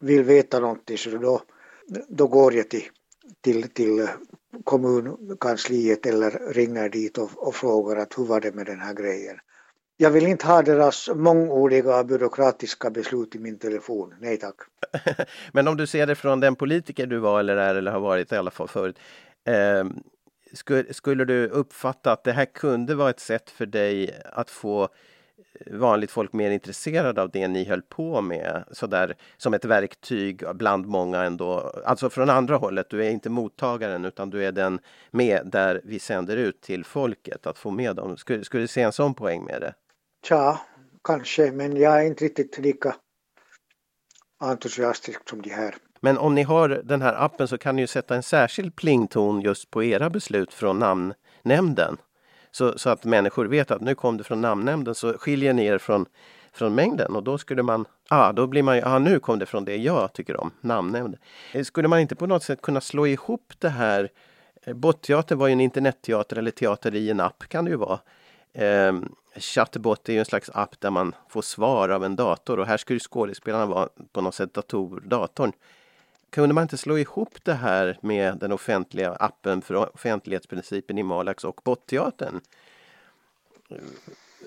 vill 0.00 0.22
veta 0.22 0.60
någonting 0.60 0.98
så 0.98 1.10
då, 1.10 1.42
då 2.08 2.26
går 2.26 2.54
jag 2.54 2.70
till, 2.70 2.84
till, 3.40 3.68
till 3.68 4.08
kommunkansliet 4.64 6.06
eller 6.06 6.52
ringer 6.52 6.88
dit 6.88 7.18
och, 7.18 7.30
och 7.48 7.54
frågar 7.54 7.96
att 7.96 8.18
hur 8.18 8.24
var 8.24 8.40
det 8.40 8.54
med 8.54 8.66
den 8.66 8.80
här 8.80 8.94
grejen. 8.94 9.36
Jag 9.96 10.10
vill 10.10 10.26
inte 10.26 10.46
ha 10.46 10.62
deras 10.62 11.10
mångordiga 11.14 12.04
byråkratiska 12.04 12.90
beslut 12.90 13.34
i 13.34 13.38
min 13.38 13.58
telefon. 13.58 14.14
Nej 14.20 14.36
tack. 14.36 14.56
Men 15.52 15.68
om 15.68 15.76
du 15.76 15.86
ser 15.86 16.06
det 16.06 16.14
från 16.14 16.40
den 16.40 16.56
politiker 16.56 17.06
du 17.06 17.18
var 17.18 17.40
eller 17.40 17.56
är 17.56 17.74
eller 17.74 17.92
har 17.92 18.00
varit 18.00 18.32
i 18.32 18.36
alla 18.36 18.50
fall 18.50 18.68
förut. 18.68 18.98
Eh, 19.46 19.84
skulle, 20.52 20.94
skulle 20.94 21.24
du 21.24 21.46
uppfatta 21.46 22.12
att 22.12 22.24
det 22.24 22.32
här 22.32 22.44
kunde 22.44 22.94
vara 22.94 23.10
ett 23.10 23.20
sätt 23.20 23.50
för 23.50 23.66
dig 23.66 24.22
att 24.32 24.50
få 24.50 24.82
eh, 24.82 24.88
vanligt 25.72 26.10
folk 26.10 26.32
mer 26.32 26.50
intresserade 26.50 27.22
av 27.22 27.30
det 27.30 27.48
ni 27.48 27.64
höll 27.64 27.82
på 27.82 28.20
med 28.20 28.64
sådär 28.72 29.16
som 29.36 29.54
ett 29.54 29.64
verktyg 29.64 30.42
bland 30.54 30.86
många 30.86 31.22
ändå. 31.22 31.72
Alltså 31.84 32.10
från 32.10 32.30
andra 32.30 32.56
hållet, 32.56 32.90
du 32.90 33.04
är 33.04 33.10
inte 33.10 33.30
mottagaren 33.30 34.04
utan 34.04 34.30
du 34.30 34.44
är 34.44 34.52
den 34.52 34.80
med 35.10 35.46
där 35.46 35.80
vi 35.84 35.98
sänder 35.98 36.36
ut 36.36 36.60
till 36.60 36.84
folket 36.84 37.46
att 37.46 37.58
få 37.58 37.70
med 37.70 37.96
dem. 37.96 38.16
Skulle, 38.16 38.44
skulle 38.44 38.62
du 38.62 38.68
se 38.68 38.82
en 38.82 38.92
sån 38.92 39.14
poäng 39.14 39.44
med 39.44 39.60
det? 39.60 39.74
Tja, 40.24 40.60
kanske, 41.04 41.52
men 41.52 41.76
jag 41.76 42.02
är 42.02 42.06
inte 42.06 42.24
riktigt 42.24 42.58
lika 42.58 42.94
entusiastisk 44.40 45.28
som 45.28 45.42
de 45.42 45.50
här. 45.50 45.74
Men 46.00 46.18
om 46.18 46.34
ni 46.34 46.42
har 46.42 46.68
den 46.68 47.02
här 47.02 47.24
appen 47.24 47.48
så 47.48 47.58
kan 47.58 47.76
ni 47.76 47.82
ju 47.82 47.86
sätta 47.86 48.14
en 48.14 48.22
särskild 48.22 48.76
plington 48.76 49.40
just 49.40 49.70
på 49.70 49.84
era 49.84 50.10
beslut 50.10 50.54
från 50.54 50.78
namnnämnden. 50.78 51.96
Så, 52.50 52.78
så 52.78 52.90
att 52.90 53.04
människor 53.04 53.46
vet 53.46 53.70
att 53.70 53.80
nu 53.80 53.94
kom 53.94 54.16
det 54.16 54.24
från 54.24 54.40
namnnämnden 54.40 54.94
så 54.94 55.12
skiljer 55.12 55.52
ni 55.52 55.64
er 55.64 55.78
från, 55.78 56.06
från 56.52 56.74
mängden 56.74 57.16
och 57.16 57.22
då 57.22 57.38
skulle 57.38 57.62
man, 57.62 57.84
ah, 58.08 58.32
då 58.32 58.46
blir 58.46 58.62
man 58.62 58.76
ju, 58.76 58.82
ah, 58.84 58.98
nu 58.98 59.18
kom 59.18 59.38
det 59.38 59.46
från 59.46 59.64
det 59.64 59.76
jag 59.76 60.12
tycker 60.12 60.40
om, 60.40 60.50
namnnämnden. 60.60 61.20
Eh, 61.52 61.64
skulle 61.64 61.88
man 61.88 62.00
inte 62.00 62.16
på 62.16 62.26
något 62.26 62.42
sätt 62.42 62.62
kunna 62.62 62.80
slå 62.80 63.06
ihop 63.06 63.52
det 63.58 63.68
här 63.68 64.08
eh, 64.62 64.74
Botteater 64.74 65.36
var 65.36 65.46
ju 65.46 65.52
en 65.52 65.60
internetteater 65.60 66.36
eller 66.36 66.50
teater 66.50 66.94
i 66.94 67.10
en 67.10 67.20
app 67.20 67.48
kan 67.48 67.64
det 67.64 67.70
ju 67.70 67.76
vara. 67.76 67.98
Eh, 68.52 68.92
Chatbot 69.36 70.08
är 70.08 70.12
ju 70.12 70.18
en 70.18 70.24
slags 70.24 70.50
app 70.54 70.80
där 70.80 70.90
man 70.90 71.14
får 71.28 71.42
svar 71.42 71.88
av 71.88 72.04
en 72.04 72.16
dator 72.16 72.58
och 72.58 72.66
här 72.66 72.76
skulle 72.76 73.00
skådespelarna 73.00 73.66
vara 73.66 73.88
på 74.12 74.20
något 74.20 74.34
sätt 74.34 74.54
dator, 74.54 75.02
datorn. 75.06 75.52
Kunde 76.30 76.54
man 76.54 76.62
inte 76.62 76.76
slå 76.76 76.98
ihop 76.98 77.34
det 77.42 77.54
här 77.54 77.98
med 78.02 78.38
den 78.38 78.52
offentliga 78.52 79.12
appen 79.12 79.62
för 79.62 79.94
offentlighetsprincipen 79.94 80.98
i 80.98 81.02
Malax 81.02 81.44
och 81.44 81.60
Botteatern? 81.64 82.40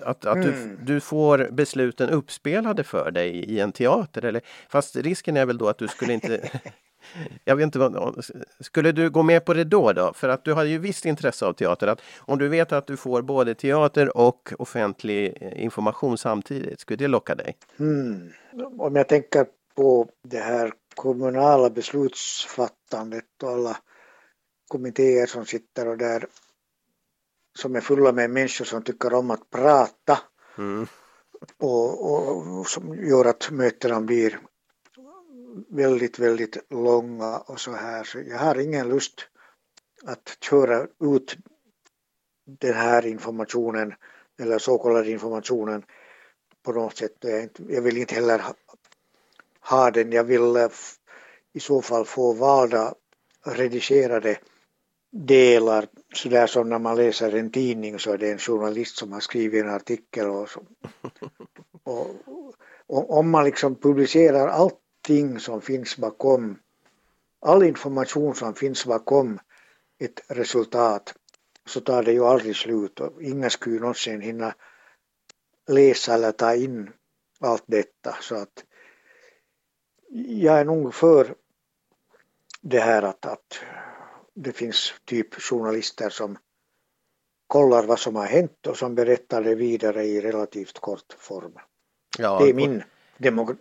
Att, 0.02 0.24
att 0.24 0.36
mm. 0.36 0.46
du, 0.50 0.94
du 0.94 1.00
får 1.00 1.48
besluten 1.50 2.10
uppspelade 2.10 2.84
för 2.84 3.10
dig 3.10 3.30
i 3.30 3.60
en 3.60 3.72
teater 3.72 4.24
eller 4.24 4.42
fast 4.68 4.96
risken 4.96 5.36
är 5.36 5.46
väl 5.46 5.58
då 5.58 5.68
att 5.68 5.78
du 5.78 5.88
skulle 5.88 6.12
inte 6.12 6.50
Jag 7.44 7.56
vet 7.56 7.64
inte 7.64 7.78
vad, 7.78 8.24
skulle 8.60 8.92
du 8.92 9.10
gå 9.10 9.22
med 9.22 9.44
på 9.44 9.54
det 9.54 9.64
då, 9.64 9.92
då? 9.92 10.12
För 10.12 10.28
att 10.28 10.44
du 10.44 10.52
har 10.52 10.64
ju 10.64 10.78
visst 10.78 11.04
intresse 11.04 11.46
av 11.46 11.52
teater. 11.52 11.86
Att 11.86 12.00
om 12.18 12.38
du 12.38 12.48
vet 12.48 12.72
att 12.72 12.86
du 12.86 12.96
får 12.96 13.22
både 13.22 13.54
teater 13.54 14.16
och 14.16 14.52
offentlig 14.58 15.38
eh, 15.40 15.62
information 15.64 16.18
samtidigt, 16.18 16.80
skulle 16.80 16.96
det 16.96 17.08
locka 17.08 17.34
dig? 17.34 17.56
Mm. 17.78 18.32
Om 18.78 18.96
jag 18.96 19.08
tänker 19.08 19.46
på 19.74 20.08
det 20.22 20.38
här 20.38 20.72
kommunala 20.94 21.70
beslutsfattandet 21.70 23.42
och 23.42 23.50
alla 23.50 23.76
kommittéer 24.68 25.26
som 25.26 25.46
sitter 25.46 25.88
och 25.88 25.98
där 25.98 26.26
som 27.58 27.76
är 27.76 27.80
fulla 27.80 28.12
med 28.12 28.30
människor 28.30 28.64
som 28.64 28.82
tycker 28.82 29.14
om 29.14 29.30
att 29.30 29.50
prata 29.50 30.18
mm. 30.58 30.86
och, 31.58 32.58
och, 32.58 32.66
som 32.66 32.94
gör 32.94 33.24
att 33.24 33.50
mötena 33.50 34.00
blir 34.00 34.40
väldigt, 35.68 36.18
väldigt 36.18 36.56
långa 36.70 37.38
och 37.38 37.60
så 37.60 37.72
här. 37.72 38.04
Så 38.04 38.20
jag 38.20 38.38
har 38.38 38.58
ingen 38.58 38.88
lust 38.88 39.28
att 40.04 40.38
köra 40.40 40.86
ut 41.00 41.36
den 42.46 42.74
här 42.74 43.06
informationen 43.06 43.94
eller 44.38 44.58
så 44.58 44.78
kallade 44.78 45.10
informationen 45.10 45.84
på 46.62 46.72
något 46.72 46.96
sätt. 46.96 47.16
Jag, 47.20 47.42
inte, 47.42 47.62
jag 47.68 47.82
vill 47.82 47.96
inte 47.96 48.14
heller 48.14 48.42
ha, 49.70 49.90
den. 49.90 50.12
Jag 50.12 50.24
vill 50.24 50.56
eh, 50.56 50.68
i 51.52 51.60
så 51.60 51.82
fall 51.82 52.04
få 52.04 52.32
valda 52.32 52.94
redigerade 53.44 54.38
delar. 55.12 55.86
Sådär 56.14 56.46
som 56.46 56.68
när 56.68 56.78
man 56.78 56.96
läser 56.96 57.34
en 57.34 57.50
tidning 57.50 57.98
så 57.98 58.12
är 58.12 58.18
det 58.18 58.32
en 58.32 58.38
journalist 58.38 58.96
som 58.96 59.12
har 59.12 59.20
skrivit 59.20 59.64
en 59.64 59.70
artikel 59.70 60.26
och, 60.26 60.48
så, 60.48 60.60
och, 61.82 62.10
och 62.86 63.18
om 63.18 63.30
man 63.30 63.44
liksom 63.44 63.74
publicerar 63.74 64.48
allting 64.48 65.40
som 65.40 65.60
finns 65.60 65.96
bakom 65.96 66.58
all 67.40 67.62
information 67.62 68.34
som 68.34 68.54
finns 68.54 68.86
bakom 68.86 69.38
ett 69.98 70.20
resultat 70.28 71.14
så 71.66 71.80
tar 71.80 72.02
det 72.02 72.12
ju 72.12 72.24
aldrig 72.24 72.56
slut. 72.56 73.00
Och 73.00 73.22
ingen 73.22 73.50
skulle 73.50 73.80
någonsin 73.80 74.20
hinna 74.20 74.54
läsa 75.68 76.14
eller 76.14 76.32
ta 76.32 76.54
in 76.54 76.90
allt 77.40 77.64
detta. 77.66 78.16
Så 78.20 78.34
att 78.34 78.64
jag 80.14 80.60
är 80.60 80.64
nog 80.64 80.94
för 80.94 81.34
det 82.60 82.80
här 82.80 83.02
att, 83.02 83.26
att 83.26 83.60
det 84.34 84.52
finns 84.52 84.94
typ 85.04 85.34
journalister 85.34 86.10
som 86.10 86.38
kollar 87.46 87.86
vad 87.86 87.98
som 87.98 88.16
har 88.16 88.26
hänt 88.26 88.66
och 88.66 88.76
som 88.76 88.94
berättar 88.94 89.42
det 89.42 89.54
vidare 89.54 90.04
i 90.04 90.20
relativt 90.20 90.78
kort 90.78 91.16
form. 91.18 91.52
Ja, 92.18 92.38
det, 92.38 92.50
är 92.50 92.54
min, 92.54 92.82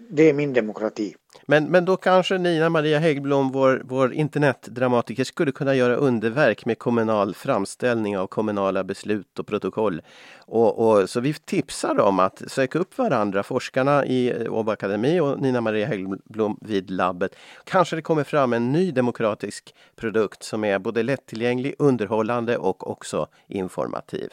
det 0.10 0.30
är 0.30 0.34
min 0.34 0.54
demokrati. 0.54 1.16
Men, 1.46 1.66
men 1.66 1.86
då 1.86 1.98
kanske 1.98 2.38
Nina 2.38 2.70
Maria 2.70 3.00
Häggblom, 3.00 3.52
vår, 3.52 3.82
vår 3.86 4.14
internetdramatiker, 4.14 5.24
skulle 5.24 5.52
kunna 5.52 5.76
göra 5.76 5.96
underverk 5.96 6.66
med 6.66 6.80
kommunal 6.80 7.36
framställning 7.36 8.18
av 8.18 8.28
kommunala 8.28 8.84
beslut 8.84 9.40
och 9.40 9.48
protokoll. 9.48 10.02
Och, 10.38 10.88
och, 10.88 11.10
så 11.10 11.20
vi 11.20 11.34
tipsar 11.34 12.00
om 12.00 12.20
att 12.20 12.42
söka 12.48 12.80
upp 12.80 12.98
varandra, 12.98 13.44
forskarna 13.44 14.06
i 14.06 14.48
Åbo 14.48 14.72
Akademi 14.72 15.20
och 15.20 15.42
Nina 15.42 15.62
Maria 15.62 15.88
Häggblom 15.88 16.58
vid 16.62 16.90
labbet. 16.90 17.36
Kanske 17.64 17.96
det 17.96 18.02
kommer 18.02 18.24
fram 18.24 18.54
en 18.54 18.72
ny 18.72 18.92
demokratisk 18.92 19.76
produkt 19.96 20.44
som 20.44 20.64
är 20.64 20.80
både 20.80 21.04
lättillgänglig, 21.04 21.76
underhållande 21.80 22.58
och 22.58 22.90
också 22.92 23.28
informativ. 23.48 24.30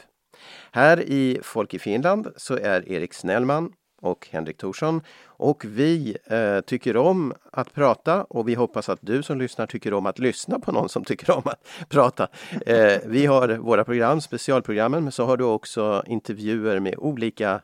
Här 0.71 1.01
i 1.01 1.39
Folk 1.43 1.73
i 1.73 1.79
Finland 1.79 2.27
så 2.35 2.57
är 2.57 2.91
Erik 2.91 3.13
Snellman 3.13 3.73
och 4.01 4.27
Henrik 4.31 4.57
Thorsson. 4.57 5.01
Och 5.25 5.65
vi 5.65 6.17
eh, 6.25 6.61
tycker 6.61 6.97
om 6.97 7.33
att 7.51 7.73
prata 7.73 8.23
och 8.23 8.49
vi 8.49 8.55
hoppas 8.55 8.89
att 8.89 8.99
du 9.01 9.23
som 9.23 9.37
lyssnar 9.37 9.67
tycker 9.67 9.93
om 9.93 10.05
att 10.05 10.19
lyssna 10.19 10.59
på 10.59 10.71
någon 10.71 10.89
som 10.89 11.03
tycker 11.03 11.31
om 11.31 11.43
att 11.45 11.89
prata. 11.89 12.27
Eh, 12.65 12.97
vi 13.05 13.25
har 13.25 13.47
våra 13.47 13.83
program, 13.83 14.21
specialprogrammen, 14.21 15.03
men 15.03 15.11
så 15.11 15.25
har 15.25 15.37
du 15.37 15.43
också 15.43 16.03
intervjuer 16.07 16.79
med 16.79 16.95
olika 16.97 17.61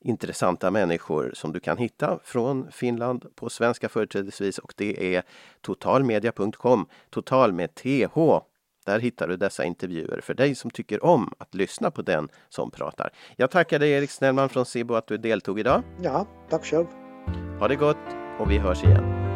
intressanta 0.00 0.70
människor 0.70 1.30
som 1.34 1.52
du 1.52 1.60
kan 1.60 1.76
hitta 1.76 2.18
från 2.24 2.66
Finland 2.72 3.26
på 3.34 3.50
svenska 3.50 3.88
företrädesvis 3.88 4.58
och 4.58 4.74
det 4.76 5.16
är 5.16 5.22
totalmedia.com, 5.60 6.86
total 7.10 7.52
med 7.52 7.74
TH 7.74 8.18
där 8.88 8.98
hittar 8.98 9.28
du 9.28 9.36
dessa 9.36 9.64
intervjuer 9.64 10.20
för 10.20 10.34
dig 10.34 10.54
som 10.54 10.70
tycker 10.70 11.04
om 11.04 11.32
att 11.38 11.54
lyssna 11.54 11.90
på 11.90 12.02
den 12.02 12.28
som 12.48 12.70
pratar. 12.70 13.10
Jag 13.36 13.50
tackar 13.50 13.78
dig 13.78 13.90
Erik 13.90 14.10
Snellman 14.10 14.48
från 14.48 14.66
SIBO 14.66 14.94
att 14.94 15.06
du 15.06 15.16
deltog 15.16 15.60
idag. 15.60 15.82
Ja, 16.02 16.26
tack 16.50 16.64
själv. 16.64 16.86
Ha 17.58 17.68
det 17.68 17.76
gott 17.76 17.96
och 18.38 18.50
vi 18.50 18.58
hörs 18.58 18.84
igen. 18.84 19.27